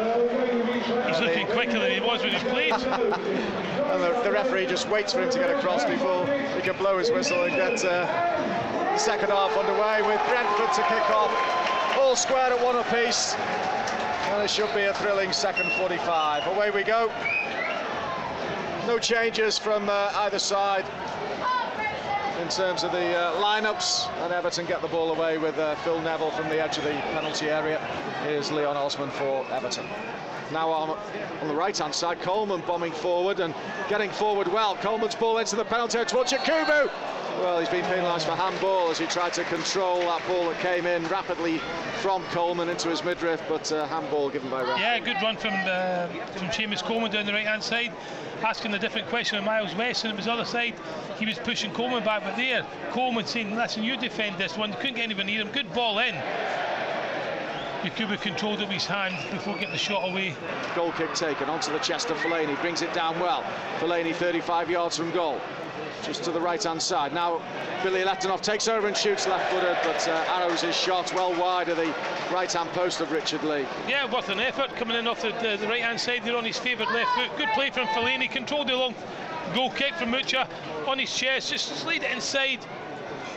He's 1.07 1.16
and 1.16 1.25
looking 1.25 1.47
the... 1.47 1.55
quicker 1.55 1.79
than 1.79 1.90
he 1.90 2.01
was 2.01 2.23
when 2.23 2.33
he 2.33 2.38
played. 2.51 2.73
and 2.75 4.03
the, 4.03 4.20
the, 4.23 4.31
referee 4.31 4.66
just 4.66 4.87
waits 4.90 5.14
for 5.14 5.23
him 5.23 5.31
to 5.31 5.38
get 5.38 5.49
across 5.49 5.87
before 5.87 6.27
he 6.27 6.61
can 6.61 6.77
blow 6.77 6.99
his 6.99 7.11
whistle 7.11 7.44
and 7.44 7.57
get 7.57 7.83
uh, 7.83 8.05
the 8.92 8.99
second 8.99 9.31
half 9.31 9.57
underway 9.57 10.03
with 10.03 10.20
Brentford 10.29 10.75
to 10.75 10.83
kick 10.83 11.09
off. 11.09 11.33
All 11.99 12.14
square 12.14 12.53
at 12.53 12.62
one 12.62 12.77
apiece. 12.77 13.35
And 13.37 14.42
it 14.42 14.51
should 14.51 14.75
be 14.75 14.83
a 14.83 14.92
thrilling 14.92 15.33
second 15.33 15.73
45. 15.79 16.47
Away 16.55 16.70
we 16.70 16.83
go. 16.83 17.11
No 18.87 18.99
changes 18.99 19.57
from 19.57 19.88
uh, 19.88 20.12
either 20.14 20.38
side 20.38 20.85
in 22.40 22.49
terms 22.49 22.83
of 22.83 22.92
the 22.92 23.16
uh, 23.16 23.33
lineups, 23.40 24.11
and 24.25 24.33
Everton 24.33 24.66
get 24.66 24.83
the 24.83 24.88
ball 24.88 25.12
away 25.12 25.38
with 25.38 25.57
uh, 25.59 25.75
Phil 25.77 26.01
Neville 26.01 26.31
from 26.33 26.49
the 26.49 26.61
edge 26.61 26.79
of 26.79 26.85
the 26.85 26.92
penalty 27.12 27.49
area. 27.49 27.79
Here's 28.25 28.51
Leon 28.51 28.77
Osman 28.77 29.11
for 29.11 29.47
Everton. 29.53 29.87
Now 30.53 30.70
on, 30.70 30.99
on 31.40 31.49
the 31.49 31.55
right-hand 31.55 31.94
side, 31.94 32.20
Coleman 32.20 32.62
bombing 32.66 32.92
forward 32.92 33.40
and 33.40 33.55
getting 33.88 34.11
forward 34.11 34.49
well. 34.49 34.77
Coleman's 34.77 35.14
ball 35.14 35.38
into 35.38 35.57
the 35.57 35.64
penalty 35.64 35.99
area 35.99 36.09
towards 36.09 36.33
Yakubu. 36.33 36.90
Well, 37.38 37.59
he's 37.59 37.68
been 37.68 37.85
penalised 37.85 38.27
for 38.27 38.33
handball 38.33 38.90
as 38.90 38.99
he 38.99 39.07
tried 39.07 39.33
to 39.35 39.44
control 39.44 40.01
that 40.01 40.27
ball 40.27 40.49
that 40.49 40.59
came 40.61 40.87
in 40.87 41.07
rapidly 41.09 41.59
from 42.01 42.23
Coleman 42.27 42.68
into 42.68 42.88
his 42.88 43.05
midriff, 43.05 43.42
but 43.49 43.70
uh, 43.73 43.87
handball 43.87 44.31
given 44.31 44.51
by 44.51 44.62
Ref. 44.62 44.79
Yeah, 44.79 44.99
good 45.01 45.16
run 45.23 45.37
from 45.37 45.53
uh, 45.66 46.07
from 46.37 46.49
Seamus 46.49 46.83
Coleman 46.83 47.11
down 47.11 47.27
the 47.27 47.33
right-hand 47.33 47.62
side 47.62 47.92
asking 48.44 48.75
a 48.75 48.79
different 48.79 49.09
question 49.09 49.38
of 49.38 49.44
Miles 49.44 49.75
West, 49.75 50.05
and 50.05 50.12
it 50.12 50.16
was 50.16 50.27
the 50.27 50.33
other 50.33 50.44
side. 50.44 50.75
He 51.18 51.25
was 51.27 51.38
pushing 51.38 51.73
Coleman 51.73 52.05
back, 52.05 52.23
but 52.25 52.37
there, 52.37 52.66
Coleman 52.90 53.27
saying, 53.27 53.57
"Listen, 53.57 53.83
you 53.83 53.97
defend 53.97 54.38
this 54.38 54.57
one." 54.57 54.73
Couldn't 54.75 54.97
get 54.97 55.05
anyone 55.05 55.27
near 55.27 55.40
him. 55.40 55.51
Good 55.51 55.73
ball 55.73 55.99
in. 55.99 56.14
Yakubu 57.83 58.20
controlled 58.20 58.61
it 58.61 58.68
with 58.68 58.73
his 58.73 58.87
hand 58.87 59.14
before 59.31 59.55
getting 59.55 59.73
the 59.73 59.79
shot 59.79 60.09
away. 60.09 60.35
Goal 60.75 60.92
kick 60.92 61.12
taken 61.14 61.51
onto 61.51 61.73
the 61.73 61.79
chest 61.79 62.11
of 62.11 62.16
Fellaini, 62.18 62.59
brings 62.61 62.81
it 62.81 62.92
down 62.94 63.18
well. 63.20 63.44
Fellaini 63.79 64.14
35 64.14 64.70
yards 64.70 64.97
from 64.97 65.11
goal 65.11 65.40
just 66.02 66.24
to 66.24 66.30
the 66.30 66.40
right-hand 66.40 66.80
side. 66.80 67.12
Now 67.12 67.40
Bilyaletdinov 67.82 68.40
takes 68.40 68.68
over 68.68 68.87
and 68.87 68.96
shoots 68.96 69.26
left-footed, 69.26 69.76
but 69.82 70.08
uh, 70.08 70.24
arrows 70.28 70.60
his 70.62 70.76
shot 70.76 71.12
well 71.14 71.34
wide 71.38 71.68
of 71.68 71.76
the 71.76 71.94
right-hand 72.32 72.70
post 72.70 73.00
of 73.00 73.10
Richard 73.12 73.42
Lee. 73.42 73.66
Yeah, 73.88 74.12
worth 74.12 74.28
an 74.28 74.40
effort 74.40 74.74
coming 74.76 74.96
in 74.96 75.06
off 75.06 75.22
the, 75.22 75.30
the, 75.42 75.56
the 75.56 75.66
right-hand 75.66 76.00
side 76.00 76.22
there 76.24 76.37
on 76.37 76.44
his 76.44 76.58
favourite 76.58 76.92
left 76.92 77.10
foot. 77.12 77.37
Good 77.37 77.48
play 77.54 77.70
from 77.70 77.87
Fellaini, 77.88 78.30
controlled 78.30 78.68
the 78.68 78.76
long 78.76 78.94
goal 79.54 79.70
kick 79.70 79.94
from 79.94 80.10
Mucha 80.10 80.48
on 80.87 80.98
his 80.98 81.14
chest, 81.14 81.52
just 81.52 81.76
slid 81.76 82.02
it 82.02 82.10
inside. 82.10 82.60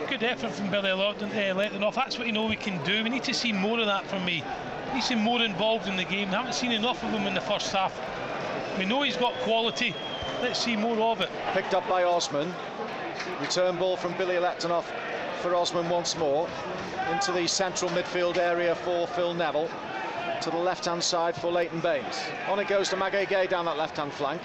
Good 0.10 0.24
effort 0.24 0.52
from 0.52 0.70
Bilyaletdinov. 0.70 1.96
That's 1.96 2.18
what 2.18 2.28
you 2.28 2.34
know 2.34 2.46
we 2.46 2.56
can 2.56 2.84
do. 2.84 3.04
We 3.04 3.10
need 3.10 3.24
to 3.24 3.34
see 3.34 3.52
more 3.52 3.80
of 3.80 3.88
that 3.88 4.06
from 4.06 4.24
me. 4.24 4.44
We 4.88 4.94
need 4.94 5.02
to 5.02 5.08
see 5.08 5.16
more 5.16 5.42
involved 5.42 5.88
in 5.88 5.98
the 5.98 6.04
game. 6.04 6.30
We 6.30 6.36
haven't 6.36 6.54
seen 6.54 6.72
enough 6.72 7.04
of 7.04 7.10
him 7.10 7.28
in 7.28 7.34
the 7.34 7.42
first 7.42 7.72
half. 7.72 8.00
We 8.78 8.86
know 8.86 9.02
he's 9.02 9.18
got 9.18 9.34
quality. 9.40 9.96
Let's 10.42 10.60
see 10.60 10.76
more 10.76 10.98
of 11.12 11.22
it. 11.22 11.30
Picked 11.54 11.74
up 11.74 11.88
by 11.88 12.04
Osman. 12.04 12.54
Return 13.42 13.76
ball 13.78 13.98
from 13.98 14.14
Bilyaletdinov 14.14 14.84
for 15.42 15.56
Osman 15.56 15.90
once 15.90 16.16
more. 16.16 16.48
Into 17.12 17.32
the 17.32 17.48
central 17.48 17.90
midfield 17.92 18.38
area 18.38 18.76
for 18.76 19.08
Phil 19.08 19.34
Neville. 19.34 19.70
To 20.42 20.50
the 20.52 20.58
left-hand 20.58 21.04
side 21.04 21.36
for 21.36 21.52
Leighton 21.52 21.80
Baines. 21.80 22.20
On 22.50 22.60
it 22.60 22.68
goes 22.68 22.90
to 22.90 22.96
Magaye 22.96 23.28
Gueye 23.28 23.50
down 23.50 23.66
that 23.66 23.78
left-hand 23.78 24.14
flank. 24.14 24.42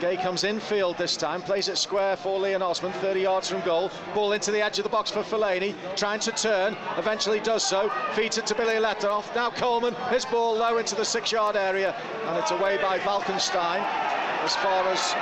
Gueye 0.00 0.20
comes 0.22 0.44
infield 0.44 0.96
this 0.96 1.14
time, 1.14 1.42
plays 1.42 1.68
it 1.68 1.76
square 1.76 2.16
for 2.16 2.38
Leon 2.38 2.62
Osman, 2.62 2.90
30 2.92 3.20
yards 3.20 3.50
from 3.50 3.60
goal. 3.60 3.90
Ball 4.14 4.32
into 4.32 4.50
the 4.50 4.62
edge 4.62 4.78
of 4.78 4.84
the 4.84 4.88
box 4.88 5.10
for 5.10 5.22
Fellaini, 5.22 5.74
trying 5.94 6.20
to 6.20 6.32
turn, 6.32 6.74
eventually 6.96 7.38
does 7.38 7.62
so, 7.62 7.92
feeds 8.14 8.38
it 8.38 8.46
to 8.46 8.54
Bilyaletdinov. 8.54 9.34
Now 9.34 9.50
Coleman, 9.50 9.94
his 10.08 10.24
ball 10.24 10.56
low 10.56 10.78
into 10.78 10.94
the 10.94 11.04
six-yard 11.04 11.54
area, 11.54 11.94
and 12.24 12.38
it's 12.38 12.50
away 12.50 12.78
by 12.78 12.98
Balkestein 13.00 14.09
as 14.42 14.56
far 14.56 14.86
as 14.88 15.14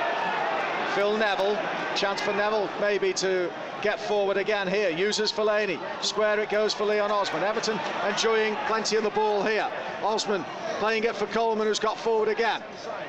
Phil 0.95 1.17
Neville. 1.17 1.57
Chance 1.95 2.21
for 2.21 2.33
Neville 2.33 2.69
maybe 2.79 3.13
to 3.13 3.51
get 3.81 3.99
forward 3.99 4.37
again 4.37 4.67
here. 4.67 4.89
Uses 4.89 5.31
Fellaini. 5.31 5.79
Square 6.03 6.39
it 6.39 6.49
goes 6.49 6.73
for 6.73 6.85
Leon 6.85 7.11
Osman. 7.11 7.43
Everton 7.43 7.79
enjoying 8.07 8.55
plenty 8.67 8.95
of 8.95 9.03
the 9.03 9.09
ball 9.11 9.43
here. 9.43 9.69
Osman 10.03 10.43
playing 10.79 11.03
it 11.03 11.15
for 11.15 11.25
Coleman, 11.27 11.67
who's 11.67 11.79
got 11.79 11.97
forward 11.97 12.29
again 12.29 12.61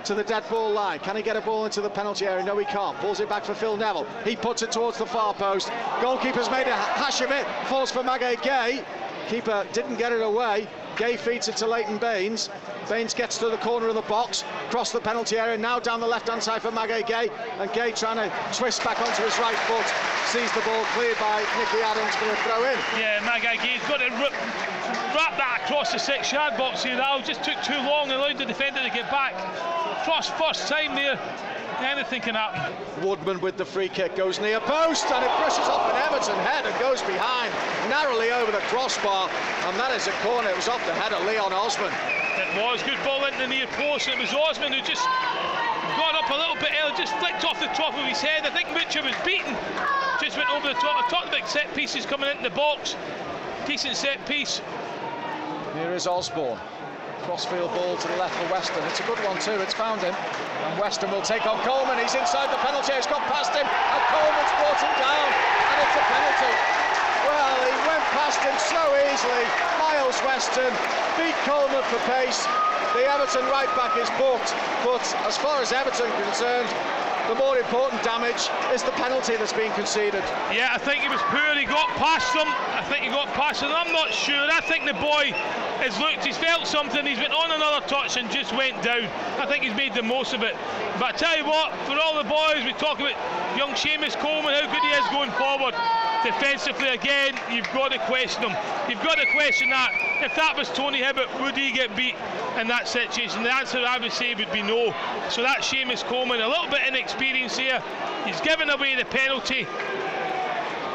to 0.04 0.14
the 0.14 0.24
dead 0.24 0.44
ball 0.50 0.70
line. 0.70 0.98
Can 0.98 1.16
he 1.16 1.22
get 1.22 1.36
a 1.36 1.40
ball 1.40 1.64
into 1.64 1.80
the 1.80 1.90
penalty 1.90 2.26
area? 2.26 2.44
No, 2.44 2.58
he 2.58 2.64
can't. 2.64 2.96
Pulls 2.98 3.20
it 3.20 3.28
back 3.28 3.44
for 3.44 3.54
Phil 3.54 3.76
Neville. 3.76 4.06
He 4.24 4.36
puts 4.36 4.62
it 4.62 4.72
towards 4.72 4.98
the 4.98 5.06
far 5.06 5.34
post. 5.34 5.70
Goalkeeper's 6.00 6.50
made 6.50 6.66
a 6.66 6.74
hash 6.74 7.20
of 7.20 7.30
it. 7.30 7.46
Falls 7.66 7.90
for 7.90 8.02
Magaye 8.02 8.36
Gueye. 8.36 8.84
Keeper 9.28 9.66
didn't 9.72 9.96
get 9.96 10.12
it 10.12 10.22
away. 10.22 10.66
Gueye 10.96 11.18
feeds 11.18 11.48
it 11.48 11.56
to 11.56 11.66
Leighton 11.66 11.98
Baines. 11.98 12.50
Baines 12.88 13.14
gets 13.14 13.38
to 13.38 13.48
the 13.48 13.56
corner 13.58 13.88
of 13.88 13.94
the 13.94 14.02
box, 14.02 14.44
across 14.68 14.92
the 14.92 15.00
penalty 15.00 15.38
area, 15.38 15.56
now 15.56 15.78
down 15.78 16.00
the 16.00 16.06
left-hand 16.06 16.42
side 16.42 16.62
for 16.62 16.70
Magaye 16.70 17.02
Gueye, 17.02 17.30
and 17.58 17.70
Gueye 17.70 17.98
trying 17.98 18.16
to 18.16 18.30
twist 18.52 18.84
back 18.84 19.00
onto 19.00 19.22
his 19.22 19.38
right 19.38 19.56
foot, 19.70 19.86
sees 20.26 20.50
the 20.52 20.60
ball 20.60 20.84
cleared 20.92 21.18
by 21.18 21.40
Nicky 21.58 21.82
Adams 21.82 22.14
going 22.16 22.34
to 22.34 22.42
throw 22.42 22.64
in. 22.64 22.78
Yeah, 22.98 23.20
Magaye 23.20 23.58
Gueye's 23.58 23.88
got 23.88 23.98
to 23.98 24.10
wrap 24.10 25.36
that 25.38 25.62
across 25.64 25.92
the 25.92 25.98
six-yard 25.98 26.56
box 26.56 26.82
here 26.82 26.96
now. 26.96 27.20
Just 27.20 27.42
took 27.44 27.60
too 27.62 27.78
long, 27.78 28.10
allowed 28.10 28.38
the 28.38 28.44
defender 28.44 28.82
to 28.82 28.90
get 28.90 29.10
back. 29.10 29.34
First, 30.04 30.34
first 30.36 30.68
time 30.68 30.94
there, 30.94 31.18
anything 31.82 32.20
can 32.20 32.34
happen. 32.34 32.72
Woodman 33.04 33.40
with 33.40 33.56
the 33.56 33.64
free 33.64 33.88
kick 33.88 34.16
goes 34.16 34.40
near 34.40 34.60
post 34.60 35.06
and 35.10 35.24
it 35.24 35.32
brushes 35.38 35.66
off 35.68 35.90
an 35.90 35.96
Everton 36.08 36.38
head 36.44 36.66
and 36.66 36.74
goes 36.80 37.02
behind, 37.02 37.52
narrowly 37.88 38.30
over 38.32 38.52
the 38.52 38.62
crossbar, 38.72 39.28
and 39.66 39.76
that 39.78 39.92
is 39.92 40.06
a 40.06 40.14
corner. 40.24 40.50
It 40.50 40.56
was 40.56 40.68
off 40.68 40.84
the 40.86 40.94
head 40.94 41.12
of 41.12 41.24
Leon 41.26 41.52
Osman. 41.52 41.92
It 42.40 42.56
was 42.56 42.82
good 42.82 42.98
ball 43.04 43.24
into 43.24 43.38
the 43.38 43.48
near 43.48 43.66
post. 43.78 44.08
and 44.08 44.18
It 44.18 44.22
was 44.22 44.32
Osman 44.32 44.72
who 44.72 44.82
just 44.82 45.04
got 45.96 46.14
up 46.14 46.30
a 46.30 46.36
little 46.36 46.56
bit 46.56 46.72
early, 46.82 46.96
just 46.96 47.14
flicked 47.18 47.44
off 47.44 47.60
the 47.60 47.70
top 47.76 47.94
of 47.94 48.04
his 48.06 48.20
head. 48.20 48.46
I 48.46 48.50
think 48.50 48.72
Mitchell 48.72 49.04
was 49.04 49.16
beaten. 49.24 49.56
Just 50.20 50.36
went 50.36 50.50
over 50.50 50.68
the 50.68 50.78
top. 50.80 51.04
I 51.04 51.08
talked 51.08 51.28
about 51.28 51.48
set 51.48 51.72
pieces 51.74 52.06
coming 52.06 52.30
into 52.30 52.42
the 52.42 52.54
box. 52.54 52.96
Decent 53.66 53.96
set 53.96 54.24
piece. 54.26 54.60
Here 55.74 55.92
is 55.92 56.06
Osborne. 56.06 56.58
Crossfield 57.22 57.70
ball 57.74 57.96
to 57.96 58.08
the 58.08 58.16
left 58.16 58.34
for 58.34 58.52
Weston. 58.52 58.82
It's 58.84 59.00
a 59.00 59.04
good 59.04 59.18
one 59.24 59.38
too. 59.38 59.60
It's 59.60 59.74
found 59.74 60.00
him. 60.00 60.14
And 60.66 60.78
Weston 60.78 61.10
will 61.10 61.24
take 61.24 61.46
on 61.48 61.56
Coleman. 61.64 61.96
He's 61.98 62.14
inside 62.14 62.52
the 62.52 62.60
penalty. 62.60 62.92
He's 62.92 63.08
got 63.08 63.24
past 63.32 63.52
him. 63.56 63.64
And 63.64 64.02
Coleman's 64.12 64.52
brought 64.60 64.80
him 64.80 64.94
down. 65.00 65.28
And 65.72 65.76
it's 65.80 65.96
a 65.96 66.04
penalty. 66.04 66.54
Well, 67.24 67.56
he 67.64 67.76
went 67.88 68.04
past 68.12 68.40
him 68.44 68.56
so 68.60 68.82
easily. 69.08 69.44
Myles 69.80 70.18
Weston 70.24 70.72
beat 71.16 71.36
Coleman 71.48 71.84
for 71.88 72.00
pace. 72.04 72.44
The 72.92 73.08
Everton 73.08 73.46
right 73.48 73.70
back 73.78 73.96
is 73.96 74.10
booked. 74.20 74.52
But 74.84 75.04
as 75.24 75.36
far 75.36 75.62
as 75.62 75.72
Everton 75.72 76.10
concerned, 76.24 76.68
the 77.28 77.36
more 77.36 77.58
important 77.58 78.02
damage 78.02 78.50
is 78.74 78.82
the 78.82 78.90
penalty 78.98 79.36
that's 79.36 79.52
been 79.52 79.72
conceded. 79.72 80.24
Yeah, 80.50 80.74
I 80.74 80.78
think 80.78 81.02
he 81.02 81.08
was 81.08 81.20
poor. 81.30 81.54
He 81.54 81.64
got 81.64 81.88
past 81.94 82.34
them. 82.34 82.48
I 82.48 82.82
think 82.88 83.04
he 83.04 83.10
got 83.10 83.28
past 83.38 83.60
them. 83.60 83.70
I'm 83.72 83.92
not 83.92 84.12
sure. 84.12 84.50
I 84.50 84.60
think 84.60 84.84
the 84.84 84.98
boy 84.98 85.30
has 85.80 85.98
looked, 85.98 86.24
he's 86.24 86.36
felt 86.36 86.66
something. 86.66 87.06
he's 87.06 87.18
been 87.18 87.32
on 87.32 87.50
another 87.50 87.84
touch 87.86 88.16
and 88.16 88.30
just 88.30 88.52
went 88.54 88.82
down. 88.82 89.04
I 89.40 89.46
think 89.46 89.64
he's 89.64 89.74
made 89.74 89.94
the 89.94 90.02
most 90.02 90.34
of 90.34 90.42
it. 90.42 90.54
But 91.00 91.14
I 91.14 91.16
tell 91.16 91.36
you 91.36 91.44
what, 91.44 91.72
for 91.88 91.96
all 91.98 92.20
the 92.20 92.28
boys, 92.28 92.64
we 92.64 92.72
talk 92.76 93.00
about 93.00 93.16
young 93.56 93.72
Seamus 93.72 94.16
Coleman, 94.20 94.52
how 94.52 94.68
good 94.68 94.84
he 94.84 94.92
is 94.92 95.08
going 95.10 95.32
forward. 95.32 95.74
Defensively, 96.22 96.88
again, 96.88 97.32
you've 97.50 97.70
got 97.72 97.92
to 97.92 97.98
question 98.00 98.44
him. 98.44 98.56
You've 98.88 99.02
got 99.02 99.16
to 99.16 99.26
question 99.32 99.70
that. 99.70 99.90
If 100.20 100.36
that 100.36 100.54
was 100.56 100.68
Tony 100.68 101.00
Hibbert, 101.00 101.28
would 101.40 101.56
he 101.56 101.72
get 101.72 101.96
beat 101.96 102.14
in 102.60 102.68
that 102.68 102.86
situation? 102.86 103.42
The 103.42 103.54
answer 103.54 103.78
I 103.78 103.96
would 103.96 104.12
say 104.12 104.34
would 104.34 104.52
be 104.52 104.62
no. 104.62 104.94
So 105.30 105.40
that's 105.42 105.66
Seamus 105.72 106.04
Coleman, 106.04 106.40
a 106.42 106.48
little 106.48 106.68
bit 106.68 106.80
inexperienced 106.86 107.58
here. 107.58 107.82
He's 108.26 108.40
given 108.42 108.68
away 108.68 108.96
the 108.96 109.06
penalty. 109.06 109.66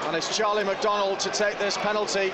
And 0.06 0.16
it's 0.16 0.38
Charlie 0.38 0.64
McDonald 0.64 1.20
to 1.22 1.32
take 1.32 1.58
this 1.58 1.76
penalty. 1.78 2.32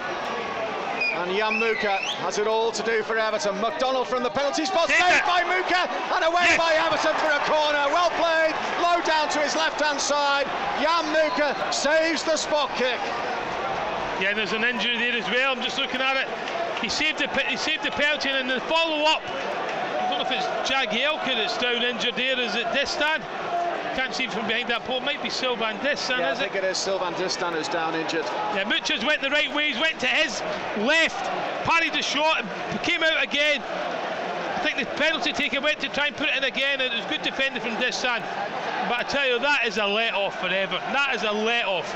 And 1.13 1.36
Jan 1.36 1.60
Mucha 1.60 1.97
has 2.24 2.38
it 2.39 2.47
all 2.47 2.71
to 2.71 2.84
do 2.84 3.04
for 3.04 3.17
Everton. 3.17 3.60
McDonald 3.60 4.08
from 4.08 4.24
the 4.24 4.30
penalty 4.30 4.65
spot, 4.65 4.88
Take 4.88 4.97
saved 4.97 5.17
it. 5.21 5.26
by 5.26 5.43
Mucha, 5.43 5.89
and 6.15 6.24
away 6.24 6.56
Yes. 6.56 6.58
by 6.58 6.74
Everton 6.74 7.13
for 7.19 7.32
a 7.32 7.39
corner. 7.45 7.84
Well 7.91 8.10
played, 8.15 8.56
low 8.82 9.02
down 9.04 9.28
to 9.30 9.39
his 9.39 9.56
left-hand 9.56 10.00
side. 10.00 10.47
Jan 10.82 11.12
Mucha 11.12 11.56
saves 11.74 12.24
the 12.24 12.38
spot 12.38 12.69
kick. 12.76 13.00
Yeah, 14.21 14.34
there's 14.34 14.54
an 14.54 14.63
injury 14.63 14.97
there 14.97 15.13
as 15.17 15.30
well. 15.30 15.52
I'm 15.52 15.62
just 15.62 15.78
looking 15.78 16.00
at 16.02 16.15
it. 16.15 16.28
He 16.82 16.89
saved 16.89 17.19
the 17.19 17.28
he 17.41 17.58
saved 17.58 17.84
the 17.84 17.91
penalty, 17.91 18.30
and 18.30 18.38
in 18.38 18.47
the 18.47 18.62
follow 18.62 19.04
up, 19.06 19.21
I 19.28 20.10
don't 20.10 20.17
know 20.19 20.26
if 20.26 20.32
it's 20.32 20.47
Jagielka 20.69 21.36
that's 21.36 21.58
down 21.58 21.84
injured 21.84 22.15
there. 22.15 22.39
Is 22.39 22.56
it 22.56 22.65
Distin? 22.67 23.21
Can't 23.95 24.13
see 24.15 24.27
from 24.27 24.47
behind 24.47 24.69
that 24.69 24.86
pole. 24.86 25.01
Might 25.01 25.21
be 25.21 25.30
Sylvain 25.30 25.75
Distin, 25.77 26.19
Yeah, 26.19 26.30
I 26.30 26.32
is 26.32 26.39
it? 26.39 26.43
think 26.43 26.56
it 26.56 26.63
is 26.63 26.77
Sylvain 26.77 27.13
Distin 27.13 27.51
who's 27.54 27.67
down 27.67 27.93
injured. 27.95 28.23
Yeah, 28.56 28.63
Muchas 28.67 29.04
went 29.04 29.21
the 29.21 29.30
right 29.30 29.54
way. 29.54 29.67
He's 29.71 29.80
went 29.80 29.99
to 29.99 30.08
his 30.08 30.39
left, 30.77 31.25
parried 31.65 31.93
the 31.93 32.01
shot, 32.01 32.45
came 32.84 33.04
out 33.04 33.21
again. 33.21 33.62
I 33.62 34.60
think 34.63 34.77
the 34.77 34.86
penalty 34.95 35.34
taker 35.34 35.60
went 35.60 35.80
to 35.82 35.89
try 35.89 36.08
and 36.08 36.15
put 36.15 36.30
it 36.30 36.38
in 36.38 36.43
again, 36.45 36.80
and 36.80 36.93
it 36.93 36.95
was 36.95 37.06
good 37.08 37.21
defending 37.21 37.62
from 37.62 37.75
Distin. 37.77 38.21
But 38.88 38.99
I 38.99 39.04
tell 39.04 39.27
you, 39.27 39.39
that 39.39 39.65
is 39.67 39.77
a 39.77 39.86
let 39.86 40.13
off 40.13 40.39
forever. 40.39 40.77
That 40.93 41.13
is 41.15 41.23
a 41.23 41.32
let 41.32 41.65
off. 41.65 41.93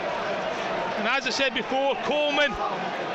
And 0.98 1.08
as 1.08 1.28
I 1.28 1.30
said 1.30 1.54
before, 1.54 1.96
Coleman, 2.04 2.54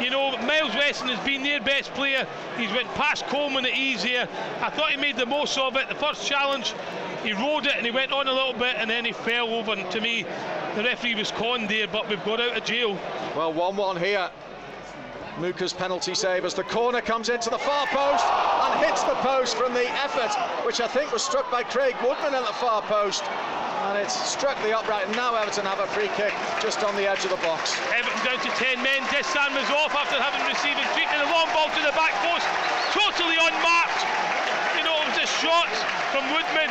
you 0.01 0.11
know, 0.11 0.37
Myles 0.47 0.75
Weston 0.75 1.09
has 1.09 1.25
been 1.27 1.43
their 1.43 1.61
best 1.61 1.93
player. 1.95 2.27
He's 2.57 2.71
went 2.73 2.89
past 2.95 3.27
Coleman 3.27 3.67
at 3.67 3.75
ease 3.75 4.03
here. 4.03 4.29
I 4.61 4.71
thought 4.71 4.91
he 4.91 4.97
made 4.97 5.17
the 5.17 5.27
most 5.27 5.59
of 5.59 5.77
it. 5.77 5.89
The 5.89 5.95
first 5.95 6.27
challenge, 6.27 6.75
he 7.23 7.33
rode 7.33 7.67
it 7.67 7.77
and 7.77 7.85
he 7.85 7.91
went 7.91 8.13
on 8.13 8.29
a 8.29 8.33
little 8.33 8.55
bit 8.55 8.77
and 8.77 8.89
then 8.89 9.05
he 9.05 9.13
fell 9.13 9.49
over. 9.49 9.73
And 9.73 9.91
to 9.91 10.01
me, 10.01 10.25
the 10.77 10.83
referee 10.83 11.15
was 11.15 11.31
conned 11.31 11.69
there, 11.69 11.87
but 11.87 12.09
we've 12.09 12.25
got 12.25 12.41
out 12.41 12.57
of 12.57 12.65
jail. 12.65 12.99
Well, 13.37 13.53
1-1 13.53 13.99
here. 13.99 14.31
Mucha's 15.39 15.73
penalty 15.73 16.15
save 16.15 16.45
as 16.45 16.53
the 16.53 16.65
corner 16.65 17.01
comes 17.01 17.29
into 17.29 17.49
the 17.49 17.59
far 17.59 17.87
post 17.89 18.25
and 18.29 18.85
hits 18.85 19.03
the 19.05 19.17
post 19.25 19.57
from 19.57 19.73
the 19.73 19.89
effort, 20.05 20.37
which 20.67 20.81
I 20.81 20.89
think 20.89 21.13
was 21.13 21.23
struck 21.23 21.51
by 21.51 21.63
Craig 21.63 21.97
Woodman 22.03 22.35
at 22.35 22.45
the 22.45 22.53
far 22.61 22.83
post. 22.83 23.25
And 23.89 23.97
it's 23.97 24.13
struck 24.13 24.61
the 24.61 24.77
upright, 24.77 25.09
and 25.09 25.17
now 25.17 25.35
Everton 25.35 25.65
have 25.65 25.81
a 25.81 25.89
free 25.97 26.13
kick 26.13 26.37
just 26.61 26.85
on 26.85 26.93
the 26.97 27.09
edge 27.09 27.25
of 27.25 27.33
the 27.33 27.41
box. 27.41 27.81
Everton 27.89 28.21
down 28.21 28.37
to 28.45 28.53
10 28.61 28.77
men. 28.85 29.01
Distin 29.09 29.57
was 29.57 29.71
off 29.73 29.97
after 29.97 30.21
having 30.21 30.45
received 30.45 30.77
a 30.77 30.85
treatment. 30.93 31.25
A 31.25 31.31
long 31.33 31.49
ball 31.57 31.73
to 31.73 31.81
the 31.81 31.97
back 31.97 32.13
post, 32.21 32.45
totally 32.93 33.41
unmarked. 33.41 34.05
You 34.77 34.85
know, 34.85 35.01
it 35.01 35.17
was 35.17 35.25
a 35.25 35.31
shot 35.41 35.73
from 36.13 36.29
Woodman. 36.29 36.69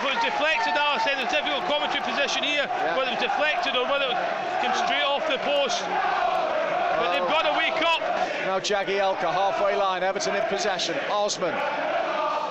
If 0.00 0.08
it 0.08 0.14
was 0.16 0.24
deflected. 0.24 0.72
I 0.80 0.96
said 1.04 1.20
it's 1.20 1.28
a 1.28 1.36
difficult 1.36 1.68
commentary 1.68 2.00
position 2.00 2.42
here, 2.42 2.64
whether 2.96 3.12
it 3.12 3.20
was 3.20 3.28
deflected 3.28 3.76
or 3.76 3.84
whether 3.84 4.08
it 4.08 4.16
came 4.64 4.72
straight 4.72 5.04
off 5.04 5.28
the 5.28 5.36
post. 5.44 5.84
But 5.84 7.12
they've 7.12 7.28
got 7.28 7.44
to 7.44 7.52
wake 7.52 7.76
up. 7.84 8.00
Now 8.48 8.58
Jagielka, 8.60 9.28
halfway 9.28 9.76
line, 9.76 10.02
Everton 10.02 10.36
in 10.36 10.42
possession. 10.48 10.96
Osman 11.12 11.52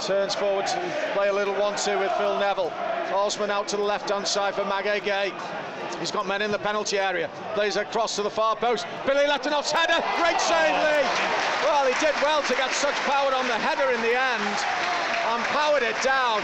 turns 0.06 0.36
forward 0.36 0.68
to 0.68 0.78
play 1.14 1.30
a 1.30 1.34
little 1.34 1.56
1-2 1.56 2.00
with 2.00 2.12
Phil 2.22 2.38
Neville. 2.38 2.72
Osman 3.18 3.50
out 3.50 3.68
to 3.70 3.78
the 3.78 3.84
left-hand 3.84 4.28
side 4.28 4.54
for 4.54 4.62
Magaye 4.62 5.02
Gueye. 5.02 5.34
He's 6.00 6.12
got 6.12 6.28
men 6.28 6.44
in 6.44 6.52
the 6.52 6.60
penalty 6.60 7.00
area. 7.00 7.32
Plays 7.56 7.78
across 7.78 8.16
to 8.18 8.22
the 8.22 8.30
far 8.30 8.56
post. 8.56 8.86
Bilyaletdinov's 9.06 9.72
header. 9.72 9.98
Great 10.22 10.40
save, 10.40 10.78
Lee. 10.86 11.06
Well, 11.66 11.88
he 11.88 11.98
did 12.00 12.14
well 12.22 12.44
to 12.44 12.54
get 12.54 12.72
such 12.72 12.96
power 13.10 13.34
on 13.34 13.48
the 13.48 13.58
header 13.58 13.92
in 13.92 14.02
the 14.02 14.14
end 14.14 14.58
and 15.34 15.44
powered 15.50 15.84
it 15.84 16.00
down. 16.04 16.42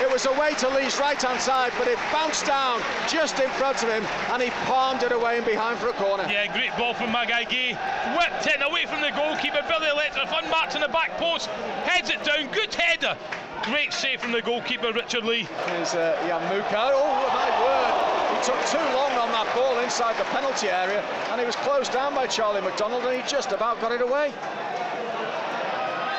It 0.00 0.10
was 0.10 0.26
away 0.26 0.54
to 0.54 0.68
Lee's 0.68 0.96
right-hand 0.98 1.40
side, 1.40 1.72
but 1.76 1.88
it 1.88 1.98
bounced 2.12 2.46
down 2.46 2.80
just 3.08 3.40
in 3.40 3.50
front 3.50 3.82
of 3.82 3.88
him, 3.88 4.04
and 4.30 4.40
he 4.40 4.50
palmed 4.64 5.02
it 5.02 5.10
away 5.10 5.38
and 5.38 5.46
behind 5.46 5.78
for 5.78 5.88
a 5.88 5.92
corner. 5.92 6.24
Yeah, 6.30 6.46
great 6.52 6.70
ball 6.78 6.94
from 6.94 7.10
Magaye 7.10 7.48
Gueye. 7.48 7.74
Whipped 8.16 8.46
it 8.46 8.62
away 8.62 8.86
from 8.86 9.00
the 9.00 9.10
goalkeeper. 9.10 9.60
Billy 9.66 9.88
Electric 9.88 10.28
unmarked 10.30 10.76
in 10.76 10.82
the 10.82 10.88
back 10.88 11.18
post. 11.18 11.48
Heads 11.82 12.10
it 12.10 12.22
down. 12.22 12.46
Good 12.52 12.72
header. 12.74 13.18
Great 13.64 13.92
save 13.92 14.20
from 14.20 14.30
the 14.30 14.40
goalkeeper, 14.40 14.92
Richard 14.92 15.24
Lee. 15.24 15.48
Here's 15.66 15.94
uh, 15.94 16.14
Jan 16.26 16.42
Mucha. 16.46 16.94
Oh, 16.94 17.26
my 17.34 17.50
word. 17.58 18.38
He 18.38 18.44
took 18.46 18.60
too 18.70 18.78
long 18.94 19.12
on 19.18 19.32
that 19.32 19.50
ball 19.54 19.80
inside 19.80 20.16
the 20.16 20.24
penalty 20.30 20.68
area, 20.68 21.02
and 21.30 21.40
he 21.40 21.46
was 21.46 21.56
closed 21.56 21.92
down 21.92 22.14
by 22.14 22.28
Charlie 22.28 22.60
McDonald, 22.60 23.04
and 23.04 23.20
he 23.20 23.28
just 23.28 23.50
about 23.50 23.80
got 23.80 23.90
it 23.90 24.00
away. 24.00 24.32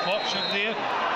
option 0.06 0.42
there. 0.52 1.09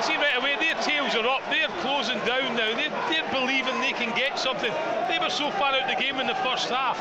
Can 0.00 0.08
see 0.08 0.16
right 0.16 0.38
away 0.38 0.56
their 0.56 0.80
tails 0.82 1.14
are 1.14 1.26
up, 1.26 1.42
they're 1.50 1.68
closing 1.82 2.16
down 2.20 2.56
now, 2.56 2.74
they're, 2.74 2.88
they're 3.10 3.30
believing 3.32 3.82
they 3.82 3.92
can 3.92 4.16
get 4.16 4.38
something. 4.38 4.72
They 5.08 5.18
were 5.18 5.28
so 5.28 5.50
far 5.50 5.74
out 5.74 5.82
of 5.82 5.88
the 5.88 6.02
game 6.02 6.18
in 6.20 6.26
the 6.26 6.34
first 6.36 6.70
half. 6.70 6.96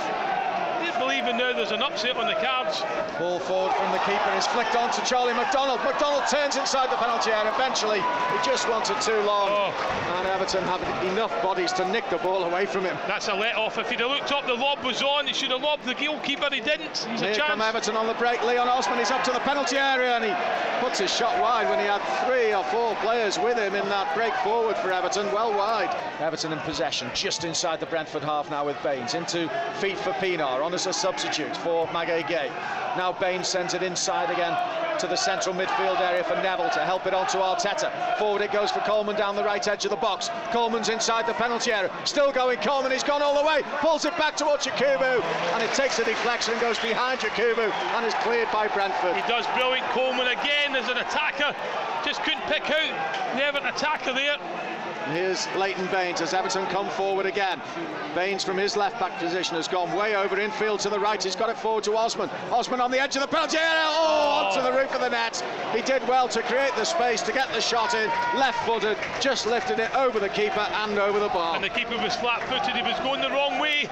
They're 0.80 1.30
in 1.30 1.38
there 1.38 1.54
there's 1.54 1.72
an 1.72 1.84
upset 1.84 2.18
on 2.18 2.26
the 2.26 2.40
cards. 2.42 2.82
Ball 3.20 3.40
forward 3.40 3.74
from 3.76 3.92
the 3.92 4.00
keeper 4.00 4.32
is 4.36 4.48
flicked 4.48 4.76
on 4.76 4.92
to 4.94 5.02
Charlie 5.06 5.34
McDonald. 5.34 5.80
McDonald 5.84 6.24
turns 6.30 6.56
inside 6.56 6.90
the 6.90 6.98
penalty 6.98 7.32
area. 7.32 7.54
Eventually, 7.54 8.00
he 8.00 8.38
just 8.44 8.68
wanted 8.68 9.00
too 9.02 9.20
long. 9.22 9.50
Oh. 9.52 10.18
And 10.18 10.28
Everton 10.28 10.64
have 10.64 10.82
enough 11.12 11.32
bodies 11.44 11.72
to 11.74 11.88
nick 11.92 12.10
the 12.10 12.18
ball 12.18 12.46
away 12.46 12.66
from 12.66 12.84
him. 12.84 12.98
That's 13.08 13.28
a 13.28 13.34
let 13.34 13.56
off. 13.56 13.78
If 13.78 13.90
he'd 13.90 14.00
have 14.00 14.10
looked 14.10 14.32
up, 14.32 14.48
the 14.48 14.54
lob 14.54 14.84
was 14.84 15.04
on. 15.04 15.28
He 15.28 15.34
should 15.34 15.52
have 15.52 15.62
lobbed 15.62 15.86
the 15.86 15.94
goalkeeper. 15.94 16.50
He 16.52 16.62
didn't. 16.62 16.98
He's 17.12 17.22
Here 17.22 17.34
a 17.34 17.38
come. 17.38 17.62
Everton 17.62 17.96
on 17.96 18.08
the 18.08 18.16
break. 18.16 18.42
Leon 18.44 18.68
Osman 18.68 19.00
is 19.00 19.12
up 19.12 19.24
to 19.26 19.32
the 19.32 19.40
penalty 19.40 19.78
area 19.78 20.16
and 20.16 20.24
he 20.24 20.34
puts 20.80 21.00
his 21.00 21.14
shot 21.14 21.40
wide 21.42 21.70
when 21.70 21.80
he 21.80 21.86
had 21.86 22.02
three 22.26 22.54
or 22.54 22.64
four 22.66 22.96
players 22.98 23.38
with 23.38 23.58
him 23.58 23.76
in 23.76 23.88
that 23.90 24.16
break 24.16 24.34
forward 24.36 24.78
for 24.78 24.92
Everton, 24.92 25.26
well 25.34 25.52
wide. 25.54 25.96
Everton 26.20 26.54
in 26.54 26.60
possession, 26.60 27.10
just 27.14 27.44
inside 27.44 27.80
the 27.80 27.86
Brentford 27.86 28.24
half 28.24 28.50
now 28.50 28.66
with 28.66 28.82
Baines. 28.82 29.14
Into 29.14 29.50
feet 29.80 29.98
for 29.98 30.12
Pienaar. 30.14 30.62
On 30.70 30.76
as 30.76 30.86
a 30.86 30.94
substitute 30.94 31.56
for 31.58 31.88
Magaye 31.88 32.24
Gueye. 32.24 32.52
Now 32.96 33.12
Bain 33.12 33.44
sends 33.44 33.74
it 33.74 33.82
inside 33.82 34.30
again 34.30 34.56
to 35.00 35.08
the 35.08 35.16
central 35.16 35.56
midfield 35.56 36.00
area 36.00 36.24
for 36.24 36.36
Neville 36.36 36.70
to 36.72 36.86
help 36.86 37.08
it 37.08 37.14
on 37.14 37.26
to 37.28 37.38
Arteta. 37.38 37.90
Forward 38.20 38.44
it 38.44 38.52
goes 38.52 38.70
for 38.70 38.82
Coleman 38.82 39.16
down 39.16 39.36
the 39.36 39.44
right 39.44 39.66
edge 39.68 39.86
of 39.86 39.92
the 39.92 39.98
box. 39.98 40.30
Coleman's 40.52 40.90
inside 40.90 41.26
the 41.26 41.34
penalty 41.34 41.72
area. 41.72 41.90
Still 42.04 42.32
going 42.32 42.60
Coleman, 42.60 42.92
he's 42.92 43.04
gone 43.04 43.24
all 43.24 43.36
the 43.40 43.48
way. 43.48 43.64
Pulls 43.80 44.06
it 44.06 44.16
back 44.18 44.36
towards 44.38 44.68
Yakubu 44.68 45.24
and 45.54 45.64
it 45.64 45.74
takes 45.74 45.98
a 45.98 46.06
deflection 46.06 46.54
and 46.54 46.62
goes 46.62 46.78
behind 46.80 47.20
Yakubu 47.22 47.72
and 47.96 48.06
is 48.06 48.14
cleared 48.16 48.52
by 48.52 48.68
Brentford. 48.68 49.16
He 49.16 49.28
does 49.28 49.48
brilliant. 49.56 49.88
Coleman 49.90 50.28
again 50.28 50.76
as 50.76 50.88
an 50.90 50.98
attacker. 50.98 51.56
Just 52.06 52.22
couldn't 52.22 52.44
pick 52.44 52.70
out 52.70 53.36
the 53.36 53.44
Everton 53.44 53.70
attacker 53.70 54.14
there. 54.14 54.38
Here's 55.12 55.48
Leighton 55.56 55.88
Baines 55.88 56.22
as 56.22 56.36
Everton 56.36 56.68
come 56.68 56.88
forward 56.92 57.26
again. 57.26 57.60
Baines 58.14 58.44
from 58.44 58.58
his 58.58 58.78
left 58.78 59.00
back 59.00 59.18
position 59.18 59.56
has 59.56 59.68
gone 59.68 59.92
way 59.96 60.16
over 60.16 60.40
infield 60.40 60.82
to 60.82 60.90
the 60.90 61.00
right. 61.00 61.22
He's 61.22 61.36
got 61.36 61.50
it 61.50 61.58
forward 61.58 61.84
to 61.86 61.96
Osman. 61.96 62.30
Osman 62.52 62.80
on 62.80 62.92
the 62.92 63.00
edge 63.00 63.16
of 63.16 63.24
the 63.24 63.28
penalty 63.28 63.58
area. 63.58 63.86
Oh, 63.86 64.52
onto 64.52 64.62
the 64.62 64.72
roof 64.72 64.94
of 64.94 65.02
the 65.02 65.10
net. 65.10 65.44
He 65.74 65.82
did 65.82 66.08
well 66.08 66.28
to 66.28 66.44
create 66.44 66.76
the 66.76 66.86
space 66.86 67.24
to 67.24 67.32
get 67.32 67.52
the 67.54 67.62
shot 67.62 67.96
in. 67.96 68.08
Left 68.38 68.64
footed, 68.68 68.98
just 69.20 69.48
lifted 69.48 69.80
it 69.80 69.96
over 69.96 70.20
the 70.20 70.30
keeper 70.30 70.60
and 70.60 71.00
over 71.00 71.20
the 71.20 71.30
bar. 71.30 71.56
And 71.56 71.64
the 71.64 71.70
keeper 71.70 71.98
was 71.98 72.16
flat 72.16 72.44
footed. 72.44 72.76
He 72.76 72.84
was 72.84 73.00
going 73.00 73.22
the 73.22 73.32
wrong 73.32 73.60
way. 73.60 73.90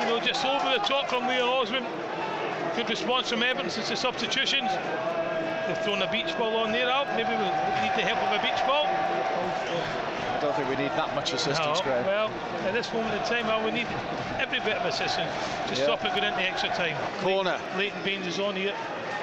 You 0.00 0.06
know, 0.06 0.20
just 0.20 0.44
over 0.44 0.70
the 0.70 0.84
top 0.84 1.08
from 1.08 1.26
Leon 1.26 1.48
Osman. 1.48 1.84
Good 2.76 2.88
response 2.88 3.30
from 3.30 3.42
Everton 3.42 3.70
since 3.70 3.88
the 3.88 3.96
substitutions. 3.96 4.70
They've 5.66 5.78
thrown 5.78 6.02
a 6.02 6.10
beach 6.12 6.36
ball 6.38 6.56
on 6.58 6.72
there 6.72 6.90
out. 6.90 7.08
Maybe 7.16 7.30
we 7.30 7.50
need 7.82 7.94
the 7.96 8.06
help 8.06 8.18
of 8.18 8.38
a 8.38 8.42
beach 8.42 8.60
ball. 8.66 8.86
I 10.44 10.48
don't 10.48 10.56
think 10.56 10.68
we 10.68 10.76
need 10.76 10.92
that 10.92 11.14
much 11.14 11.32
assistance, 11.32 11.78
no, 11.78 11.82
Graham. 11.84 12.04
Well, 12.04 12.30
at 12.66 12.74
this 12.74 12.92
moment 12.92 13.14
in 13.14 13.22
time, 13.26 13.46
well, 13.46 13.64
we 13.64 13.70
need 13.70 13.86
every 14.38 14.60
bit 14.60 14.76
of 14.76 14.84
assistance 14.84 15.32
to 15.68 15.74
Yeah. 15.74 15.84
stop 15.84 16.04
it 16.04 16.10
going 16.10 16.24
into 16.24 16.42
extra 16.42 16.68
time. 16.68 16.94
Corner. 17.22 17.58
Leighton 17.78 18.02
Baines 18.02 18.26
is 18.26 18.38
on 18.38 18.54
here. 18.54 18.74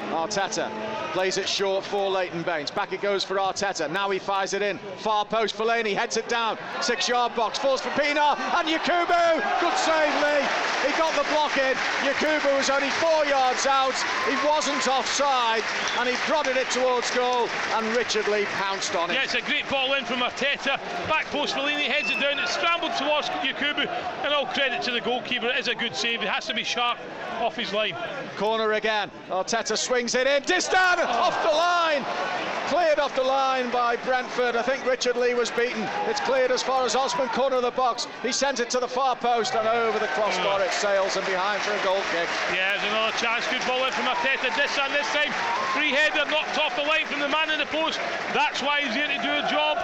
Arteta 0.09 0.67
plays 1.13 1.37
it 1.37 1.47
short 1.47 1.85
for 1.85 2.09
Leighton 2.09 2.41
Baines. 2.41 2.71
Back 2.71 2.91
it 2.91 3.01
goes 3.01 3.23
for 3.23 3.35
Arteta. 3.35 3.87
Now 3.87 4.09
he 4.09 4.17
fires 4.17 4.53
it 4.55 4.63
in. 4.63 4.79
Far 4.97 5.23
post 5.23 5.55
Fellaini 5.55 5.95
heads 5.95 6.17
it 6.17 6.27
down. 6.27 6.57
Six 6.81 7.07
yard 7.07 7.35
box. 7.35 7.59
Falls 7.59 7.81
for 7.81 7.89
Pienaar 7.89 8.35
and 8.39 8.67
Yakubu. 8.67 9.61
Good 9.61 9.77
save, 9.77 10.23
Lee. 10.23 10.47
He 10.85 10.91
got 10.97 11.13
the 11.15 11.27
block 11.29 11.57
in. 11.57 11.75
Yakubu 12.01 12.57
was 12.57 12.69
only 12.69 12.89
four 12.89 13.25
yards 13.25 13.65
out. 13.65 13.93
He 14.27 14.35
wasn't 14.47 14.87
offside 14.87 15.63
and 15.99 16.09
he 16.09 16.15
prodded 16.27 16.57
it 16.57 16.69
towards 16.71 17.09
goal 17.11 17.47
and 17.73 17.85
Richard 17.95 18.27
Lee 18.27 18.45
pounced 18.57 18.95
on 18.95 19.11
it. 19.11 19.13
Yeah, 19.13 19.23
it's 19.23 19.35
a 19.35 19.41
great 19.41 19.67
ball 19.69 19.93
in 19.93 20.05
from 20.05 20.19
Arteta. 20.19 20.79
Back 21.07 21.25
post 21.27 21.55
Fellaini 21.55 21.85
heads 21.85 22.09
it 22.09 22.19
down. 22.19 22.39
It's 22.39 22.53
scrambled 22.53 22.93
towards 22.97 23.29
Yakubu. 23.45 23.87
And 24.23 24.33
all 24.33 24.45
credit 24.47 24.81
to 24.83 24.91
the 24.91 25.01
goalkeeper. 25.01 25.47
It 25.47 25.59
is 25.59 25.67
a 25.67 25.75
good 25.75 25.95
save. 25.95 26.21
It 26.21 26.29
has 26.29 26.45
to 26.47 26.53
be 26.53 26.63
sharp 26.63 26.97
off 27.39 27.55
his 27.55 27.73
line. 27.73 27.95
Corner 28.37 28.73
again. 28.73 29.11
Arteta 29.29 29.77
swings 29.77 30.15
it 30.15 30.27
in. 30.27 30.43
Distin 30.43 31.05
off 31.05 31.41
the 31.43 31.49
line. 31.49 32.50
Cleared 32.71 32.99
off 32.99 33.13
the 33.17 33.21
line 33.21 33.69
by 33.69 33.97
Brentford. 33.97 34.55
I 34.55 34.61
think 34.61 34.85
Richard 34.85 35.17
Lee 35.17 35.33
was 35.33 35.51
beaten. 35.51 35.83
It's 36.07 36.21
cleared 36.21 36.51
as 36.51 36.63
far 36.63 36.85
as 36.85 36.95
Osman, 36.95 37.27
corner 37.35 37.57
of 37.57 37.63
the 37.63 37.71
box. 37.71 38.07
He 38.23 38.31
sends 38.31 38.61
it 38.61 38.69
to 38.69 38.79
the 38.79 38.87
far 38.87 39.17
post 39.17 39.55
and 39.55 39.67
over 39.67 39.99
the 39.99 40.07
crossbar 40.15 40.61
mm. 40.61 40.65
it 40.65 40.71
sails 40.71 41.17
and 41.17 41.25
behind 41.25 41.61
for 41.63 41.75
a 41.75 41.83
goal 41.83 41.99
kick. 42.15 42.29
Yeah, 42.55 42.71
there's 42.71 42.87
another 42.87 43.11
chance. 43.17 43.43
Good 43.51 43.59
ball 43.67 43.83
in 43.83 43.91
from 43.91 44.05
Arteta. 44.05 44.55
This 44.55 44.71
and 44.79 44.93
this 44.95 45.11
time, 45.11 45.35
free 45.75 45.91
header 45.91 46.23
knocked 46.31 46.57
off 46.59 46.73
the 46.77 46.83
line 46.83 47.05
from 47.07 47.19
the 47.19 47.27
man 47.27 47.51
in 47.51 47.59
the 47.59 47.65
post. 47.65 47.99
That's 48.31 48.63
why 48.63 48.79
he's 48.79 48.95
here 48.95 49.11
to 49.11 49.19
do 49.19 49.33
a 49.35 49.43
job. 49.51 49.75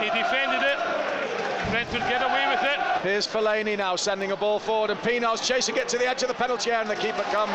He 0.00 0.08
defended 0.08 0.64
it. 0.64 0.80
Brentford 1.68 2.08
get 2.08 2.24
away 2.24 2.48
with 2.48 2.64
it. 2.64 2.80
Here's 3.02 3.28
Fellaini 3.28 3.76
now 3.76 3.96
sending 3.96 4.32
a 4.32 4.36
ball 4.36 4.58
forward 4.58 4.88
and 4.88 4.98
Pienaar's 5.00 5.46
chasing 5.46 5.76
it 5.76 5.88
to 5.88 5.98
the 5.98 6.08
edge 6.08 6.22
of 6.22 6.28
the 6.28 6.34
penalty 6.34 6.70
area 6.70 6.80
and 6.80 6.90
the 6.90 6.96
keeper 6.96 7.22
comes 7.36 7.52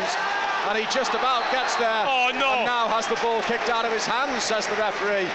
and 0.68 0.78
he 0.78 0.84
just 0.92 1.14
about 1.14 1.50
gets 1.52 1.76
there. 1.76 2.04
Oh, 2.08 2.30
no. 2.34 2.58
And 2.58 2.66
now 2.66 2.88
has 2.88 3.06
the 3.06 3.14
ball 3.22 3.40
kicked 3.42 3.70
out 3.70 3.84
of 3.84 3.92
his 3.92 4.04
hands, 4.04 4.42
says 4.42 4.66
the 4.66 4.74
referee, 4.76 5.28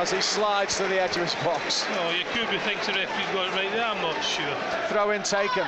as 0.00 0.10
he 0.10 0.20
slides 0.20 0.76
to 0.78 0.84
the 0.84 1.00
edge 1.00 1.16
of 1.16 1.22
his 1.22 1.34
box. 1.44 1.84
No, 1.90 2.10
Yakubu 2.10 2.58
thinks 2.64 2.86
the 2.86 2.94
referee's 2.94 3.28
got 3.34 3.48
it 3.48 3.52
right 3.52 3.70
there. 3.72 3.84
I'm 3.84 4.00
not 4.00 4.20
sure. 4.24 4.56
Throw 4.88 5.10
in 5.10 5.22
taken. 5.22 5.66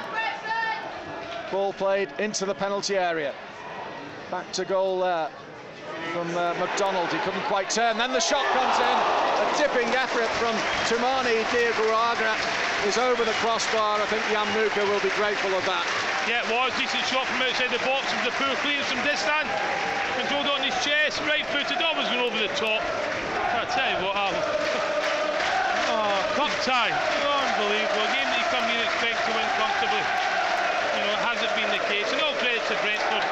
Ball 1.52 1.72
played 1.74 2.08
into 2.18 2.46
the 2.46 2.54
penalty 2.54 2.96
area. 2.96 3.34
Back 4.30 4.50
to 4.52 4.64
goal 4.64 5.00
there 5.00 5.28
from 6.12 6.30
uh, 6.36 6.54
McDonald. 6.54 7.12
He 7.12 7.18
couldn't 7.18 7.44
quite 7.44 7.68
turn. 7.68 7.98
Then 7.98 8.12
the 8.12 8.20
shot 8.20 8.46
comes 8.56 8.76
in. 8.78 8.96
A 9.40 9.46
tipping 9.56 9.88
effort 9.94 10.30
from 10.40 10.54
Toumani 10.88 11.42
Diagouraga 11.52 12.36
is 12.86 12.96
over 12.96 13.24
the 13.24 13.36
crossbar. 13.42 14.00
I 14.00 14.06
think 14.06 14.22
Yamuka 14.32 14.88
will 14.88 15.00
be 15.00 15.14
grateful 15.16 15.52
of 15.54 15.64
that. 15.66 16.09
Yeah, 16.30 16.46
it 16.46 16.54
was. 16.54 16.70
Decent 16.78 17.02
shot 17.10 17.26
from 17.26 17.42
outside 17.42 17.74
the 17.74 17.82
box. 17.82 18.06
It 18.06 18.22
was 18.22 18.30
a 18.30 18.36
poor 18.38 18.54
clearance 18.62 18.86
from 18.86 19.02
Distin. 19.02 19.42
Controlled 20.14 20.46
it 20.46 20.54
on 20.54 20.62
his 20.62 20.78
chest. 20.78 21.18
Right 21.26 21.42
footed. 21.50 21.82
Always 21.82 22.06
going 22.06 22.22
over 22.22 22.38
the 22.38 22.46
top. 22.54 22.78
I 23.50 23.66
tell 23.66 23.90
you 23.90 23.98
what, 24.06 24.14
Alan. 24.14 24.38
Oh, 25.90 26.22
cup 26.38 26.54
tie. 26.62 26.94
Unbelievable. 26.94 28.06
A 28.06 28.14
game 28.14 28.30
that 28.30 28.38
you 28.38 28.46
come 28.54 28.62
here 28.70 28.78
and 28.78 28.86
expect 28.86 29.18
to 29.26 29.34
win 29.34 29.42
comfortably. 29.58 29.98
You 29.98 31.02
know, 31.02 31.18
it 31.18 31.22
hasn't 31.26 31.50
been 31.58 31.66
the 31.74 31.82
case. 31.90 32.06
And 32.14 32.22
all 32.22 32.38
credit 32.38 32.62
to 32.70 32.78
Brentford. 32.78 33.26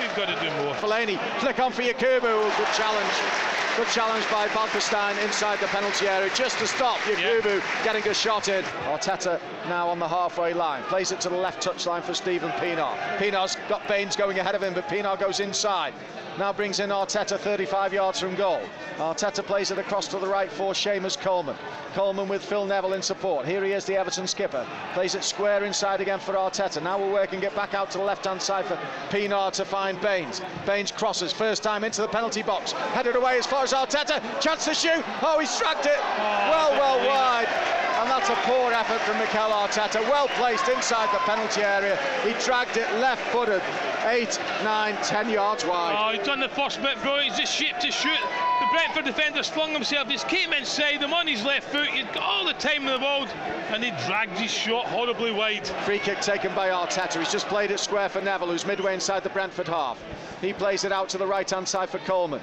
We've 0.00 0.16
got 0.16 0.32
to 0.32 0.40
do 0.40 0.48
more. 0.64 0.72
Fellaini, 0.80 1.20
flick 1.44 1.60
on 1.60 1.70
for 1.70 1.82
Yakubu. 1.82 2.48
Good 2.56 2.72
challenge. 2.80 3.49
Good 3.76 3.86
challenge 3.88 4.28
by 4.30 4.48
Balkestein 4.48 5.16
inside 5.24 5.60
the 5.60 5.66
penalty 5.68 6.06
area 6.08 6.28
just 6.34 6.58
to 6.58 6.66
stop 6.66 6.98
Yakubu 7.00 7.62
getting 7.84 8.06
a 8.08 8.12
shot 8.12 8.48
in. 8.48 8.64
Arteta 8.88 9.40
now 9.68 9.88
on 9.88 9.98
the 9.98 10.08
halfway 10.08 10.52
line. 10.52 10.82
Plays 10.84 11.12
it 11.12 11.20
to 11.20 11.28
the 11.28 11.36
left 11.36 11.64
touchline 11.64 12.02
for 12.02 12.12
Steven 12.12 12.50
Pienaar. 12.52 12.96
Pienaar's 13.18 13.56
got 13.68 13.86
Baines 13.86 14.16
going 14.16 14.38
ahead 14.40 14.54
of 14.54 14.62
him, 14.62 14.74
but 14.74 14.88
Pienaar 14.88 15.18
goes 15.18 15.38
inside. 15.38 15.94
Now 16.40 16.54
brings 16.54 16.80
in 16.80 16.88
Arteta 16.88 17.38
35 17.38 17.92
yards 17.92 18.18
from 18.18 18.34
goal. 18.34 18.62
Arteta 18.96 19.44
plays 19.44 19.70
it 19.70 19.76
across 19.76 20.08
to 20.08 20.18
the 20.18 20.26
right 20.26 20.50
for 20.50 20.72
Seamus 20.72 21.20
Coleman. 21.20 21.54
Coleman 21.92 22.28
with 22.28 22.42
Phil 22.42 22.64
Neville 22.64 22.94
in 22.94 23.02
support. 23.02 23.44
Here 23.44 23.62
he 23.62 23.72
is, 23.72 23.84
the 23.84 23.94
Everton 23.94 24.26
skipper. 24.26 24.66
Plays 24.94 25.14
it 25.14 25.22
square 25.22 25.64
inside 25.64 26.00
again 26.00 26.18
for 26.18 26.32
Arteta. 26.32 26.82
Now 26.82 26.98
we're 26.98 27.12
working 27.12 27.42
it 27.42 27.54
back 27.54 27.74
out 27.74 27.90
to 27.90 27.98
the 27.98 28.04
left 28.04 28.24
hand 28.24 28.40
side 28.40 28.64
for 28.64 28.78
Pienaar 29.10 29.52
to 29.52 29.66
find 29.66 30.00
Baines. 30.00 30.40
Baines 30.64 30.90
crosses 30.90 31.30
first 31.30 31.62
time 31.62 31.84
into 31.84 32.00
the 32.00 32.08
penalty 32.08 32.42
box. 32.42 32.72
Headed 32.72 33.16
away 33.16 33.36
as 33.36 33.46
far 33.46 33.64
as 33.64 33.74
Arteta. 33.74 34.22
Chance 34.40 34.64
to 34.64 34.72
shoot. 34.72 35.04
Oh, 35.20 35.40
he's 35.40 35.50
struck 35.50 35.84
it. 35.84 36.00
Well, 36.16 36.70
well 36.72 37.06
wide. 37.06 37.69
And 38.00 38.08
that's 38.08 38.30
a 38.30 38.34
poor 38.48 38.72
effort 38.72 38.98
from 39.02 39.18
Mikel 39.18 39.50
Arteta. 39.50 40.00
Well 40.08 40.26
placed 40.28 40.66
inside 40.68 41.12
the 41.12 41.18
penalty 41.18 41.60
area. 41.60 41.98
He 42.24 42.32
dragged 42.42 42.78
it 42.78 42.90
left 42.94 43.20
footed. 43.30 43.60
Eight, 44.06 44.40
nine, 44.64 44.96
ten 45.02 45.28
yards 45.28 45.66
wide. 45.66 45.94
Oh, 45.98 46.16
he's 46.16 46.26
done 46.26 46.40
the 46.40 46.48
first 46.48 46.80
bit 46.80 46.96
bro. 47.02 47.20
He's 47.20 47.36
just 47.36 47.54
shaped 47.54 47.82
to 47.82 47.92
shoot. 47.92 48.18
The 48.60 48.66
Brentford 48.72 49.04
defender 49.04 49.42
flung 49.42 49.72
himself. 49.72 50.08
He 50.08 50.16
came 50.16 50.54
inside 50.54 51.02
him 51.02 51.12
on 51.12 51.26
his 51.26 51.44
left 51.44 51.68
foot. 51.68 51.88
He's 51.88 52.06
got 52.06 52.22
all 52.22 52.46
the 52.46 52.54
time 52.54 52.88
in 52.88 52.98
the 52.98 53.04
world, 53.04 53.28
and 53.68 53.84
he 53.84 53.90
dragged 54.06 54.38
his 54.38 54.50
shot 54.50 54.86
horribly 54.86 55.30
wide. 55.30 55.66
Free 55.84 55.98
kick 55.98 56.20
taken 56.20 56.54
by 56.54 56.70
Arteta. 56.70 57.18
He's 57.18 57.30
just 57.30 57.48
played 57.48 57.70
it 57.70 57.80
square 57.80 58.08
for 58.08 58.22
Neville, 58.22 58.48
who's 58.48 58.64
midway 58.64 58.94
inside 58.94 59.24
the 59.24 59.28
Brentford 59.28 59.68
half. 59.68 60.02
He 60.40 60.54
plays 60.54 60.84
it 60.84 60.92
out 60.92 61.10
to 61.10 61.18
the 61.18 61.26
right 61.26 61.48
hand 61.50 61.68
side 61.68 61.90
for 61.90 61.98
Coleman. 61.98 62.40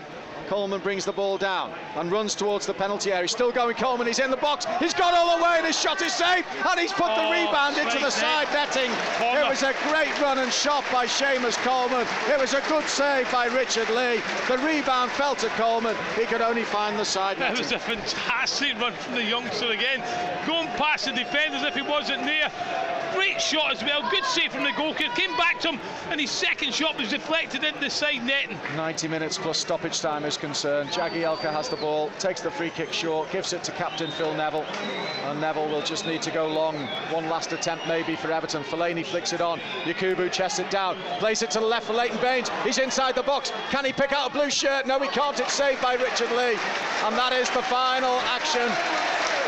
Coleman 0.47 0.79
brings 0.79 1.03
the 1.05 1.11
ball 1.11 1.37
down 1.37 1.73
and 1.95 2.11
runs 2.11 2.33
towards 2.33 2.65
the 2.65 2.73
penalty 2.73 3.11
area. 3.11 3.23
He's 3.23 3.31
Still 3.31 3.51
going 3.51 3.75
Coleman, 3.75 4.07
he's 4.07 4.19
in 4.19 4.31
the 4.31 4.37
box. 4.37 4.65
He's 4.79 4.93
got 4.93 5.13
all 5.13 5.37
the 5.37 5.43
way 5.43 5.55
and 5.57 5.65
his 5.67 5.79
shot 5.79 6.01
is 6.01 6.13
saved. 6.13 6.47
And 6.69 6.79
he's 6.79 6.91
put 6.93 7.07
the 7.15 7.27
Oh, 7.27 7.31
rebound 7.31 7.77
into 7.77 7.99
the 7.99 8.09
side 8.09 8.47
netting. 8.53 8.89
Corner. 9.19 9.41
It 9.41 9.49
was 9.49 9.63
a 9.63 9.73
great 9.89 10.17
run 10.21 10.39
and 10.39 10.51
shot 10.51 10.83
by 10.91 11.05
Seamus 11.05 11.57
Coleman. 11.57 12.07
It 12.29 12.39
was 12.39 12.53
a 12.53 12.61
good 12.69 12.85
save 12.85 13.29
by 13.31 13.47
Richard 13.47 13.89
Lee. 13.89 14.21
The 14.47 14.57
rebound 14.59 15.11
fell 15.11 15.35
to 15.35 15.47
Coleman. 15.49 15.95
He 16.15 16.25
could 16.25 16.41
only 16.41 16.63
find 16.63 16.97
the 16.97 17.05
side 17.05 17.37
netting. 17.37 17.55
That 17.55 17.71
netting. 17.71 17.97
was 17.97 18.05
a 18.05 18.13
fantastic 18.15 18.79
run 18.79 18.93
from 18.93 19.15
the 19.15 19.23
youngster 19.23 19.71
again. 19.71 20.01
Going 20.47 20.67
past 20.77 21.05
the 21.05 21.11
defenders 21.11 21.63
if 21.63 21.75
he 21.75 21.81
wasn't 21.81 22.23
there. 22.23 22.51
Great 23.13 23.41
shot 23.41 23.71
as 23.71 23.81
well. 23.83 24.09
Good 24.11 24.25
save 24.25 24.51
from 24.51 24.63
the 24.63 24.71
goalkeeper. 24.77 25.13
Came 25.15 25.35
back 25.37 25.59
to 25.61 25.69
him, 25.71 25.79
and 26.09 26.19
his 26.21 26.29
second 26.29 26.73
shot 26.73 26.97
was 26.97 27.09
deflected 27.09 27.63
into 27.63 27.79
the 27.79 27.89
side 27.89 28.23
netting. 28.25 28.57
90 28.75 29.07
minutes 29.07 29.37
plus 29.37 29.57
stoppage 29.57 29.99
time 30.01 30.23
is 30.25 30.36
concerned. 30.37 30.89
Jagielka 30.89 31.51
has 31.51 31.69
the 31.69 31.75
ball, 31.75 32.09
takes 32.19 32.41
the 32.41 32.51
free 32.51 32.69
kick 32.69 32.93
short, 32.93 33.31
gives 33.31 33.53
it 33.53 33.63
to 33.63 33.71
captain 33.71 34.11
Phil 34.11 34.33
Neville. 34.33 34.65
And 35.25 35.41
Neville 35.41 35.67
will 35.67 35.81
just 35.81 36.05
need 36.05 36.21
to 36.23 36.31
go 36.31 36.47
long. 36.47 36.75
One 37.11 37.29
last 37.29 37.51
attempt 37.51 37.87
maybe 37.87 38.15
for 38.15 38.31
Everton. 38.31 38.63
Fellaini 38.63 39.05
flicks 39.05 39.33
it 39.33 39.41
on. 39.41 39.59
Yakubu 39.83 40.31
chests 40.31 40.59
it 40.59 40.69
down, 40.69 40.97
plays 41.19 41.41
it 41.41 41.51
to 41.51 41.59
the 41.59 41.65
left 41.65 41.87
for 41.87 41.93
Leighton 41.93 42.19
Baines. 42.21 42.49
He's 42.63 42.77
inside 42.77 43.15
the 43.15 43.23
box. 43.23 43.51
Can 43.69 43.85
he 43.85 43.93
pick 43.93 44.11
out 44.11 44.29
a 44.29 44.33
blue 44.33 44.49
shirt? 44.49 44.85
No, 44.87 44.99
he 44.99 45.07
can't. 45.09 45.39
It's 45.39 45.53
saved 45.53 45.81
by 45.81 45.95
Richard 45.95 46.31
Lee. 46.31 46.57
And 47.03 47.15
that 47.15 47.33
is 47.33 47.49
the 47.51 47.63
final 47.63 48.19
action. 48.31 48.67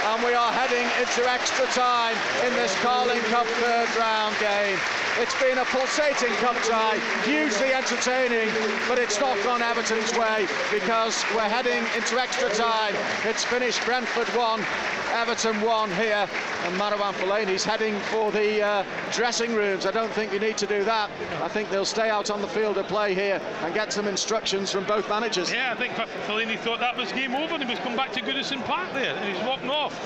And 0.09 0.23
we 0.23 0.33
are 0.33 0.51
heading 0.51 0.87
into 0.99 1.29
extra 1.29 1.65
time 1.67 2.15
in 2.45 2.53
this 2.53 2.73
Carling 2.81 3.21
Cup 3.29 3.45
third 3.45 3.89
round 3.97 4.35
game. 4.39 4.79
It's 5.19 5.37
been 5.37 5.57
a 5.57 5.65
pulsating 5.65 6.31
cup 6.35 6.55
tie, 6.63 6.97
hugely 7.25 7.73
entertaining, 7.73 8.47
but 8.87 8.97
it's 8.97 9.19
not 9.19 9.35
gone 9.43 9.61
Everton's 9.61 10.17
way 10.17 10.47
because 10.71 11.25
we're 11.35 11.41
heading 11.41 11.83
into 11.93 12.17
extra 12.17 12.49
time. 12.51 12.95
It's 13.25 13.43
finished 13.43 13.83
Brentford 13.83 14.29
1, 14.29 14.65
Everton 15.11 15.59
1 15.59 15.91
here, 15.91 16.25
and 16.63 16.75
Marouane 16.79 17.11
Fellaini's 17.15 17.65
heading 17.65 17.99
for 17.99 18.31
the 18.31 18.61
uh, 18.61 18.85
dressing 19.11 19.53
rooms. 19.53 19.85
I 19.85 19.91
don't 19.91 20.11
think 20.13 20.31
you 20.31 20.39
need 20.39 20.55
to 20.55 20.65
do 20.65 20.85
that. 20.85 21.11
I 21.41 21.49
think 21.49 21.69
they'll 21.69 21.83
stay 21.83 22.09
out 22.09 22.29
on 22.29 22.41
the 22.41 22.47
field 22.47 22.77
of 22.77 22.87
play 22.87 23.13
here 23.13 23.41
and 23.63 23.73
get 23.73 23.91
some 23.91 24.07
instructions 24.07 24.71
from 24.71 24.85
both 24.85 25.09
managers. 25.09 25.51
Yeah, 25.51 25.73
I 25.73 25.75
think 25.75 25.95
Fellaini 26.27 26.57
thought 26.59 26.79
that 26.79 26.95
was 26.95 27.11
game 27.11 27.35
over 27.35 27.55
and 27.55 27.63
he 27.63 27.69
was 27.69 27.79
come 27.79 27.97
back 27.97 28.13
to 28.13 28.21
Goodison 28.21 28.63
Park 28.63 28.93
there 28.93 29.17
and 29.17 29.35
he's 29.35 29.45
walking 29.45 29.69
off. 29.69 29.99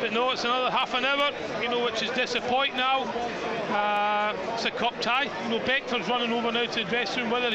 But 0.00 0.12
no, 0.12 0.30
it's 0.30 0.44
another 0.44 0.70
half 0.70 0.92
an 0.94 1.04
hour, 1.04 1.32
you 1.62 1.68
know, 1.68 1.84
which 1.84 2.02
is 2.02 2.10
disappointing 2.10 2.76
now. 2.76 3.02
Uh, 3.70 4.56
it's 4.58 4.66
a 4.66 4.70
cup 4.72 5.00
tie. 5.00 5.30
You 5.44 5.50
know, 5.50 5.64
Beckford's 5.64 6.08
running 6.08 6.32
over 6.32 6.50
now 6.50 6.64
to 6.64 6.84
the 6.84 6.90
dressing 6.90 7.22
room, 7.22 7.30
whether 7.30 7.48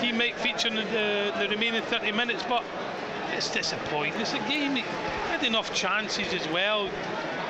he 0.00 0.12
might 0.12 0.34
feature 0.36 0.68
in 0.68 0.76
the, 0.76 1.34
the 1.38 1.46
remaining 1.50 1.82
30 1.82 2.12
minutes, 2.12 2.42
but 2.48 2.64
it's 3.32 3.50
disappointing. 3.50 4.18
It's 4.18 4.32
a 4.32 4.38
game 4.48 4.76
had 4.76 5.44
enough 5.44 5.74
chances 5.74 6.32
as 6.32 6.48
well. 6.48 6.88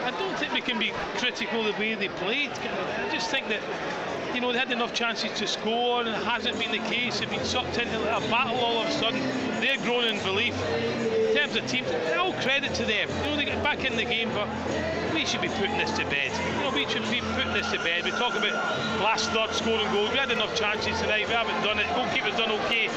I 0.05 0.11
don't 0.11 0.37
think 0.37 0.53
we 0.53 0.61
can 0.61 0.81
be 0.81 0.91
critical 1.17 1.61
of 1.61 1.77
the 1.77 1.81
way 1.81 1.95
they 1.95 2.09
played. 2.09 2.51
I 2.51 3.09
just 3.13 3.31
think 3.31 3.47
that 3.49 3.61
you 4.35 4.41
know, 4.41 4.53
they 4.53 4.59
had 4.59 4.73
enough 4.73 4.93
chances 4.93 5.31
to 5.39 5.47
score, 5.47 6.01
and 6.01 6.09
it 6.09 6.25
hasn't 6.25 6.59
been 6.59 6.73
the 6.73 6.87
case. 6.89 7.21
They've 7.21 7.31
been 7.31 7.45
sucked 7.45 7.79
into 7.79 8.01
a 8.01 8.21
battle 8.29 8.57
all 8.57 8.83
of 8.83 8.89
a 8.89 8.93
sudden. 8.93 9.21
They're 9.61 9.79
growing 9.79 10.17
in 10.17 10.23
belief. 10.25 10.55
In 10.67 11.37
terms 11.37 11.55
of 11.55 11.67
teams, 11.69 11.89
all 12.19 12.33
credit 12.35 12.75
to 12.75 12.85
them. 12.85 13.09
You 13.09 13.31
know, 13.31 13.37
they 13.37 13.45
get 13.45 13.63
back 13.63 13.85
in 13.85 13.97
the 13.97 14.05
game, 14.05 14.31
but 14.31 14.49
should 15.29 15.43
be 15.43 15.49
putting 15.49 15.77
this 15.77 15.91
to 15.99 16.05
bed. 16.07 16.33
You 16.57 16.63
know, 16.63 16.71
we 16.71 16.89
should 16.89 17.03
be 17.11 17.21
putting 17.21 17.53
this 17.53 17.71
to 17.73 17.79
bed. 17.81 18.03
We 18.03 18.13
talk 18.13 18.35
about 18.35 18.55
last 18.99 19.29
third 19.31 19.51
scoring 19.51 19.87
goals. 19.93 20.11
We 20.11 20.17
had 20.17 20.31
enough 20.31 20.57
chances 20.57 20.99
tonight. 21.01 21.29
We 21.29 21.35
haven't 21.35 21.63
done 21.63 21.79
it. 21.79 21.87
Goalkeeper's 21.89 22.35
done 22.39 22.51
okay, 22.51 22.89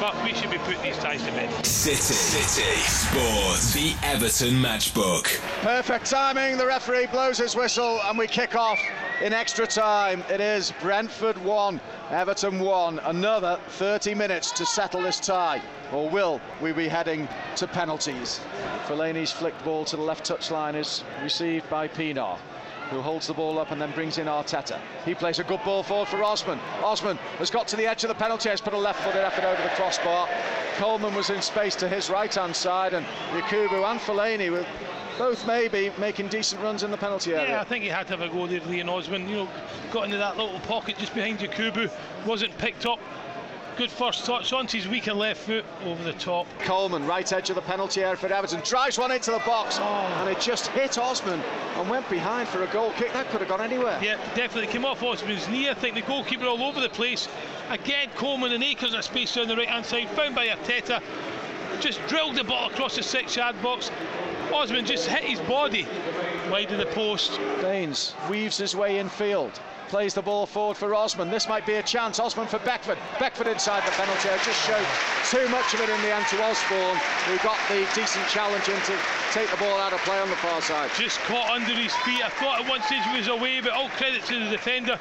but 0.00 0.14
we 0.24 0.32
should 0.32 0.50
be 0.50 0.56
putting 0.58 0.80
these 0.80 0.96
ties 0.96 1.22
to 1.24 1.30
bed. 1.32 1.50
City, 1.66 1.96
City 1.96 2.80
Sports, 2.80 3.74
the 3.74 3.94
Everton 4.02 4.54
matchbook. 4.54 5.38
Perfect 5.60 6.06
timing. 6.06 6.56
The 6.56 6.66
referee 6.66 7.06
blows 7.06 7.36
his 7.36 7.54
whistle, 7.54 8.00
and 8.04 8.16
we 8.18 8.28
kick 8.28 8.56
off 8.56 8.80
in 9.22 9.34
extra 9.34 9.66
time. 9.66 10.24
It 10.30 10.40
is 10.40 10.72
Brentford 10.80 11.36
1, 11.44 11.80
Everton 12.10 12.60
1. 12.60 12.98
Another 13.00 13.60
30 13.68 14.14
minutes 14.14 14.52
to 14.52 14.64
settle 14.64 15.02
this 15.02 15.20
tie. 15.20 15.60
Or 15.94 16.10
will 16.10 16.40
we 16.60 16.72
be 16.72 16.88
heading 16.88 17.28
to 17.56 17.68
penalties? 17.68 18.40
Fellaini's 18.86 19.30
flicked 19.30 19.64
ball 19.64 19.84
to 19.84 19.96
the 19.96 20.02
left 20.02 20.28
touchline 20.28 20.74
is 20.74 21.04
received 21.22 21.70
by 21.70 21.86
Pienaar 21.86 22.38
who 22.90 23.00
holds 23.00 23.26
the 23.26 23.32
ball 23.32 23.58
up 23.58 23.70
and 23.70 23.80
then 23.80 23.90
brings 23.92 24.18
in 24.18 24.26
Arteta. 24.26 24.78
He 25.04 25.14
plays 25.14 25.38
a 25.38 25.44
good 25.44 25.62
ball 25.64 25.82
forward 25.82 26.06
for 26.06 26.22
Osman. 26.22 26.58
Osman 26.82 27.16
has 27.38 27.50
got 27.50 27.66
to 27.68 27.76
the 27.76 27.86
edge 27.86 28.04
of 28.04 28.08
the 28.08 28.14
penalty, 28.14 28.50
has 28.50 28.60
put 28.60 28.74
a 28.74 28.78
left-footed 28.78 29.20
effort 29.20 29.44
over 29.44 29.62
the 29.62 29.70
crossbar. 29.70 30.28
Coleman 30.76 31.14
was 31.14 31.30
in 31.30 31.40
space 31.40 31.74
to 31.76 31.88
his 31.88 32.10
right-hand 32.10 32.54
side, 32.54 32.92
and 32.92 33.06
Yakubu 33.32 33.90
and 33.90 33.98
Fellaini 33.98 34.52
with 34.52 34.66
both 35.16 35.46
maybe 35.46 35.92
making 35.98 36.28
decent 36.28 36.60
runs 36.60 36.82
in 36.82 36.90
the 36.90 36.96
penalty 36.96 37.34
area. 37.34 37.50
Yeah, 37.50 37.60
I 37.60 37.64
think 37.64 37.84
he 37.84 37.90
had 37.90 38.06
to 38.08 38.16
have 38.16 38.20
a 38.20 38.28
go 38.28 38.46
there, 38.46 38.60
Leon 38.60 38.88
Osman. 38.88 39.28
You 39.28 39.36
know, 39.36 39.48
got 39.92 40.04
into 40.04 40.18
that 40.18 40.36
little 40.36 40.60
pocket 40.60 40.98
just 40.98 41.14
behind 41.14 41.38
Yakubu, 41.38 41.90
wasn't 42.26 42.56
picked 42.58 42.84
up. 42.84 42.98
Good 43.76 43.90
first 43.90 44.24
touch 44.24 44.52
onto 44.52 44.76
his 44.76 44.86
weaker 44.86 45.12
left 45.12 45.40
foot 45.40 45.64
over 45.84 46.00
the 46.04 46.12
top. 46.12 46.46
Coleman, 46.60 47.08
right 47.08 47.30
edge 47.32 47.50
of 47.50 47.56
the 47.56 47.62
penalty 47.62 48.04
area 48.04 48.16
for 48.16 48.32
Everton, 48.32 48.60
drives 48.60 49.00
one 49.00 49.10
into 49.10 49.32
the 49.32 49.40
box, 49.40 49.78
oh. 49.80 49.84
and 49.84 50.30
it 50.30 50.38
just 50.38 50.68
hit 50.68 50.96
Osman 50.96 51.40
and 51.40 51.90
went 51.90 52.08
behind 52.08 52.48
for 52.48 52.62
a 52.62 52.68
goal 52.68 52.92
kick. 52.92 53.12
That 53.12 53.28
could 53.30 53.40
have 53.40 53.48
gone 53.48 53.60
anywhere. 53.60 53.98
Yeah, 54.00 54.16
definitely 54.36 54.68
came 54.68 54.84
off 54.84 55.02
Osman's 55.02 55.48
knee. 55.48 55.68
I 55.70 55.74
think 55.74 55.96
the 55.96 56.02
goalkeeper 56.02 56.46
all 56.46 56.62
over 56.62 56.80
the 56.80 56.88
place. 56.88 57.26
Again, 57.68 58.10
Coleman 58.14 58.52
and 58.52 58.62
acres 58.62 58.94
of 58.94 59.02
space 59.02 59.34
down 59.34 59.48
the 59.48 59.56
right 59.56 59.68
hand 59.68 59.84
side, 59.84 60.08
found 60.10 60.36
by 60.36 60.46
Arteta. 60.46 61.02
Just 61.80 62.00
drilled 62.06 62.36
the 62.36 62.44
ball 62.44 62.70
across 62.70 62.94
the 62.94 63.02
six 63.02 63.34
yard 63.34 63.60
box. 63.60 63.90
Osman 64.52 64.86
just 64.86 65.08
hit 65.08 65.24
his 65.24 65.40
body 65.48 65.84
wide 66.48 66.70
of 66.70 66.78
the 66.78 66.86
post. 66.86 67.40
Baines 67.60 68.14
weaves 68.30 68.56
his 68.56 68.76
way 68.76 68.98
in 68.98 69.08
field. 69.08 69.58
Plays 69.94 70.12
the 70.12 70.22
ball 70.22 70.44
forward 70.44 70.76
for 70.76 70.92
Osman. 70.92 71.30
This 71.30 71.48
might 71.48 71.64
be 71.64 71.74
a 71.74 71.82
chance. 71.84 72.18
Osman 72.18 72.48
for 72.48 72.58
Beckford. 72.58 72.98
Beckford 73.20 73.46
inside 73.46 73.86
the 73.86 73.92
penalty 73.92 74.28
area. 74.28 74.42
Just 74.42 74.66
showed 74.66 74.84
too 75.30 75.48
much 75.50 75.72
of 75.72 75.80
it 75.82 75.88
in 75.88 76.02
the 76.02 76.12
end 76.12 76.26
to 76.30 76.42
Osborne, 76.42 76.98
who 77.30 77.38
got 77.46 77.56
the 77.68 77.86
decent 77.94 78.26
challenge 78.26 78.68
in 78.68 78.74
to 78.90 78.98
take 79.30 79.48
the 79.52 79.56
ball 79.56 79.78
out 79.78 79.92
of 79.92 80.00
play 80.00 80.18
on 80.18 80.28
the 80.30 80.36
far 80.42 80.60
side. 80.62 80.90
Just 80.98 81.20
caught 81.20 81.48
under 81.48 81.72
his 81.74 81.94
feet. 82.02 82.24
I 82.24 82.28
thought 82.30 82.62
at 82.62 82.68
one 82.68 82.82
stage 82.82 83.04
he 83.04 83.18
was 83.18 83.28
away, 83.28 83.60
but 83.60 83.70
all 83.70 83.88
credit 83.90 84.24
to 84.24 84.36
the 84.40 84.50
defender. 84.50 84.98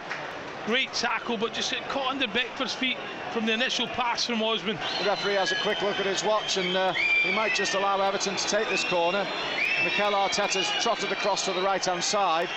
Great 0.67 0.93
tackle, 0.93 1.38
but 1.38 1.53
just 1.53 1.73
caught 1.89 2.12
under 2.12 2.27
Beckford's 2.27 2.75
feet 2.75 2.97
from 3.32 3.47
the 3.47 3.51
initial 3.51 3.88
pass 3.88 4.23
from 4.23 4.43
Osman. 4.43 4.77
The 4.99 5.10
referee 5.10 5.34
has 5.34 5.51
a 5.51 5.60
quick 5.63 5.82
look 5.82 5.99
at 5.99 6.06
his 6.06 6.23
watch 6.23 6.58
and 6.58 6.77
uh, 6.77 6.93
he 6.93 7.34
might 7.34 7.56
just 7.56 7.73
allow 7.73 7.99
Everton 7.99 8.36
to 8.36 8.47
take 8.47 8.69
this 8.69 8.84
corner. 8.84 9.25
Mikel 9.84 10.13
Arteta's 10.13 10.69
trotted 10.84 11.12
across 11.12 11.45
to 11.45 11.53
the 11.53 11.63
right-hand 11.63 12.03
side. 12.03 12.47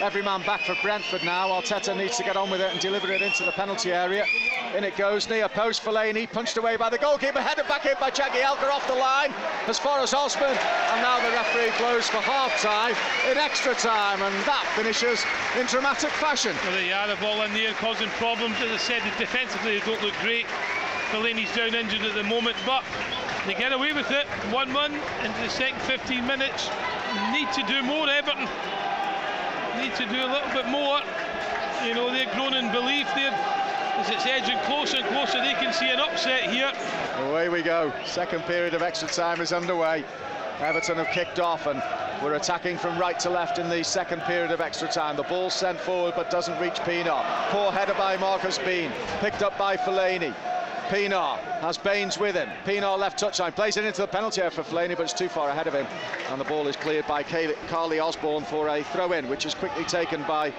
Every 0.00 0.22
man 0.22 0.42
back 0.42 0.62
for 0.62 0.76
Brentford 0.82 1.22
now. 1.22 1.48
Arteta 1.48 1.96
needs 1.96 2.16
to 2.16 2.24
get 2.24 2.36
on 2.36 2.50
with 2.50 2.60
it 2.60 2.70
and 2.72 2.80
deliver 2.80 3.12
it 3.12 3.22
into 3.22 3.44
the 3.44 3.52
penalty 3.52 3.92
area. 3.92 4.24
In 4.76 4.84
it 4.84 4.96
goes, 4.96 5.28
near 5.28 5.48
post 5.48 5.82
for 5.82 5.90
Fellaini, 5.90 6.30
punched 6.30 6.56
away 6.56 6.76
by 6.76 6.88
the 6.88 6.98
goalkeeper, 6.98 7.40
headed 7.40 7.68
back 7.68 7.84
in 7.86 7.94
by 8.00 8.10
Jagielka 8.10 8.70
off 8.70 8.86
the 8.86 8.94
line, 8.94 9.32
as 9.68 9.78
far 9.78 10.00
as 10.00 10.14
Osman. 10.14 10.48
And 10.48 11.02
now 11.02 11.20
the 11.20 11.30
referee 11.36 11.72
blows 11.78 12.08
for 12.08 12.18
half-time 12.18 12.96
in 13.30 13.38
extra 13.38 13.74
time, 13.74 14.22
and 14.22 14.34
that 14.44 14.66
finishes 14.74 15.24
in 15.58 15.66
dramatic 15.66 16.10
fashion. 16.12 16.56
Well, 16.64 16.80
yeah, 16.80 17.06
the 17.06 17.16
ball 17.16 17.42
in 17.42 17.52
there 17.52 17.74
causing 17.74 18.08
problems. 18.16 18.56
As 18.60 18.72
I 18.72 18.76
said, 18.78 19.02
defensively 19.18 19.78
they 19.78 19.86
don't 19.86 20.02
look 20.02 20.14
great. 20.22 20.46
Fellaini's 21.10 21.54
down 21.54 21.74
injured 21.74 22.02
at 22.02 22.14
the 22.14 22.24
moment, 22.24 22.56
but 22.64 22.82
they 23.46 23.54
get 23.54 23.72
away 23.72 23.92
with 23.92 24.10
it. 24.10 24.26
1-1 24.50 24.94
into 25.24 25.40
the 25.40 25.50
second 25.50 25.80
15 25.82 26.26
minutes. 26.26 26.70
Need 27.30 27.52
to 27.52 27.62
do 27.68 27.82
more, 27.82 28.08
Everton 28.08 28.48
need 29.80 29.94
to 29.96 30.06
do 30.06 30.24
a 30.24 30.30
little 30.30 30.52
bit 30.52 30.66
more. 30.66 31.00
You 31.84 31.94
know, 31.94 32.10
they're 32.10 32.32
grown 32.34 32.54
in 32.54 32.70
belief 32.72 33.06
there. 33.14 33.32
As 33.94 34.08
it's 34.08 34.26
edging 34.26 34.58
closer 34.60 34.98
and 34.98 35.06
closer, 35.06 35.38
they 35.40 35.54
can 35.54 35.72
see 35.72 35.90
an 35.90 36.00
upset 36.00 36.50
here. 36.50 36.72
Away 37.28 37.48
we 37.48 37.62
go. 37.62 37.92
Second 38.04 38.42
period 38.44 38.74
of 38.74 38.82
extra 38.82 39.08
time 39.08 39.40
is 39.40 39.52
underway. 39.52 40.04
Everton 40.60 40.96
have 40.96 41.08
kicked 41.08 41.40
off 41.40 41.66
and 41.66 41.82
we're 42.22 42.34
attacking 42.34 42.78
from 42.78 42.98
right 42.98 43.18
to 43.20 43.30
left 43.30 43.58
in 43.58 43.68
the 43.68 43.82
second 43.82 44.22
period 44.22 44.50
of 44.50 44.60
extra 44.60 44.88
time. 44.88 45.16
The 45.16 45.24
ball 45.24 45.50
sent 45.50 45.78
forward 45.78 46.14
but 46.14 46.30
doesn't 46.30 46.58
reach 46.60 46.76
Pienaar. 46.80 47.24
Poor 47.50 47.72
header 47.72 47.94
by 47.94 48.16
Marcus 48.16 48.58
Bean. 48.58 48.92
Picked 49.20 49.42
up 49.42 49.58
by 49.58 49.76
Fellaini. 49.76 50.34
Pienaar 50.92 51.38
has 51.62 51.78
Baines 51.78 52.18
with 52.18 52.34
him. 52.34 52.50
Pienaar 52.66 52.98
left 52.98 53.18
touchline, 53.18 53.54
plays 53.56 53.78
it 53.78 53.84
into 53.86 54.02
the 54.02 54.06
penalty 54.06 54.42
area 54.42 54.50
for 54.50 54.62
Fellaini, 54.62 54.94
but 54.94 55.04
it's 55.04 55.14
too 55.14 55.30
far 55.30 55.48
ahead 55.48 55.66
of 55.66 55.72
him. 55.72 55.86
And 56.28 56.38
the 56.38 56.44
ball 56.44 56.68
is 56.68 56.76
cleared 56.76 57.06
by 57.06 57.22
Karleigh 57.22 57.98
Osborne 57.98 58.44
for 58.44 58.68
a 58.68 58.82
throw 58.82 59.12
in, 59.12 59.26
which 59.30 59.46
is 59.46 59.54
quickly 59.54 59.84
taken 59.84 60.22
by 60.24 60.52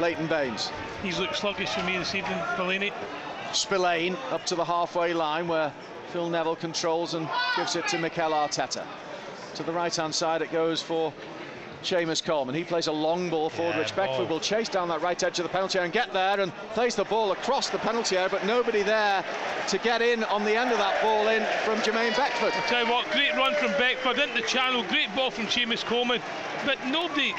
Leighton 0.00 0.26
Baines. 0.26 0.72
He's 1.04 1.20
looked 1.20 1.36
sluggish 1.36 1.68
for 1.68 1.84
me 1.84 1.96
this 1.98 2.16
evening, 2.16 2.36
Fellaini. 2.56 2.92
Spillane 3.52 4.16
up 4.32 4.44
to 4.46 4.56
the 4.56 4.64
halfway 4.64 5.14
line 5.14 5.46
where 5.46 5.72
Phil 6.08 6.28
Neville 6.28 6.56
controls 6.56 7.14
and 7.14 7.28
gives 7.56 7.76
it 7.76 7.86
to 7.86 7.98
Mikel 7.98 8.32
Arteta. 8.32 8.84
To 9.54 9.62
the 9.62 9.72
right 9.72 9.94
hand 9.94 10.12
side 10.12 10.42
it 10.42 10.50
goes 10.50 10.82
for 10.82 11.12
Seamus 11.82 12.22
Coleman. 12.24 12.54
He 12.54 12.64
plays 12.64 12.86
a 12.86 12.92
long 12.92 13.30
ball 13.30 13.50
forward, 13.50 13.72
yeah, 13.72 13.80
which 13.80 13.96
Beckford 13.96 14.28
will 14.28 14.40
chase 14.40 14.68
down 14.68 14.88
that 14.88 15.02
right 15.02 15.22
edge 15.22 15.38
of 15.38 15.44
the 15.44 15.48
penalty 15.48 15.78
area 15.78 15.86
and 15.86 15.92
get 15.92 16.12
there 16.12 16.40
and 16.40 16.52
plays 16.74 16.94
the 16.94 17.04
ball 17.04 17.32
across 17.32 17.68
the 17.68 17.78
penalty 17.78 18.16
area, 18.16 18.28
but 18.30 18.44
nobody 18.44 18.82
there 18.82 19.24
to 19.68 19.78
get 19.78 20.02
in 20.02 20.24
on 20.24 20.44
the 20.44 20.54
end 20.54 20.72
of 20.72 20.78
that 20.78 21.00
ball 21.02 21.28
in 21.28 21.44
from 21.64 21.78
Jermaine 21.78 22.16
Beckford. 22.16 22.52
I'll 22.54 22.68
tell 22.68 22.84
you 22.84 22.90
what, 22.90 23.10
great 23.12 23.34
run 23.34 23.54
from 23.54 23.72
Beckford 23.72 24.18
into 24.18 24.40
the 24.40 24.46
channel, 24.46 24.82
great 24.84 25.14
ball 25.14 25.30
from 25.30 25.46
Seamus 25.46 25.84
Coleman, 25.84 26.20
but 26.64 26.78
nobody 26.86 27.34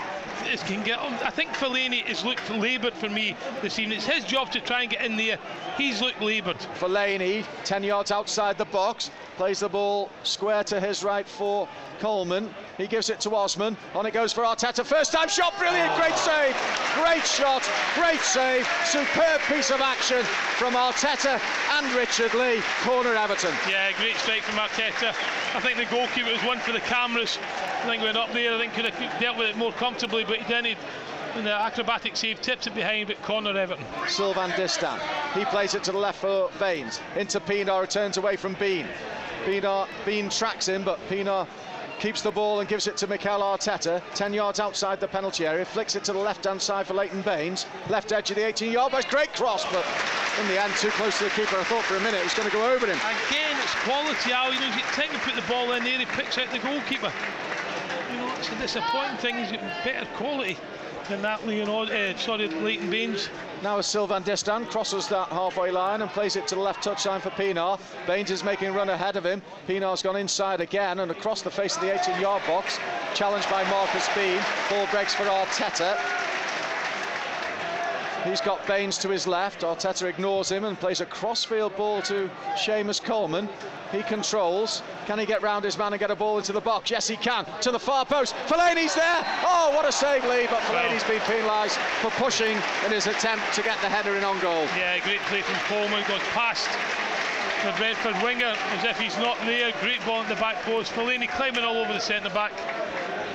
is 0.49 0.63
can 0.63 0.83
get 0.83 0.99
on. 0.99 1.13
I 1.15 1.29
think 1.29 1.51
Fellaini 1.51 2.03
has 2.03 2.23
looked 2.23 2.49
laboured 2.49 2.93
for 2.93 3.09
me 3.09 3.35
this 3.61 3.79
evening. 3.79 3.97
It's 3.97 4.07
his 4.07 4.23
job 4.23 4.51
to 4.51 4.59
try 4.59 4.81
and 4.81 4.89
get 4.89 5.03
in 5.03 5.17
there. 5.17 5.37
He's 5.77 6.01
looked 6.01 6.21
laboured. 6.21 6.57
Fellaini, 6.79 7.45
10 7.65 7.83
yards 7.83 8.11
outside 8.11 8.57
the 8.57 8.65
box, 8.65 9.11
plays 9.37 9.59
the 9.59 9.69
ball 9.69 10.09
square 10.23 10.63
to 10.65 10.79
his 10.79 11.03
right 11.03 11.27
for 11.27 11.69
Coleman. 11.99 12.53
He 12.77 12.87
gives 12.87 13.09
it 13.09 13.19
to 13.21 13.35
Osman. 13.35 13.77
On 13.93 14.05
it 14.05 14.11
goes 14.11 14.33
for 14.33 14.43
Arteta. 14.43 14.83
First 14.83 15.13
time 15.13 15.29
shot, 15.29 15.57
brilliant, 15.57 15.95
great 15.95 16.15
save. 16.15 16.55
Great 16.95 17.25
shot, 17.25 17.63
great 17.95 18.19
save. 18.19 18.67
Superb 18.85 19.39
piece 19.41 19.71
of 19.71 19.79
action 19.79 20.23
from 20.57 20.73
Arteta 20.73 21.39
and 21.77 21.93
Richard 21.93 22.33
Lee. 22.33 22.61
Corner 22.81 23.15
Everton. 23.15 23.53
Yeah, 23.69 23.91
great 23.97 24.15
strike 24.17 24.41
from 24.41 24.59
Arteta. 24.59 25.15
I 25.55 25.61
think 25.61 25.77
the 25.77 25.85
goalkeeper 25.85 26.31
was 26.31 26.43
one 26.43 26.59
for 26.59 26.71
the 26.71 26.81
cameras. 26.81 27.37
I 27.83 27.85
think 27.85 28.03
went 28.03 28.17
up 28.17 28.33
there, 28.33 28.55
I 28.55 28.57
think 28.57 28.73
could 28.73 28.85
have 28.85 29.21
dealt 29.21 29.37
with 29.37 29.49
it 29.49 29.57
more 29.57 29.71
comfortably, 29.73 30.25
but 30.25 30.39
then 30.47 30.65
he 30.65 30.75
didn't. 31.37 31.45
The 31.45 31.51
acrobatic 31.53 32.15
save 32.15 32.41
tips 32.41 32.65
it 32.65 32.73
behind, 32.73 33.07
but 33.07 33.21
corner 33.21 33.55
Everton. 33.55 33.85
Sylvain 34.07 34.49
Distin. 34.51 34.99
He 35.33 35.45
plays 35.45 35.75
it 35.75 35.83
to 35.83 35.91
the 35.91 35.97
left 35.97 36.19
for 36.19 36.49
Baines. 36.59 36.99
Into 37.15 37.39
Pienaar, 37.39 37.77
oh, 37.77 37.81
returns 37.81 38.17
away 38.17 38.37
from 38.37 38.55
Bean. 38.55 38.87
Pienaar, 39.45 39.87
Bean 40.05 40.29
tracks 40.29 40.67
him, 40.67 40.83
but 40.83 40.99
Pienaar 41.09 41.47
keeps 41.99 42.21
the 42.21 42.31
ball 42.31 42.59
and 42.59 42.69
gives 42.69 42.87
it 42.87 42.95
to 42.97 43.07
Mikel 43.07 43.41
Arteta, 43.41 44.01
10 44.13 44.33
yards 44.33 44.59
outside 44.59 44.99
the 44.99 45.07
penalty 45.07 45.47
area, 45.47 45.65
flicks 45.65 45.95
it 45.95 46.03
to 46.03 46.13
the 46.13 46.19
left 46.19 46.45
hand 46.45 46.61
side 46.61 46.85
for 46.85 46.93
Leighton 46.93 47.21
Baines, 47.21 47.65
left 47.89 48.11
edge 48.11 48.29
of 48.29 48.35
the 48.35 48.45
18 48.45 48.71
yard 48.71 48.91
box, 48.91 49.05
great 49.05 49.33
cross, 49.33 49.65
but 49.71 49.85
in 50.39 50.47
the 50.47 50.61
end, 50.61 50.73
too 50.75 50.89
close 50.91 51.17
to 51.17 51.23
the 51.23 51.29
keeper. 51.31 51.55
I 51.57 51.63
thought 51.63 51.83
for 51.83 51.95
a 51.95 52.01
minute 52.01 52.19
it 52.19 52.23
was 52.23 52.33
going 52.33 52.49
to 52.49 52.53
go 52.53 52.71
over 52.71 52.85
him. 52.85 52.97
Again, 53.29 53.57
it's 53.63 53.73
quality, 53.83 54.31
Al. 54.31 54.53
You 54.53 54.59
know, 54.59 54.71
taking 54.93 55.13
to 55.13 55.25
put 55.25 55.35
the 55.35 55.47
ball 55.49 55.71
in 55.73 55.83
there, 55.83 55.97
he 55.97 56.05
picks 56.05 56.37
out 56.37 56.51
the 56.51 56.59
goalkeeper. 56.59 57.11
You 58.11 58.17
know, 58.17 58.33
it's 58.37 58.49
a 58.49 58.55
disappointing 58.55 59.17
thing, 59.17 59.35
he's 59.35 59.51
got 59.51 59.61
better 59.83 60.05
quality 60.15 60.57
than 61.09 61.21
that 61.21 61.45
Leon, 61.47 61.89
uh, 61.89 62.17
sorry, 62.17 62.47
Leighton 62.47 62.89
Baines. 62.89 63.29
Now 63.63 63.77
as 63.77 63.87
Sylvain 63.87 64.23
Distin 64.23 64.69
crosses 64.69 65.07
that 65.07 65.29
halfway 65.29 65.71
line 65.71 66.01
and 66.01 66.11
plays 66.11 66.35
it 66.35 66.47
to 66.47 66.55
the 66.55 66.61
left 66.61 66.83
touchline 66.83 67.21
for 67.21 67.29
Pienaar. 67.31 67.79
Baines 68.05 68.31
is 68.31 68.43
making 68.43 68.69
a 68.69 68.71
run 68.71 68.89
ahead 68.89 69.15
of 69.15 69.25
him. 69.25 69.41
Pienaar's 69.67 70.01
gone 70.01 70.15
inside 70.15 70.61
again 70.61 70.99
and 70.99 71.11
across 71.11 71.41
the 71.41 71.51
face 71.51 71.75
of 71.75 71.81
the 71.81 71.93
18 71.93 72.21
yard 72.21 72.41
box. 72.47 72.79
Challenged 73.13 73.49
by 73.49 73.63
Marcus 73.69 74.07
Bean. 74.15 74.39
Ball 74.69 74.87
breaks 74.91 75.13
for 75.13 75.23
Arteta. 75.23 75.97
He's 78.27 78.41
got 78.41 78.65
Baines 78.67 78.97
to 78.99 79.09
his 79.09 79.25
left. 79.25 79.61
Arteta 79.61 80.07
ignores 80.07 80.51
him 80.51 80.65
and 80.65 80.77
plays 80.77 80.99
a 80.99 81.05
crossfield 81.05 81.75
ball 81.77 82.01
to 82.03 82.29
Seamus 82.55 83.01
Coleman. 83.01 83.47
He 83.91 84.03
controls. 84.03 84.81
Can 85.05 85.17
he 85.17 85.25
get 85.25 85.41
round 85.41 85.63
his 85.63 85.77
man 85.77 85.93
and 85.93 85.99
get 85.99 86.11
a 86.11 86.15
ball 86.15 86.37
into 86.37 86.51
the 86.51 86.59
box? 86.59 86.91
Yes, 86.91 87.07
he 87.07 87.15
can. 87.15 87.45
To 87.61 87.71
the 87.71 87.79
far 87.79 88.05
post. 88.05 88.35
Fellaini's 88.47 88.95
there. 88.95 89.21
Oh, 89.45 89.71
what 89.73 89.87
a 89.87 89.91
save, 89.93 90.25
Lee. 90.25 90.45
But 90.49 90.59
Fellaini's 90.63 91.05
been 91.05 91.21
penalised 91.21 91.77
for 92.01 92.11
pushing 92.11 92.57
in 92.85 92.91
his 92.91 93.07
attempt 93.07 93.53
to 93.53 93.63
get 93.63 93.79
the 93.79 93.87
header 93.87 94.17
in 94.17 94.25
on 94.25 94.39
goal. 94.41 94.65
Yeah, 94.75 94.99
great 94.99 95.21
play 95.21 95.41
from 95.41 95.55
Coleman. 95.65 96.03
Goes 96.09 96.21
past 96.33 96.67
the 97.63 97.71
Brentford 97.77 98.21
winger 98.21 98.53
as 98.75 98.83
if 98.83 98.99
he's 98.99 99.17
not 99.19 99.37
there. 99.45 99.71
Great 99.79 100.05
ball 100.05 100.21
in 100.21 100.27
the 100.27 100.35
back 100.35 100.61
post. 100.63 100.91
Fellaini 100.91 101.29
climbing 101.29 101.63
all 101.63 101.77
over 101.77 101.93
the 101.93 101.99
centre 101.99 102.29
back. 102.29 102.51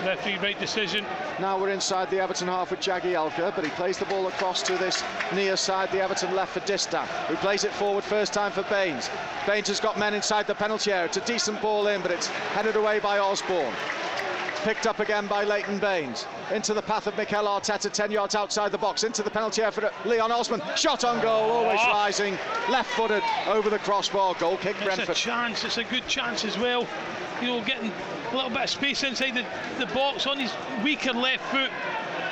Referee, 0.05 0.39
right 0.39 0.59
decision. 0.61 1.07
Now 1.41 1.59
we're 1.59 1.71
inside 1.71 2.11
the 2.11 2.21
Everton 2.21 2.49
half 2.49 2.71
with 2.71 2.81
Jagielka, 2.81 3.55
but 3.55 3.65
he 3.65 3.71
plays 3.71 3.99
the 3.99 4.05
ball 4.05 4.27
across 4.29 4.63
to 4.65 4.77
this 4.77 5.03
near 5.35 5.57
side, 5.57 5.91
the 5.91 6.01
Everton 6.01 6.35
left 6.35 6.53
for 6.53 6.61
Distin, 6.61 7.07
who 7.27 7.37
plays 7.37 7.65
it 7.65 7.73
forward 7.73 8.05
first 8.05 8.33
time 8.33 8.53
for 8.53 8.63
Baines. 8.65 9.09
Baines 9.47 9.69
has 9.69 9.81
got 9.81 9.99
men 9.99 10.15
inside 10.15 10.47
the 10.47 10.55
penalty 10.55 10.93
area. 10.93 11.07
It's 11.07 11.17
a 11.17 11.23
decent 11.23 11.61
ball 11.63 11.87
in, 11.87 12.03
but 12.03 12.11
it's 12.11 12.27
headed 12.27 12.77
away 12.77 13.01
by 13.01 13.19
Osborne. 13.19 13.75
Picked 14.63 14.87
up 14.87 15.01
again 15.01 15.27
by 15.27 15.43
Leighton 15.43 15.81
Baines. 15.81 16.27
Into 16.53 16.73
the 16.73 16.83
path 16.83 17.09
of 17.09 17.17
Mikel 17.17 17.47
Arteta, 17.47 17.91
10 17.91 18.13
yards 18.13 18.37
outside 18.37 18.71
the 18.71 18.79
box. 18.79 19.03
Into 19.03 19.23
the 19.25 19.31
penalty 19.31 19.63
area 19.63 19.73
for 19.73 19.91
Leon 20.05 20.31
Osman. 20.31 20.63
Shot 20.77 21.03
on 21.03 21.21
goal, 21.21 21.51
always 21.51 21.81
oh. 21.83 21.91
rising. 21.91 22.39
Left 22.71 22.89
footed 22.93 23.25
over 23.49 23.71
the 23.71 23.81
crossbar. 23.81 24.35
Goal 24.35 24.59
kick, 24.59 24.77
it's 24.77 24.85
Brentford. 24.85 25.09
It's 25.09 25.19
a 25.19 25.23
chance, 25.23 25.65
it's 25.65 25.79
a 25.79 25.85
good 25.85 26.07
chance 26.07 26.45
as 26.45 26.57
well. 26.59 26.87
You 27.43 27.49
know, 27.49 27.65
getting 27.65 27.91
a 28.31 28.35
little 28.37 28.51
bit 28.51 28.63
of 28.63 28.71
space 28.71 29.03
inside 29.03 29.35
the, 29.35 29.45
the 29.85 29.93
box 29.93 30.29
on 30.29 30.39
his 30.39 30.53
weaker 30.85 31.13
left 31.13 31.43
foot. 31.51 31.73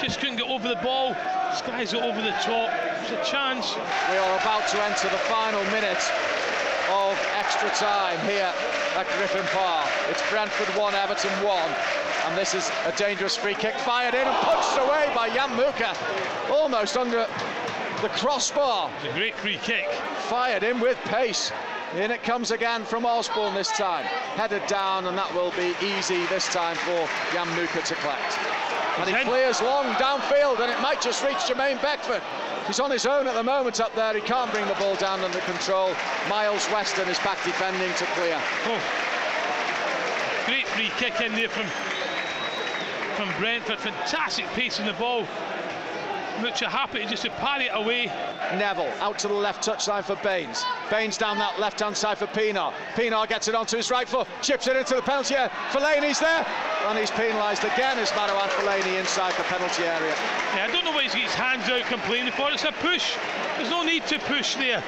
Just 0.00 0.20
couldn't 0.20 0.36
get 0.36 0.46
over 0.46 0.68
the 0.68 0.76
ball. 0.76 1.16
Skies 1.52 1.92
it 1.92 2.00
over 2.00 2.22
the 2.22 2.30
top. 2.46 2.70
It's 3.02 3.10
a 3.10 3.20
chance. 3.28 3.74
We 4.08 4.16
are 4.16 4.38
about 4.38 4.68
to 4.68 4.82
enter 4.84 5.08
the 5.08 5.18
final 5.26 5.64
minute 5.64 5.98
of 6.90 7.18
extra 7.34 7.70
time 7.70 8.20
here 8.20 8.54
at 8.94 9.06
Griffin 9.18 9.44
Park. 9.46 9.88
It's 10.08 10.22
Brentford 10.30 10.68
1, 10.76 10.94
Everton 10.94 11.30
1. 11.42 11.70
And 12.26 12.38
this 12.38 12.54
is 12.54 12.70
a 12.86 12.92
dangerous 12.92 13.36
free 13.36 13.54
kick 13.54 13.74
fired 13.78 14.14
in 14.14 14.28
and 14.28 14.36
punched 14.46 14.78
away 14.78 15.10
by 15.12 15.28
Jan 15.34 15.50
Mucha. 15.56 15.96
Almost 16.52 16.96
under 16.96 17.26
the 18.00 18.08
crossbar. 18.10 18.92
It's 19.02 19.12
a 19.12 19.18
great 19.18 19.34
free 19.34 19.58
kick. 19.58 19.90
Fired 20.28 20.62
in 20.62 20.78
with 20.78 20.96
pace. 21.06 21.50
In 21.96 22.12
it 22.12 22.22
comes 22.22 22.52
again 22.52 22.84
from 22.84 23.04
Osborne 23.04 23.52
this 23.52 23.72
time. 23.72 24.04
Headed 24.38 24.64
down, 24.68 25.06
and 25.06 25.18
that 25.18 25.34
will 25.34 25.50
be 25.52 25.74
easy 25.84 26.24
this 26.26 26.46
time 26.46 26.76
for 26.76 27.08
Jan 27.32 27.48
Mucha 27.56 27.82
to 27.82 27.94
collect. 27.96 28.38
And 28.98 29.10
he 29.10 29.24
clears 29.24 29.60
long 29.60 29.86
downfield, 29.94 30.60
and 30.60 30.70
it 30.70 30.80
might 30.80 31.00
just 31.00 31.24
reach 31.24 31.38
Jermaine 31.50 31.82
Beckford. 31.82 32.22
He's 32.68 32.78
on 32.78 32.92
his 32.92 33.06
own 33.06 33.26
at 33.26 33.34
the 33.34 33.42
moment 33.42 33.80
up 33.80 33.92
there. 33.96 34.14
He 34.14 34.20
can't 34.20 34.52
bring 34.52 34.68
the 34.68 34.74
ball 34.74 34.94
down 34.94 35.20
under 35.20 35.40
control. 35.40 35.92
Myles 36.28 36.68
Weston 36.70 37.08
is 37.08 37.18
back 37.20 37.42
defending 37.42 37.92
to 37.94 38.04
clear. 38.14 38.40
Oh. 38.66 38.80
Great 40.46 40.68
free 40.68 40.90
kick 40.96 41.20
in 41.20 41.32
there 41.32 41.48
from 41.48 41.66
from 43.16 43.36
Brentford. 43.40 43.80
Fantastic 43.80 44.46
pace 44.54 44.78
in 44.78 44.86
the 44.86 44.92
ball 44.94 45.26
are 46.40 46.70
happy 46.70 47.04
just 47.06 47.22
to 47.24 47.30
parry 47.30 47.66
it 47.66 47.72
away. 47.74 48.06
Neville 48.56 48.92
out 49.00 49.18
to 49.18 49.28
the 49.28 49.34
left 49.34 49.66
touchline 49.66 50.02
for 50.02 50.16
Baines. 50.16 50.64
Baines 50.90 51.16
down 51.16 51.38
that 51.38 51.60
left 51.60 51.78
hand 51.78 51.96
side 51.96 52.18
for 52.18 52.26
Pienaar. 52.26 52.74
Pienaar 52.94 53.28
gets 53.28 53.46
it 53.46 53.54
onto 53.54 53.76
his 53.76 53.90
right 53.90 54.08
foot, 54.08 54.26
chips 54.42 54.66
it 54.66 54.74
into 54.74 54.96
the 54.96 55.02
penalty 55.02 55.36
area. 55.36 55.50
Fellaini's 55.70 56.18
there, 56.18 56.44
and 56.88 56.98
he's 56.98 57.12
penalised 57.12 57.62
again 57.62 57.96
as 57.98 58.10
Marouane 58.10 58.50
Fellaini 58.58 58.98
inside 58.98 59.32
the 59.34 59.44
penalty 59.44 59.84
area. 59.84 60.14
Yeah, 60.56 60.66
I 60.68 60.72
don't 60.72 60.84
know 60.84 60.90
why 60.90 61.04
he's 61.04 61.14
got 61.14 61.22
his 61.22 61.34
hands 61.34 61.68
out 61.68 61.86
complaining 61.86 62.32
for. 62.32 62.50
It's 62.50 62.64
a 62.64 62.72
push. 62.72 63.14
There's 63.56 63.70
no 63.70 63.84
need 63.84 64.04
to 64.08 64.18
push 64.18 64.56
there. 64.56 64.82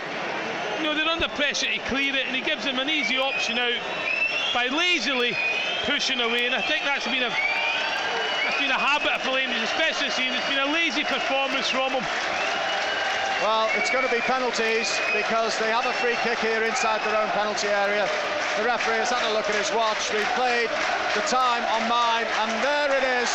You 0.79 0.83
know, 0.83 0.95
they're 0.97 1.07
under 1.07 1.29
pressure 1.29 1.71
to 1.71 1.79
clear 1.87 2.17
it, 2.17 2.27
and 2.27 2.35
he 2.35 2.43
gives 2.43 2.65
them 2.65 2.81
an 2.81 2.91
easy 2.91 3.17
option 3.17 3.59
out 3.59 3.79
by 4.53 4.67
lazily 4.67 5.37
pushing 5.85 6.21
away, 6.21 6.47
and 6.47 6.55
I 6.55 6.63
think 6.63 6.83
that's 6.85 7.07
been 7.07 7.23
a 7.23 7.31
that's 7.31 8.59
been 8.59 8.71
a 8.71 8.79
habit 8.79 9.13
of 9.15 9.23
Fellaini's, 9.23 9.63
especially 9.71 10.11
season. 10.11 10.35
It's 10.35 10.49
been 10.49 10.59
a 10.59 10.73
lazy 10.73 11.05
performance 11.05 11.71
from 11.71 11.93
him. 11.93 12.03
Well, 13.43 13.69
it's 13.75 13.91
going 13.91 14.07
to 14.07 14.15
be 14.15 14.21
penalties 14.21 15.01
because 15.13 15.59
they 15.59 15.67
have 15.67 15.85
a 15.85 15.93
free 15.95 16.15
kick 16.23 16.39
here 16.39 16.63
inside 16.63 17.03
their 17.03 17.21
own 17.21 17.29
penalty 17.31 17.67
area. 17.67 18.09
The 18.57 18.63
referee 18.63 19.03
has 19.03 19.11
had 19.11 19.29
a 19.29 19.35
look 19.35 19.51
at 19.51 19.57
his 19.57 19.75
watch. 19.75 20.15
We've 20.15 20.23
played 20.39 20.71
the 21.19 21.27
time 21.27 21.67
on 21.75 21.89
mine, 21.91 22.31
and 22.39 22.51
there 22.63 22.95
it 22.95 23.03
is. 23.03 23.27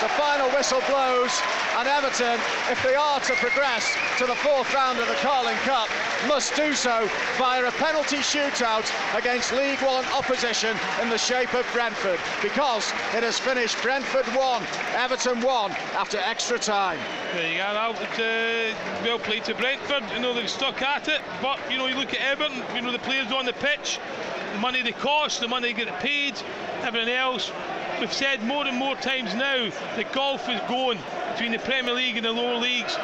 The 0.00 0.08
final 0.08 0.48
whistle 0.48 0.80
blows, 0.88 1.42
and 1.76 1.86
Everton, 1.86 2.40
if 2.70 2.82
they 2.82 2.94
are 2.94 3.20
to 3.20 3.34
progress 3.34 3.94
to 4.16 4.24
the 4.24 4.34
fourth 4.36 4.72
round 4.72 4.98
of 4.98 5.06
the 5.06 5.14
Carling 5.16 5.58
Cup, 5.58 5.90
must 6.26 6.56
do 6.56 6.72
so 6.72 7.06
via 7.36 7.68
a 7.68 7.70
penalty 7.72 8.16
shootout 8.16 8.90
against 9.14 9.52
League 9.52 9.78
One 9.82 10.06
opposition 10.06 10.74
in 11.02 11.10
the 11.10 11.18
shape 11.18 11.52
of 11.52 11.66
Brentford, 11.74 12.18
because 12.40 12.90
it 13.14 13.22
has 13.22 13.38
finished 13.38 13.76
Brentford 13.82 14.24
1, 14.34 14.66
Everton 14.94 15.42
1 15.42 15.70
after 15.72 16.16
extra 16.16 16.58
time. 16.58 16.98
There 17.34 17.52
you 17.52 17.58
go, 17.58 17.64
Albert. 17.64 18.18
Uh, 18.18 18.74
well 19.04 19.18
played 19.18 19.44
to 19.44 19.54
Brentford. 19.54 20.02
You 20.14 20.20
know, 20.20 20.32
they've 20.32 20.48
stuck 20.48 20.80
at 20.80 21.08
it, 21.08 21.20
but 21.42 21.58
you 21.70 21.76
know, 21.76 21.88
you 21.88 21.96
look 21.96 22.14
at 22.14 22.22
Everton, 22.22 22.62
you 22.74 22.80
know, 22.80 22.90
the 22.90 22.98
players 23.00 23.30
on 23.32 23.44
the 23.44 23.52
pitch, 23.52 23.98
the 24.54 24.60
money 24.60 24.80
they 24.80 24.92
cost, 24.92 25.40
the 25.40 25.48
money 25.48 25.74
they 25.74 25.84
get 25.84 26.00
paid, 26.00 26.40
everything 26.84 27.12
else 27.14 27.52
we've 28.00 28.12
said 28.12 28.42
more 28.42 28.66
and 28.66 28.76
more 28.76 28.96
times 28.96 29.34
now 29.34 29.70
that 29.96 30.12
golf 30.12 30.48
is 30.48 30.60
going 30.68 30.98
between 31.32 31.52
the 31.52 31.58
Premier 31.58 31.94
League 31.94 32.16
and 32.16 32.24
the 32.24 32.32
lower 32.32 32.56
leagues. 32.56 32.96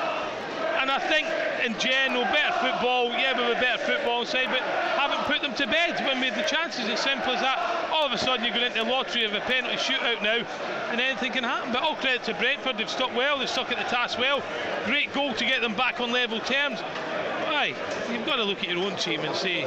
And 0.81 0.91
I 0.91 0.99
think 0.99 1.27
in 1.65 1.79
general, 1.79 2.25
better 2.25 2.53
football, 2.61 3.11
yeah, 3.11 3.37
we 3.37 3.43
have 3.43 3.57
a 3.57 3.61
better 3.61 3.83
football 3.85 4.25
side, 4.25 4.49
but 4.49 4.61
haven't 4.61 5.25
put 5.25 5.43
them 5.43 5.55
to 5.55 5.67
bed 5.67 5.99
when 6.07 6.21
we 6.21 6.29
had 6.29 6.39
the 6.39 6.49
chances. 6.49 6.89
As 6.89 7.01
simple 7.01 7.33
as 7.33 7.41
that. 7.41 7.91
All 7.91 8.07
of 8.07 8.13
a 8.13 8.19
sudden, 8.19 8.45
you're 8.45 8.55
going 8.55 8.67
into 8.67 8.85
the 8.85 8.91
lottery 8.91 9.25
of 9.25 9.35
a 9.35 9.41
penalty 9.41 9.77
shootout 9.77 10.23
now, 10.23 10.47
and 10.91 11.01
anything 11.01 11.33
can 11.33 11.45
happen. 11.45 11.73
But 11.73 11.83
all 11.83 11.97
credit 11.97 12.25
to 12.25 12.35
Brentford, 12.35 12.79
they've 12.79 12.91
stuck 12.91 13.15
well, 13.17 13.39
they've 13.39 13.49
stuck 13.49 13.73
at 13.73 13.79
the 13.79 13.85
task 13.85 14.19
well. 14.19 14.43
Great 14.85 15.13
goal 15.13 15.33
to 15.35 15.45
get 15.45 15.61
them 15.61 15.75
back 15.75 16.01
on 16.01 16.13
level 16.13 16.41
terms. 16.41 16.81
Aye, 16.83 17.75
you've 18.13 18.27
got 18.27 18.37
to 18.37 18.45
look 18.45 18.59
at 18.59 18.69
your 18.69 18.85
own 18.85 18.97
team 18.97 19.21
and 19.21 19.35
say, 19.35 19.63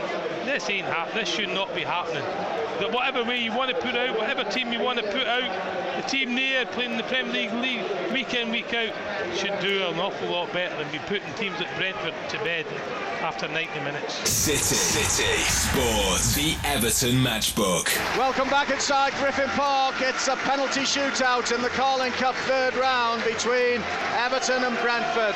this 0.45 0.69
ain't 0.69 0.85
happening, 0.85 1.25
this 1.25 1.29
should 1.29 1.49
not 1.49 1.73
be 1.73 1.81
happening. 1.81 2.23
That 2.79 2.93
whatever 2.93 3.25
way 3.25 3.37
you 3.37 3.51
want 3.51 3.69
to 3.71 3.75
put 3.75 3.95
out, 3.95 4.17
whatever 4.17 4.45
team 4.45 4.71
you 4.71 4.79
want 4.79 4.99
to 4.99 5.03
put 5.03 5.27
out, 5.27 6.01
the 6.01 6.07
team 6.07 6.33
near 6.33 6.65
playing 6.65 6.95
the 6.95 7.03
Premier 7.03 7.33
League 7.33 7.53
league 7.53 8.11
week 8.13 8.33
in, 8.33 8.51
week 8.51 8.73
out, 8.73 8.93
should 9.35 9.59
do 9.59 9.83
an 9.83 9.99
awful 9.99 10.29
lot 10.29 10.53
better 10.53 10.75
than 10.77 10.89
be 10.89 10.99
putting 10.99 11.33
teams 11.33 11.59
at 11.59 11.67
Brentford 11.77 12.13
to 12.29 12.37
bed 12.39 12.65
after 13.21 13.49
90 13.49 13.79
minutes. 13.81 14.13
City, 14.29 14.57
City 14.57 15.41
Sports, 15.43 16.35
the 16.35 16.55
Everton 16.63 17.15
Matchbook. 17.15 17.93
Welcome 18.17 18.49
back 18.49 18.69
inside 18.69 19.11
Griffin 19.15 19.49
Park. 19.49 19.95
It's 19.99 20.29
a 20.29 20.37
penalty 20.37 20.81
shootout 20.81 21.53
in 21.53 21.61
the 21.61 21.69
Carling 21.69 22.13
Cup 22.13 22.35
third 22.47 22.75
round 22.75 23.25
between 23.25 23.81
Everton 24.15 24.63
and 24.63 24.77
Brentford. 24.77 25.35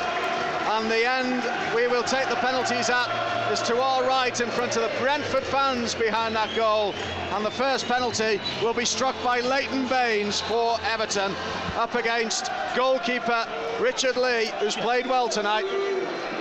And 0.74 0.90
the 0.90 1.08
end 1.08 1.44
we 1.72 1.86
will 1.86 2.02
take 2.02 2.28
the 2.28 2.34
penalties 2.34 2.90
at 2.90 3.52
is 3.52 3.62
to 3.62 3.80
our 3.80 4.02
right 4.02 4.40
in 4.40 4.48
front 4.48 4.76
of 4.76 4.82
the 4.82 4.90
Brentford 4.98 5.44
fans 5.44 5.94
behind 5.94 6.34
that 6.34 6.52
goal. 6.56 6.96
And 7.30 7.44
the 7.44 7.50
first 7.52 7.86
penalty 7.86 8.40
will 8.60 8.74
be 8.74 8.84
struck 8.84 9.14
by 9.22 9.38
Leighton 9.38 9.86
Baines 9.86 10.40
for 10.40 10.76
Everton 10.82 11.32
up 11.76 11.94
against 11.94 12.50
goalkeeper 12.74 13.46
Richard 13.78 14.16
Lee, 14.16 14.50
who's 14.58 14.74
played 14.74 15.06
well 15.06 15.28
tonight. 15.28 15.64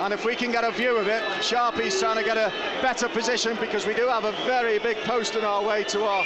And 0.02 0.12
if 0.12 0.26
we 0.26 0.36
can 0.36 0.52
get 0.52 0.64
a 0.64 0.72
view 0.72 0.98
of 0.98 1.08
it, 1.08 1.22
Sharpie's 1.44 2.00
trying 2.00 2.18
to 2.18 2.24
get 2.24 2.36
a 2.36 2.52
better 2.82 3.08
position 3.08 3.56
because 3.62 3.86
we 3.86 3.94
do 3.94 4.08
have 4.08 4.26
a 4.26 4.32
very 4.48 4.80
big 4.80 4.98
post 5.04 5.36
in 5.36 5.46
our 5.46 5.64
way 5.64 5.84
to 5.84 6.06
our 6.06 6.26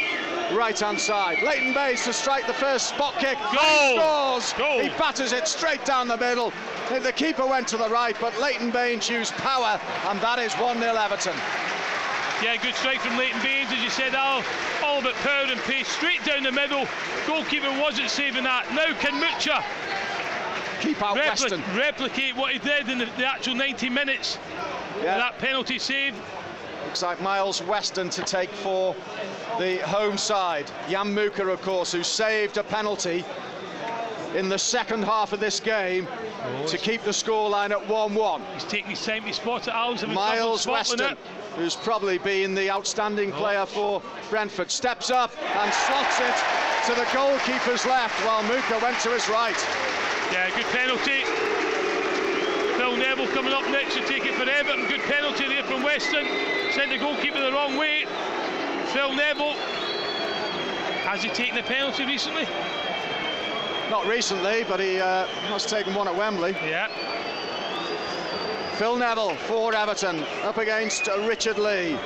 right 0.53 0.77
hand 0.79 0.99
side. 0.99 1.41
Leighton 1.43 1.73
Baines 1.73 2.03
to 2.05 2.13
strike 2.13 2.47
the 2.47 2.53
first 2.53 2.89
spot 2.89 3.15
kick. 3.19 3.37
Goal! 3.37 3.53
He 3.53 3.97
scores! 3.97 4.53
Goal. 4.53 4.79
He 4.81 4.89
batters 4.89 5.33
it 5.33 5.47
straight 5.47 5.83
down 5.85 6.07
the 6.07 6.17
middle. 6.17 6.53
The 6.89 7.11
keeper 7.11 7.45
went 7.45 7.67
to 7.69 7.77
the 7.77 7.89
right, 7.89 8.15
but 8.19 8.39
Leighton 8.39 8.71
Baines 8.71 9.09
used 9.09 9.33
power, 9.35 9.79
and 10.07 10.19
that 10.21 10.39
is 10.39 10.53
1 10.55 10.79
0 10.79 10.95
Everton. 10.95 11.35
Yeah, 12.43 12.55
good 12.61 12.75
strike 12.75 12.99
from 12.99 13.17
Leighton 13.17 13.41
Baines, 13.41 13.71
as 13.71 13.83
you 13.83 13.89
said, 13.89 14.13
Al. 14.13 14.43
All 14.83 15.01
but 15.01 15.15
power 15.15 15.45
and 15.45 15.59
pace, 15.61 15.87
straight 15.87 16.23
down 16.23 16.43
the 16.43 16.51
middle. 16.51 16.87
Goalkeeper 17.25 17.71
wasn't 17.81 18.09
saving 18.09 18.43
that. 18.43 18.71
Now 18.73 18.93
can 18.99 19.19
Mucha 19.19 19.65
keep 20.81 21.01
out 21.01 21.17
repli- 21.17 21.41
Weston. 21.41 21.63
replicate 21.75 22.35
what 22.35 22.53
he 22.53 22.59
did 22.59 22.87
in 22.89 22.99
the, 22.99 23.05
the 23.17 23.25
actual 23.25 23.55
90 23.55 23.89
minutes. 23.89 24.37
Yeah. 25.01 25.17
That 25.17 25.39
penalty 25.39 25.79
save. 25.79 26.15
Looks 26.87 27.03
like 27.03 27.21
Myles 27.21 27.61
Weston 27.63 28.09
to 28.11 28.21
take 28.23 28.49
for 28.49 28.95
the 29.59 29.75
home 29.85 30.17
side. 30.17 30.71
Jan 30.89 31.13
Mucha, 31.13 31.45
of 31.45 31.61
course, 31.61 31.91
who 31.91 32.01
saved 32.01 32.55
a 32.55 32.63
penalty 32.63 33.25
in 34.33 34.47
the 34.47 34.57
second 34.57 35.03
half 35.03 35.33
of 35.33 35.41
this 35.41 35.59
game 35.59 36.07
to 36.65 36.77
keep 36.77 37.03
the 37.03 37.11
scoreline 37.11 37.71
at 37.71 37.85
1-1. 37.89 38.41
He's 38.53 38.63
taking 38.63 38.91
his 38.91 39.05
time 39.05 39.29
spot 39.33 39.67
it. 39.67 39.73
Al's 39.73 40.07
Myles 40.07 40.65
Weston, 40.65 41.01
it. 41.01 41.17
who's 41.57 41.75
probably 41.75 42.19
been 42.19 42.55
the 42.55 42.71
outstanding 42.71 43.33
oh. 43.33 43.37
player 43.37 43.65
for 43.65 44.01
Brentford, 44.29 44.71
steps 44.71 45.09
up 45.09 45.31
and 45.57 45.73
slots 45.73 46.21
it 46.21 46.35
to 46.85 46.95
the 46.95 47.05
goalkeeper's 47.11 47.85
left 47.85 48.15
while 48.25 48.43
Mucha 48.43 48.79
went 48.81 48.97
to 49.01 49.09
his 49.09 49.27
right. 49.27 49.57
Yeah, 50.31 50.49
good 50.55 50.65
penalty. 50.67 51.23
Neville 53.27 53.43
coming 53.43 53.53
up 53.53 53.69
next 53.71 53.95
to 53.95 54.01
take 54.05 54.25
it 54.25 54.35
for 54.35 54.49
Everton. 54.49 54.87
Good 54.87 55.01
penalty 55.01 55.47
there 55.47 55.63
from 55.63 55.83
Weston. 55.83 56.25
Sent 56.71 56.91
the 56.91 56.97
goalkeeper 56.97 57.39
the 57.39 57.51
wrong 57.51 57.75
way. 57.75 58.05
Phil 58.93 59.13
Neville. 59.13 59.53
Has 61.03 61.23
he 61.23 61.29
taken 61.29 61.57
a 61.57 61.63
penalty 61.63 62.05
recently? 62.05 62.45
Not 63.89 64.05
recently, 64.07 64.63
but 64.65 64.79
he 64.79 64.99
uh, 64.99 65.25
has 65.25 65.65
taken 65.65 65.93
one 65.93 66.07
at 66.07 66.15
Wembley. 66.15 66.51
Yeah. 66.63 66.87
Phil 68.75 68.95
Neville 68.95 69.35
for 69.35 69.73
Everton 69.73 70.23
up 70.43 70.57
against 70.57 71.07
Richard 71.07 71.57
Lee. 71.57 71.97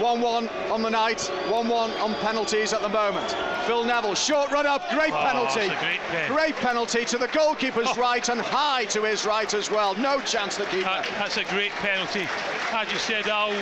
1-1 0.00 0.70
on 0.70 0.82
the 0.82 0.90
night, 0.90 1.18
1-1 1.48 2.00
on 2.00 2.14
penalties 2.16 2.72
at 2.72 2.82
the 2.82 2.88
moment. 2.88 3.34
Phil 3.66 3.84
Neville, 3.84 4.14
short 4.14 4.50
run 4.50 4.66
up, 4.66 4.88
great 4.90 5.12
Oh, 5.12 5.16
penalty. 5.16 5.68
great. 5.80 6.26
Great 6.28 6.56
penalty 6.56 7.04
to 7.06 7.18
the 7.18 7.28
goalkeeper's 7.28 7.88
Oh. 7.90 7.94
right 7.94 8.28
and 8.28 8.40
high 8.40 8.84
to 8.86 9.02
his 9.02 9.24
right 9.24 9.52
as 9.54 9.70
well. 9.70 9.94
No 9.94 10.20
chance 10.20 10.56
to 10.56 10.64
keep 10.66 10.84
That- 10.84 11.06
that's 11.18 11.36
a 11.36 11.44
great 11.44 11.72
penalty. 11.76 12.28
As 12.72 12.90
you 12.92 12.98
said, 12.98 13.26
Al, 13.28 13.52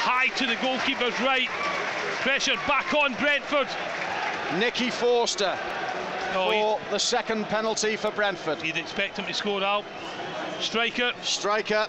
high 0.00 0.28
to 0.36 0.46
the 0.46 0.56
goalkeeper's 0.56 1.18
right. 1.20 1.48
Pressure 2.20 2.56
back 2.66 2.92
on 2.94 3.14
Brentford. 3.14 3.68
Nicky 4.56 4.90
Forster 4.90 5.56
Oh, 6.34 6.50
for 6.50 6.80
the 6.90 6.98
second 6.98 7.48
penalty 7.48 7.96
for 7.96 8.10
Brentford. 8.10 8.62
you'd 8.62 8.76
expect 8.76 9.18
him 9.18 9.26
to 9.26 9.34
score 9.34 9.62
out. 9.62 9.84
Striker. 10.60 11.12
Striker, 11.22 11.86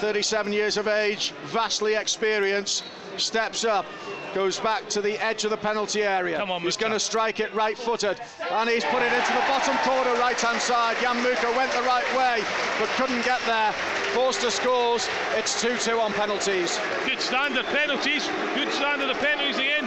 37 0.00 0.52
years 0.52 0.76
of 0.76 0.86
age, 0.88 1.32
vastly 1.44 1.94
experienced, 1.94 2.82
steps 3.20 3.64
up, 3.64 3.86
goes 4.34 4.58
back 4.60 4.88
to 4.90 5.00
the 5.00 5.18
edge 5.24 5.44
of 5.44 5.50
the 5.50 5.56
penalty 5.56 6.02
area. 6.02 6.40
On, 6.40 6.60
he's 6.62 6.76
going 6.76 6.92
to 6.92 7.00
strike 7.00 7.40
it 7.40 7.52
right 7.54 7.76
footed, 7.76 8.20
and 8.50 8.68
he's 8.68 8.84
put 8.84 9.02
it 9.02 9.12
into 9.12 9.32
the 9.32 9.44
bottom 9.48 9.76
corner 9.78 10.18
right 10.20 10.40
hand 10.40 10.60
side. 10.60 10.96
Jan 11.00 11.22
Mucha 11.22 11.50
went 11.56 11.72
the 11.72 11.82
right 11.82 12.06
way, 12.16 12.44
but 12.78 12.88
couldn't 12.96 13.24
get 13.24 13.40
there. 13.46 13.72
Forster 14.14 14.50
scores, 14.50 15.08
it's 15.34 15.60
2 15.60 15.76
2 15.78 16.00
on 16.00 16.12
penalties. 16.12 16.78
Good 17.04 17.20
standard 17.20 17.66
penalties. 17.66 18.28
Good 18.54 18.72
standard 18.72 19.10
of 19.10 19.18
penalties 19.18 19.58
again. 19.58 19.86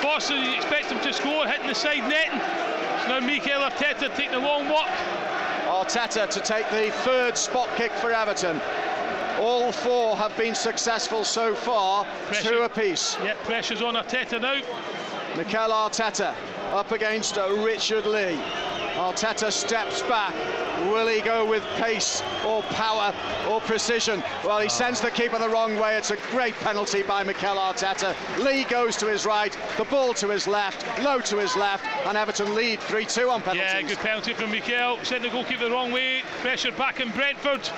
Forster, 0.00 0.36
you 0.36 0.54
expect 0.54 0.86
him 0.86 1.00
to 1.00 1.12
score, 1.12 1.46
hitting 1.46 1.66
the 1.66 1.74
side 1.74 2.08
netting. 2.08 2.40
It's 2.40 3.08
now 3.08 3.20
Mikel 3.20 3.60
Arteta 3.60 4.14
taking 4.16 4.32
the 4.32 4.38
long 4.38 4.68
walk. 4.68 4.88
Arteta 5.66 6.28
to 6.28 6.40
take 6.40 6.68
the 6.70 6.90
third 7.04 7.36
spot 7.36 7.68
kick 7.76 7.92
for 7.92 8.12
Everton. 8.12 8.60
All 9.38 9.70
four 9.72 10.16
have 10.16 10.36
been 10.36 10.54
successful 10.54 11.24
so 11.24 11.54
far, 11.54 12.04
Pressure. 12.26 12.50
two 12.50 12.62
apiece. 12.62 13.16
Yeah, 13.22 13.34
pressure's 13.44 13.82
on 13.82 13.94
Arteta 13.94 14.40
now. 14.40 14.60
Mikel 15.36 15.70
Arteta 15.70 16.34
up 16.72 16.90
against 16.90 17.36
Richard 17.36 18.06
Lee. 18.06 18.38
Arteta 18.98 19.52
steps 19.52 20.02
back. 20.02 20.34
Will 20.90 21.06
he 21.06 21.20
go 21.20 21.44
with 21.44 21.62
pace 21.76 22.22
or 22.44 22.62
power 22.64 23.14
or 23.48 23.60
precision? 23.60 24.22
Well, 24.44 24.58
he 24.58 24.68
sends 24.68 25.00
the 25.00 25.10
keeper 25.10 25.38
the 25.38 25.48
wrong 25.48 25.76
way. 25.76 25.96
It's 25.96 26.10
a 26.10 26.16
great 26.32 26.54
penalty 26.56 27.02
by 27.02 27.22
Mikel 27.22 27.56
Arteta. 27.56 28.16
Lee 28.44 28.64
goes 28.64 28.96
to 28.96 29.06
his 29.06 29.24
right, 29.24 29.56
the 29.76 29.84
ball 29.84 30.14
to 30.14 30.28
his 30.28 30.48
left, 30.48 30.84
low 31.02 31.20
to 31.20 31.36
his 31.36 31.54
left, 31.56 31.84
and 32.06 32.16
Everton 32.16 32.54
lead 32.56 32.80
3 32.80 33.04
2 33.04 33.30
on 33.30 33.42
penalties. 33.42 33.72
Yeah, 33.72 33.82
good 33.82 33.98
penalty 33.98 34.32
from 34.34 34.50
Mikel. 34.50 34.98
Sent 35.04 35.22
the 35.22 35.28
goalkeeper 35.28 35.64
the 35.64 35.70
wrong 35.70 35.92
way. 35.92 36.22
Pressure 36.40 36.72
back 36.72 36.98
in 37.00 37.10
Brentford. 37.10 37.70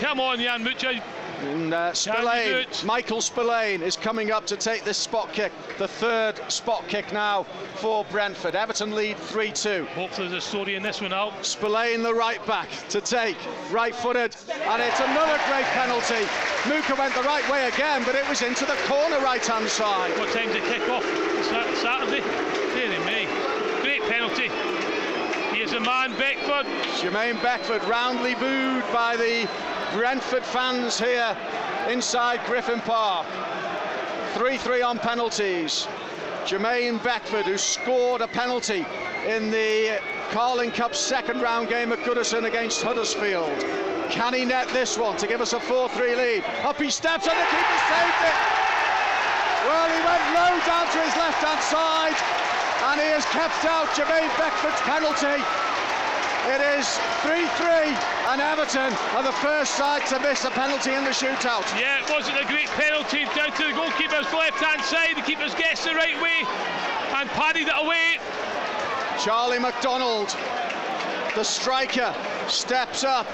Come 0.00 0.20
on, 0.20 0.38
Jan 0.40 0.64
Mucha. 0.64 1.02
And 1.40 1.74
uh, 1.74 1.92
Can 1.92 2.24
you 2.24 2.64
do 2.64 2.72
Spillane. 2.72 2.86
Michael 2.86 3.20
Spillane 3.20 3.82
is 3.82 3.96
coming 3.96 4.30
up 4.30 4.46
to 4.46 4.56
take 4.56 4.84
this 4.84 4.96
spot 4.96 5.32
kick, 5.32 5.52
the 5.78 5.88
third 5.88 6.40
spot 6.50 6.86
kick 6.88 7.12
now 7.12 7.44
for 7.76 8.04
Brentford. 8.06 8.54
Everton 8.54 8.94
lead 8.94 9.18
3 9.18 9.50
2. 9.52 9.86
Hopefully 9.94 10.28
there's 10.28 10.44
a 10.44 10.48
story 10.48 10.74
in 10.74 10.82
this 10.82 11.00
one 11.00 11.12
out. 11.12 11.44
Spillane 11.44 12.02
the 12.02 12.14
right 12.14 12.44
back 12.46 12.68
to 12.88 13.00
take, 13.00 13.36
right 13.70 13.94
footed, 13.94 14.34
and 14.50 14.82
it's 14.82 15.00
another 15.00 15.38
great 15.48 15.66
penalty. 15.74 16.26
Mucha 16.68 16.94
went 16.94 17.14
the 17.14 17.22
right 17.22 17.48
way 17.50 17.68
again, 17.68 18.02
but 18.04 18.14
it 18.14 18.26
was 18.28 18.42
into 18.42 18.64
the 18.64 18.76
corner 18.86 19.18
right 19.20 19.44
hand 19.44 19.68
side. 19.68 20.16
What 20.18 20.32
time's 20.32 20.54
it 20.54 20.64
kick 20.64 20.88
off? 20.88 21.04
Sat- 21.44 21.76
Saturday? 21.76 22.22
Dear 22.74 23.00
me. 23.04 23.28
Great 23.82 24.02
penalty. 24.02 24.48
Here's 25.54 25.72
a 25.72 25.80
man, 25.80 26.10
Beckford. 26.18 26.66
Jermaine 26.98 27.40
Beckford 27.42 27.84
roundly 27.84 28.34
booed 28.34 28.82
by 28.92 29.16
the 29.16 29.48
Brentford 29.94 30.42
fans 30.42 30.98
here 30.98 31.36
inside 31.88 32.40
Griffin 32.46 32.80
Park. 32.80 33.28
3 34.34 34.58
3 34.58 34.82
on 34.82 34.98
penalties. 34.98 35.86
Jermaine 36.44 37.00
Beckford, 37.04 37.46
who 37.46 37.56
scored 37.56 38.20
a 38.20 38.26
penalty 38.26 38.84
in 39.24 39.52
the 39.52 40.00
Carling 40.32 40.72
Cup 40.72 40.96
second 40.96 41.40
round 41.40 41.68
game 41.68 41.92
at 41.92 42.00
Goodison 42.00 42.44
against 42.44 42.82
Huddersfield. 42.82 43.56
Can 44.10 44.34
he 44.34 44.44
net 44.44 44.66
this 44.70 44.98
one 44.98 45.16
to 45.18 45.28
give 45.28 45.40
us 45.40 45.52
a 45.52 45.60
4 45.60 45.88
3 45.88 46.16
lead? 46.16 46.44
Up 46.64 46.82
he 46.82 46.90
steps 46.90 47.28
and 47.28 47.38
the 47.38 47.46
keeper 47.54 47.78
saved 47.86 48.20
it. 48.26 48.38
Well, 49.62 49.86
he 49.94 50.00
went 50.02 50.24
low 50.34 50.58
down 50.66 50.90
to 50.90 50.98
his 51.06 51.14
left 51.14 51.38
hand 51.38 51.62
side 51.62 52.18
and 52.90 53.00
he 53.00 53.06
has 53.14 53.24
kept 53.26 53.64
out 53.64 53.86
Jermaine 53.94 54.36
Beckford's 54.36 54.80
penalty. 54.80 55.63
It 56.46 56.60
is 56.60 56.86
3-3 57.24 57.96
and 58.28 58.40
Everton 58.40 58.92
are 59.16 59.22
the 59.22 59.32
first 59.32 59.76
side 59.76 60.04
to 60.08 60.20
miss 60.20 60.44
a 60.44 60.50
penalty 60.50 60.92
in 60.92 61.02
the 61.02 61.10
shootout. 61.10 61.64
Yeah, 61.80 62.04
it 62.04 62.10
wasn't 62.10 62.38
a 62.38 62.44
great 62.44 62.68
penalty 62.68 63.24
down 63.34 63.50
to 63.52 63.64
the 63.64 63.72
goalkeeper's 63.72 64.30
left 64.30 64.58
hand 64.62 64.82
side. 64.82 65.16
The 65.16 65.22
keeper's 65.22 65.54
guessed 65.54 65.84
the 65.84 65.94
right 65.94 66.20
way 66.20 66.44
and 67.16 67.30
padded 67.30 67.68
it 67.68 67.74
away. 67.74 68.18
Charlie 69.24 69.58
McDonald, 69.58 70.36
the 71.34 71.44
striker, 71.44 72.14
steps 72.46 73.04
up 73.04 73.26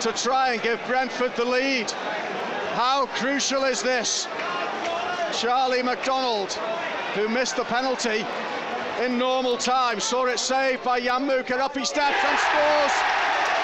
to 0.00 0.10
try 0.12 0.54
and 0.54 0.62
give 0.62 0.80
Brentford 0.86 1.36
the 1.36 1.44
lead. 1.44 1.90
How 2.72 3.04
crucial 3.16 3.64
is 3.64 3.82
this? 3.82 4.26
Charlie 5.38 5.82
McDonald, 5.82 6.52
who 7.14 7.28
missed 7.28 7.56
the 7.56 7.64
penalty 7.64 8.24
in 9.00 9.18
normal 9.18 9.56
time, 9.56 9.98
saw 9.98 10.26
it 10.26 10.38
saved 10.38 10.84
by 10.84 11.00
Jan 11.00 11.26
Mucha. 11.26 11.56
Up 11.56 11.76
he 11.76 11.84
steps 11.84 12.22
and 12.24 12.38
scores. 12.38 12.94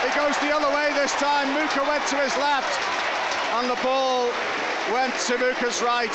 He 0.02 0.10
goes 0.18 0.36
the 0.38 0.54
other 0.54 0.68
way 0.74 0.92
this 0.94 1.12
time. 1.14 1.52
Mucha 1.52 1.82
went 1.84 2.06
to 2.08 2.16
his 2.16 2.34
left, 2.38 2.80
and 3.54 3.70
the 3.70 3.80
ball 3.82 4.30
went 4.92 5.14
to 5.26 5.38
Mucha's 5.38 5.82
right. 5.82 6.14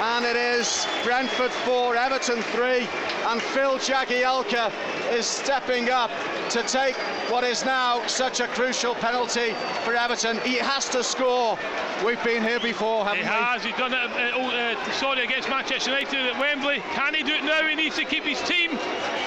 And 0.00 0.24
it 0.24 0.36
is 0.36 0.86
Brentford 1.04 1.50
4, 1.50 1.96
Everton 1.96 2.42
3, 2.42 2.88
and 3.28 3.42
Phil 3.42 3.78
Jagielka 3.78 4.72
is 5.14 5.26
stepping 5.26 5.90
up 5.90 6.10
to 6.50 6.62
take 6.64 6.96
what 7.30 7.44
is 7.44 7.64
now 7.64 8.04
such 8.06 8.40
a 8.40 8.48
crucial 8.48 8.94
penalty 8.96 9.54
for 9.84 9.94
Everton. 9.94 10.40
He 10.40 10.56
has 10.58 10.88
to 10.90 11.04
score. 11.04 11.56
We've 12.04 12.22
been 12.24 12.42
here 12.42 12.58
before, 12.58 13.04
haven't 13.04 13.22
He 13.22 13.30
we? 13.30 13.30
has. 13.30 13.62
He's 13.62 13.76
done 13.78 13.94
it. 13.94 14.10
Uh, 14.10 14.34
oh, 14.34 14.50
uh, 14.50 14.92
sorry, 14.92 15.22
against 15.24 15.48
Manchester 15.48 15.90
United 15.94 16.34
at 16.34 16.38
Wembley. 16.40 16.82
Can 16.98 17.14
he 17.14 17.22
do 17.22 17.34
it 17.34 17.44
now? 17.44 17.62
He 17.62 17.76
needs 17.76 17.94
to 17.96 18.04
keep 18.04 18.24
his 18.24 18.42
team. 18.42 18.76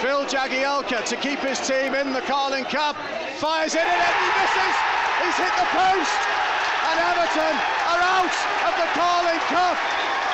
Phil 0.04 0.28
Jagielka 0.28 1.06
to 1.08 1.16
keep 1.16 1.40
his 1.40 1.58
team 1.66 1.96
in 1.96 2.12
the 2.12 2.22
Carling 2.28 2.66
Cup. 2.66 2.98
Fires 3.40 3.74
in 3.74 3.82
it 3.82 3.88
and 3.88 4.16
he 4.20 4.30
misses. 4.44 4.76
He's 5.24 5.38
hit 5.40 5.54
the 5.56 5.70
post. 5.72 6.20
And 6.92 6.98
Everton 7.16 7.56
are 7.96 8.04
out 8.04 8.36
of 8.68 8.74
the 8.76 8.90
Carling 8.92 9.42
Cup. 9.48 9.78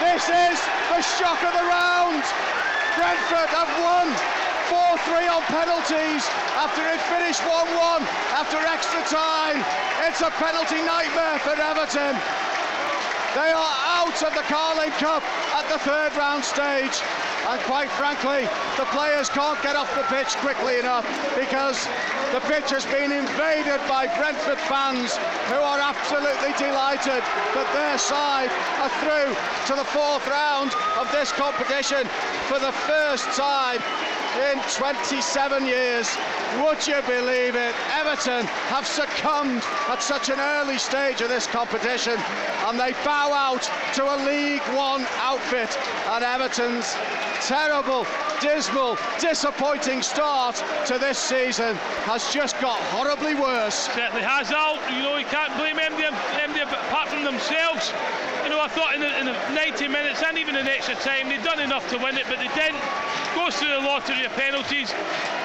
This 0.01 0.25
is 0.33 0.57
the 0.89 1.01
shock 1.21 1.37
of 1.45 1.53
the 1.53 1.65
round. 1.69 2.25
Brentford 2.97 3.49
have 3.53 3.69
won 3.81 4.09
4-3 4.69 5.29
on 5.29 5.41
penalties 5.51 6.23
after 6.55 6.83
it 6.87 7.01
finished 7.11 7.41
1-1 7.41 8.05
after 8.37 8.57
extra 8.57 9.01
time. 9.09 9.59
It's 10.07 10.21
a 10.21 10.31
penalty 10.39 10.81
nightmare 10.83 11.39
for 11.39 11.55
Everton. 11.59 12.15
They 13.35 13.51
are 13.51 13.75
out 13.97 14.21
of 14.21 14.33
the 14.35 14.45
Carling 14.45 14.91
Cup 15.01 15.23
at 15.57 15.67
the 15.67 15.79
third 15.79 16.15
round 16.15 16.45
stage. 16.45 17.01
And 17.49 17.59
quite 17.61 17.89
frankly, 17.91 18.47
the 18.77 18.85
players 18.93 19.27
can't 19.27 19.61
get 19.61 19.75
off 19.75 19.89
the 19.95 20.03
pitch 20.03 20.37
quickly 20.37 20.79
enough 20.79 21.03
because 21.35 21.89
the 22.31 22.39
pitch 22.47 22.69
has 22.69 22.85
been 22.85 23.11
invaded 23.11 23.81
by 23.89 24.07
Brentford 24.15 24.59
fans 24.69 25.17
who 25.49 25.59
are 25.59 25.79
absolutely 25.81 26.53
delighted 26.61 27.19
that 27.57 27.67
their 27.73 27.97
side 27.97 28.53
are 28.79 28.93
through 29.01 29.35
to 29.67 29.73
the 29.75 29.85
fourth 29.91 30.25
round 30.27 30.71
of 30.95 31.11
this 31.11 31.33
competition 31.33 32.07
for 32.47 32.59
the 32.59 32.71
first 32.87 33.25
time 33.35 33.81
in 34.35 34.59
27 34.69 35.65
years. 35.65 36.09
Would 36.63 36.87
you 36.87 37.01
believe 37.05 37.55
it? 37.55 37.75
Everton 37.93 38.45
have 38.73 38.87
succumbed 38.87 39.63
at 39.89 40.01
such 40.01 40.29
an 40.29 40.39
early 40.39 40.77
stage 40.77 41.21
of 41.21 41.29
this 41.29 41.45
competition 41.45 42.17
and 42.65 42.79
they 42.79 42.93
bow 43.05 43.31
out 43.33 43.69
to 43.93 44.03
a 44.03 44.17
League 44.25 44.61
One 44.75 45.05
outfit. 45.21 45.77
And 46.09 46.23
Everton's 46.23 46.95
terrible, 47.41 48.07
dismal, 48.41 48.97
disappointing 49.19 50.01
start 50.01 50.63
to 50.87 50.97
this 50.97 51.17
season 51.19 51.75
has 52.09 52.33
just 52.33 52.59
got 52.59 52.79
horribly 52.95 53.35
worse. 53.35 53.75
Certainly 53.93 54.23
has, 54.23 54.51
Al. 54.51 54.75
You 54.95 55.03
know, 55.03 55.17
you 55.17 55.25
can't 55.25 55.55
blame 55.57 55.77
MD, 55.77 56.09
MD 56.41 56.63
apart 56.63 57.09
from 57.09 57.23
themselves. 57.23 57.91
You 58.43 58.49
know, 58.49 58.61
I 58.61 58.67
thought 58.67 58.95
in 58.95 59.01
the, 59.01 59.19
in 59.19 59.25
the 59.25 59.37
90 59.53 59.87
minutes 59.87 60.23
and 60.23 60.37
even 60.37 60.55
in 60.55 60.67
extra 60.67 60.95
time, 60.95 61.29
they'd 61.29 61.43
done 61.43 61.59
enough 61.59 61.87
to 61.89 61.97
win 61.97 62.17
it, 62.17 62.25
but 62.27 62.39
they 62.39 62.49
didn't. 62.55 62.81
Goes 63.35 63.55
through 63.57 63.69
the 63.69 63.79
lottery 63.79 64.25
of 64.25 64.31
penalties 64.33 64.93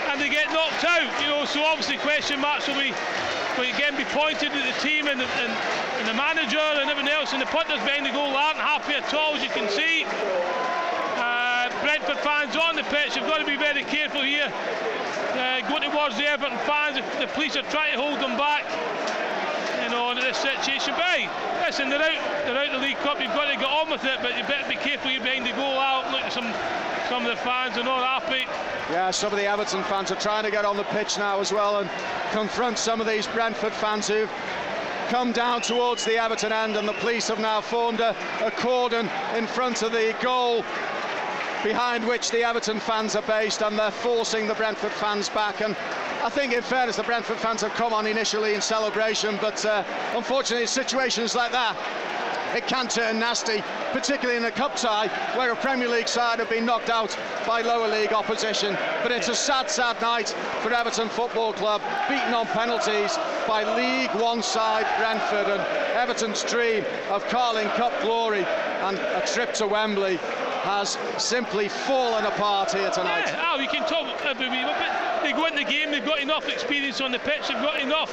and 0.09 0.20
they 0.20 0.28
get 0.28 0.53
knocked 0.53 0.84
out. 0.84 1.09
You 1.20 1.28
know, 1.28 1.45
so 1.45 1.62
obviously 1.64 1.97
question 1.99 2.41
marks 2.41 2.68
will 2.68 2.78
be 2.78 2.93
will 3.59 3.68
again 3.74 3.97
be 3.97 4.05
pointed 4.05 4.53
at 4.53 4.62
the 4.62 4.80
team 4.80 5.09
and 5.09 5.18
the, 5.18 5.26
and, 5.26 5.53
and 5.99 6.07
the 6.09 6.14
manager 6.14 6.59
and 6.59 6.89
everyone 6.89 7.09
else. 7.09 7.32
And 7.32 7.43
the 7.43 7.47
punters 7.47 7.80
behind 7.82 8.07
the 8.07 8.12
goal 8.12 8.30
aren't 8.36 8.59
happy 8.59 8.95
at 8.95 9.12
all, 9.12 9.34
as 9.34 9.43
you 9.43 9.51
can 9.51 9.68
see. 9.68 10.05
Uh, 11.18 11.68
Brentford 11.82 12.18
fans 12.18 12.55
on 12.55 12.76
the 12.76 12.84
pitch 12.84 13.14
have 13.16 13.26
got 13.26 13.39
to 13.39 13.47
be 13.47 13.57
very 13.57 13.82
careful 13.82 14.22
here. 14.22 14.53
Uh, 15.34 15.61
go 15.68 15.78
towards 15.80 16.16
the 16.16 16.26
Everton 16.26 16.59
fans. 16.59 16.97
The 17.18 17.26
police 17.34 17.57
are 17.57 17.66
trying 17.70 17.95
to 17.95 18.01
hold 18.01 18.20
them 18.20 18.36
back. 18.36 18.64
Know, 19.99 20.12
in 20.12 20.20
this 20.20 20.36
situation. 20.36 20.94
But 20.94 21.11
hey, 21.11 21.28
listen, 21.66 21.90
they're 21.90 21.99
out, 21.99 22.46
they're 22.46 22.57
out 22.57 22.70
the 22.70 22.78
League 22.78 22.99
Cup. 22.99 23.20
You've 23.20 23.34
got 23.34 23.51
to 23.51 23.57
get 23.57 23.64
on 23.66 23.90
with 23.90 24.05
it, 24.05 24.20
but 24.22 24.38
you 24.38 24.44
better 24.44 24.68
be 24.68 24.76
careful. 24.76 25.11
You're 25.11 25.24
behind 25.24 25.44
the 25.44 25.51
goal 25.51 25.76
out. 25.76 26.12
Look 26.12 26.22
at 26.22 26.32
some 26.32 26.55
some 27.09 27.26
of 27.26 27.30
the 27.30 27.42
fans 27.42 27.76
are 27.76 27.82
not 27.82 28.22
happy. 28.22 28.46
Yeah, 28.92 29.11
some 29.11 29.32
of 29.32 29.38
the 29.38 29.46
Everton 29.46 29.82
fans 29.82 30.12
are 30.12 30.20
trying 30.20 30.44
to 30.44 30.53
get 30.53 30.64
on 30.64 30.76
the 30.76 30.84
pitch 30.84 31.18
now 31.18 31.40
as 31.40 31.53
well 31.53 31.80
and 31.80 31.90
confront 32.30 32.78
some 32.78 33.01
of 33.01 33.09
these 33.09 33.26
Brentford 33.26 33.72
fans 33.72 34.07
who've 34.07 34.30
come 35.09 35.32
down 35.32 35.62
towards 35.62 36.05
the 36.05 36.16
Everton 36.16 36.53
end 36.53 36.76
and 36.76 36.86
the 36.86 36.92
police 36.92 37.26
have 37.26 37.40
now 37.40 37.61
formed 37.61 37.99
a, 37.99 38.14
a 38.44 38.53
cordon 38.53 39.11
in 39.34 39.49
front 39.49 39.82
of 39.82 39.90
the 39.90 40.14
goal 40.22 40.62
behind 41.64 42.07
which 42.07 42.30
the 42.30 42.44
Everton 42.44 42.78
fans 42.78 43.16
are 43.16 43.22
based 43.22 43.62
and 43.62 43.76
they're 43.76 43.90
forcing 43.90 44.46
the 44.46 44.55
Brentford 44.55 44.92
fans 44.92 45.28
back 45.28 45.61
and 45.61 45.74
I 46.23 46.31
think 46.31 46.53
in 46.53 46.62
fairness 46.62 46.97
the 46.97 47.03
Brentford 47.03 47.39
fans 47.39 47.61
have 47.62 47.73
come 47.75 47.93
on 47.93 48.07
initially 48.07 48.55
in 48.55 48.61
celebration 48.61 49.39
but 49.41 49.64
uh, 49.64 49.85
unfortunately 50.14 50.66
situations 50.66 51.35
like 51.35 51.53
that 51.53 51.77
it 52.55 52.66
can 52.66 52.89
turn 52.89 53.19
nasty, 53.19 53.62
particularly 53.93 54.39
in 54.39 54.45
a 54.47 54.51
cup 54.51 54.75
tie 54.75 55.09
where 55.37 55.53
a 55.53 55.57
Premier 55.57 55.89
League 55.89 56.09
side 56.09 56.39
have 56.39 56.49
been 56.49 56.64
knocked 56.64 56.89
out 56.89 57.16
by 57.47 57.61
lower 57.61 57.89
league 57.89 58.12
opposition. 58.12 58.77
But 59.03 59.12
it's 59.12 59.29
a 59.29 59.35
sad, 59.35 59.71
sad 59.71 60.01
night 60.01 60.31
for 60.62 60.73
Everton 60.73 61.11
Football 61.11 61.53
Club, 61.53 61.83
beaten 62.09 62.33
on 62.33 62.47
penalties 62.47 63.19
by 63.47 63.64
League 63.77 64.11
One 64.21 64.43
side 64.43 64.87
Brentford 64.97 65.47
and 65.47 65.61
Everton's 65.95 66.43
dream 66.43 66.85
of 67.11 67.27
Carling 67.29 67.69
Cup 67.71 67.93
glory 68.01 68.45
and 68.45 68.99
a 68.99 69.23
trip 69.27 69.53
to 69.55 69.66
Wembley 69.66 70.19
has 70.63 70.99
simply 71.19 71.69
fallen 71.69 72.25
apart 72.25 72.73
here 72.73 72.91
tonight. 72.91 73.27
Yeah, 73.27 73.53
oh, 73.55 73.61
you 73.61 73.69
can 73.69 73.87
talk 73.89 74.07
uh, 74.07 74.29
every 74.29 74.49
week, 74.49 74.65
but 74.65 75.23
they 75.23 75.33
go 75.33 75.47
in 75.47 75.55
the 75.55 75.65
game, 75.65 75.91
they've 75.91 76.05
got 76.05 76.21
enough 76.21 76.49
experience 76.49 77.01
on 77.01 77.13
the 77.13 77.19
pitch, 77.19 77.49
they've 77.49 77.57
got 77.57 77.81
enough 77.81 78.13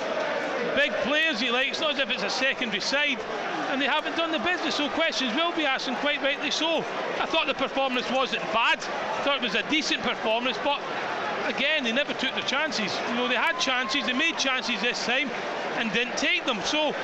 big 0.75 0.91
players 1.03 1.39
he 1.39 1.51
likes, 1.51 1.79
not 1.79 1.93
as 1.93 1.99
if 1.99 2.09
it's 2.09 2.23
a 2.23 2.29
secondary 2.29 2.81
side 2.81 3.19
and 3.69 3.81
they 3.81 3.87
haven't 3.87 4.15
done 4.15 4.31
the 4.31 4.39
business. 4.39 4.75
So 4.75 4.89
questions 4.89 5.35
will 5.35 5.51
be 5.51 5.65
asked, 5.65 5.87
and 5.87 5.97
quite 5.97 6.21
rightly 6.21 6.51
so. 6.51 6.77
I 7.19 7.25
thought 7.25 7.47
the 7.47 7.53
performance 7.53 8.09
wasn't 8.09 8.43
bad. 8.53 8.79
I 8.79 9.23
thought 9.23 9.37
it 9.37 9.41
was 9.41 9.55
a 9.55 9.69
decent 9.69 10.01
performance, 10.01 10.57
but 10.63 10.79
again, 11.45 11.83
they 11.83 11.91
never 11.91 12.13
took 12.13 12.33
the 12.35 12.41
chances. 12.41 12.97
You 13.09 13.15
know, 13.15 13.27
they 13.27 13.35
had 13.35 13.59
chances, 13.59 14.05
they 14.05 14.13
made 14.13 14.37
chances 14.37 14.79
this 14.81 15.05
time, 15.05 15.29
and 15.75 15.91
didn't 15.91 16.17
take 16.17 16.45
them. 16.45 16.61
So 16.63 16.95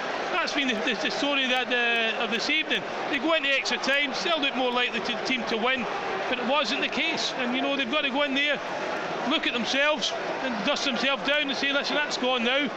that's 0.42 0.56
been 0.56 0.68
the, 0.68 0.74
the, 0.74 0.98
the 1.00 1.12
story 1.12 1.46
that 1.46 1.70
uh, 1.70 2.24
of 2.24 2.32
this 2.32 2.50
evening. 2.50 2.82
They 3.12 3.20
go 3.20 3.36
into 3.36 3.50
extra 3.50 3.78
time, 3.78 4.12
still 4.16 4.42
look 4.42 4.56
more 4.56 4.72
likely 4.72 5.00
to 5.02 5.12
the 5.14 5.24
team 5.24 5.44
to 5.50 5.58
win, 5.58 5.86
but 6.30 6.40
it 6.40 6.48
wasn't 6.48 6.82
the 6.82 6.88
case. 6.88 7.32
And 7.38 7.56
you 7.56 7.62
know, 7.62 7.78
they've 7.78 7.92
got 7.92 8.02
to 8.02 8.10
go 8.10 8.24
in 8.24 8.34
there, 8.34 8.60
look 9.30 9.46
at 9.46 9.54
themselves, 9.54 10.12
and 10.42 10.66
dust 10.66 10.86
themselves 10.86 11.28
down 11.28 11.48
and 11.48 11.56
say, 11.56 11.72
listen, 11.72 11.96
that's 11.96 12.18
gone 12.18 12.44
now 12.44 12.72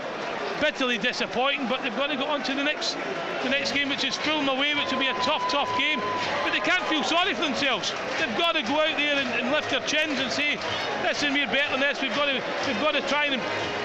bitterly 0.61 0.99
disappointing, 0.99 1.67
but 1.67 1.83
they've 1.83 1.97
got 1.97 2.09
to 2.09 2.17
go 2.17 2.27
on 2.27 2.43
to 2.43 2.55
the 2.55 2.63
next 2.63 2.97
the 3.43 3.49
next 3.49 3.73
game, 3.73 3.89
which 3.89 4.05
is 4.05 4.15
Fulham 4.17 4.49
away, 4.49 4.75
which 4.75 4.93
will 4.93 5.01
be 5.01 5.09
a 5.09 5.15
tough, 5.25 5.51
tough 5.51 5.69
game. 5.79 6.01
But 6.45 6.53
they 6.53 6.61
can't 6.61 6.85
feel 6.85 7.03
sorry 7.03 7.35
for 7.35 7.43
themselves. 7.43 7.93
They've 8.21 8.39
got 8.39 8.53
to 8.53 8.63
go 8.63 8.79
out 8.79 8.97
there 8.97 9.17
and, 9.17 9.29
and 9.41 9.53
lift 9.53 9.71
their 9.71 9.81
chins 9.81 10.21
and 10.21 10.31
say, 10.31 10.59
"Listen, 11.03 11.33
we're 11.33 11.47
better 11.47 11.73
than 11.73 11.81
this. 11.81 12.01
We've 12.03 12.15
got 12.15 12.27
to 12.27 12.43
we've 12.67 12.81
got 12.81 12.93
to 12.93 13.01
try 13.09 13.25
and 13.25 13.41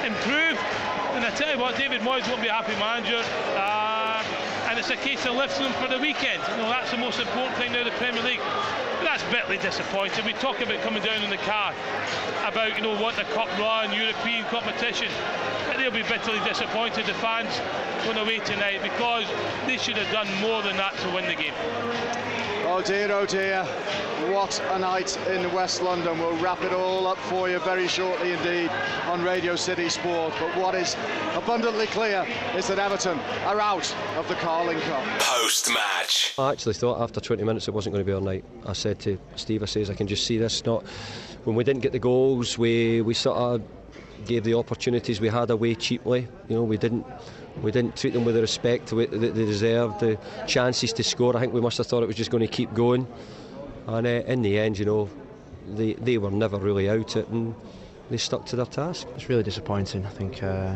improve." 0.06 0.99
And 1.20 1.28
I 1.28 1.36
tell 1.36 1.52
you 1.52 1.60
what, 1.60 1.76
David 1.76 2.00
Moyes 2.00 2.26
won't 2.30 2.42
be 2.42 2.48
a 2.48 2.54
happy 2.54 2.80
manager. 2.80 3.20
Uh, 3.60 4.24
and 4.70 4.80
it's 4.80 4.90
a 4.90 4.96
case 4.96 5.26
of 5.26 5.36
lifting 5.36 5.64
them 5.64 5.74
for 5.74 5.90
the 5.90 6.00
weekend. 6.00 6.42
You 6.48 6.64
know, 6.64 6.70
that's 6.70 6.92
the 6.92 6.98
most 6.98 7.20
important 7.20 7.58
thing 7.58 7.74
now, 7.74 7.80
in 7.80 7.84
the 7.84 8.00
Premier 8.00 8.24
League. 8.24 8.40
But 8.40 9.04
that's 9.04 9.24
bitterly 9.24 9.58
disappointing. 9.58 10.24
We 10.24 10.32
talk 10.32 10.62
about 10.62 10.80
coming 10.80 11.04
down 11.04 11.22
in 11.22 11.30
the 11.30 11.44
car, 11.44 11.74
about 12.48 12.78
you 12.78 12.82
know 12.82 12.96
what 12.96 13.18
the 13.18 13.26
cup 13.36 13.52
run, 13.60 13.92
European 13.92 14.46
competition. 14.46 15.12
But 15.68 15.76
they'll 15.76 15.92
be 15.92 16.04
bitterly 16.04 16.40
disappointed, 16.48 17.06
the 17.06 17.14
fans, 17.16 17.52
going 18.06 18.18
away 18.18 18.40
tonight 18.40 18.80
because 18.82 19.28
they 19.68 19.76
should 19.76 19.98
have 19.98 20.10
done 20.14 20.34
more 20.40 20.64
than 20.64 20.78
that 20.78 20.96
to 21.00 21.10
win 21.12 21.28
the 21.28 21.36
game. 21.36 22.59
Oh 22.72 22.84
dear, 22.84 23.12
oh 23.12 23.26
dear. 23.26 23.64
What 24.32 24.62
a 24.70 24.78
night 24.78 25.18
in 25.28 25.52
West 25.54 25.82
London. 25.82 26.20
We'll 26.20 26.38
wrap 26.38 26.62
it 26.62 26.72
all 26.72 27.08
up 27.08 27.18
for 27.18 27.50
you 27.50 27.58
very 27.60 27.88
shortly 27.88 28.34
indeed 28.34 28.70
on 29.08 29.24
Radio 29.24 29.56
City 29.56 29.90
Sport. 29.90 30.36
But 30.40 30.56
what 30.56 30.76
is 30.76 30.96
abundantly 31.34 31.88
clear 31.88 32.28
is 32.56 32.68
that 32.68 32.78
Everton 32.78 33.18
are 33.48 33.60
out 33.60 33.94
of 34.18 34.28
the 34.28 34.36
Carling 34.36 34.80
Cup. 34.82 35.04
Post 35.20 35.74
match. 35.74 36.36
I 36.38 36.52
actually 36.52 36.76
thought 36.76 37.02
after 37.02 37.20
20 37.20 37.44
minutes 37.44 37.68
it 37.68 37.74
wasn't 37.74 37.96
going 37.96 38.06
to 38.06 38.10
be 38.10 38.14
our 38.14 38.22
night. 38.22 38.46
I 38.68 38.74
said 38.74 39.00
to 39.00 39.18
Steve, 39.36 39.64
I 39.64 39.66
says, 39.66 39.90
I 39.90 39.96
can 39.96 40.06
just 40.06 40.28
see 40.28 40.38
this. 40.38 40.64
Not 40.64 40.86
when 41.46 41.56
we 41.56 41.64
didn't 41.64 41.82
get 41.82 41.92
the 41.92 42.00
goals, 42.00 42.60
we 42.60 43.02
we 43.02 43.16
sort 43.16 43.38
of 43.38 43.64
gave 44.26 44.44
the 44.44 44.54
opportunities 44.54 45.20
we 45.20 45.28
had 45.28 45.50
away 45.50 45.74
cheaply. 45.74 46.28
You 46.48 46.58
know, 46.58 46.64
we 46.64 46.78
didn't 46.78 47.04
we 47.62 47.72
didn't 47.72 47.96
treat 47.96 48.14
them 48.14 48.26
with 48.26 48.36
the 48.36 48.42
respect 48.42 48.88
that 48.90 49.12
they 49.12 49.46
deserved. 49.46 50.00
The 50.00 50.18
chances 50.48 50.94
to 50.94 51.04
score, 51.04 51.36
I 51.36 51.40
think 51.40 51.54
we 51.54 51.62
must 51.62 51.78
have 51.78 51.88
thought 51.88 52.04
it 52.04 52.08
was 52.08 52.16
just 52.16 52.32
going 52.32 52.46
to 52.46 52.48
keep 52.48 52.74
going. 52.74 53.08
And 53.88 54.06
uh, 54.06 54.10
in 54.10 54.42
the 54.42 54.60
end, 54.60 54.78
you 54.78 54.86
know, 54.86 55.10
they 55.68 55.94
they 55.94 56.18
were 56.18 56.32
never 56.32 56.58
really 56.58 56.90
out 56.90 57.16
it, 57.16 57.28
and 57.30 57.56
they 58.10 58.18
stuck 58.18 58.46
to 58.48 58.56
their 58.56 58.66
task. 58.66 59.08
It's 59.16 59.30
really 59.30 59.44
disappointing. 59.44 60.06
I 60.06 60.10
think 60.10 60.44
uh, 60.44 60.76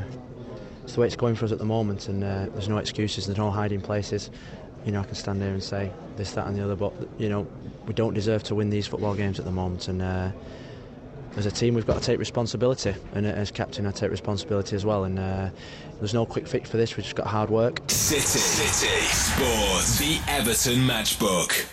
it's 0.83 0.93
the 0.93 1.01
way 1.01 1.07
it's 1.07 1.15
going 1.15 1.35
for 1.35 1.45
us 1.45 1.51
at 1.51 1.59
the 1.59 1.65
moment, 1.65 2.07
and 2.07 2.23
uh, 2.23 2.47
there's 2.53 2.69
no 2.69 2.77
excuses, 2.77 3.25
there's 3.25 3.37
no 3.37 3.51
hiding 3.51 3.81
places. 3.81 4.29
You 4.85 4.91
know, 4.91 4.99
I 4.99 5.03
can 5.05 5.15
stand 5.15 5.41
here 5.41 5.51
and 5.51 5.63
say 5.63 5.91
this, 6.17 6.33
that, 6.33 6.45
and 6.45 6.57
the 6.57 6.63
other, 6.63 6.75
but 6.75 6.93
you 7.17 7.29
know, 7.29 7.47
we 7.87 7.93
don't 7.93 8.13
deserve 8.13 8.43
to 8.43 8.55
win 8.55 8.69
these 8.69 8.85
football 8.85 9.15
games 9.15 9.39
at 9.39 9.45
the 9.45 9.51
moment, 9.51 9.87
and 9.87 10.01
uh, 10.01 10.31
as 11.35 11.45
a 11.45 11.51
team, 11.51 11.73
we've 11.73 11.87
got 11.87 11.99
to 11.99 12.05
take 12.05 12.19
responsibility, 12.19 12.93
and 13.13 13.25
as 13.25 13.49
captain, 13.49 13.87
I 13.87 13.91
take 13.91 14.11
responsibility 14.11 14.75
as 14.75 14.85
well. 14.85 15.05
And 15.05 15.17
uh, 15.17 15.49
there's 15.99 16.13
no 16.13 16.25
quick 16.25 16.47
fix 16.47 16.69
for 16.69 16.77
this. 16.77 16.95
We've 16.97 17.03
just 17.03 17.15
got 17.15 17.27
hard 17.27 17.49
work. 17.49 17.79
City, 17.87 18.21
City 18.21 19.05
Sports, 19.05 19.99
the 19.99 20.19
Everton 20.31 20.79
Matchbook. 20.79 21.67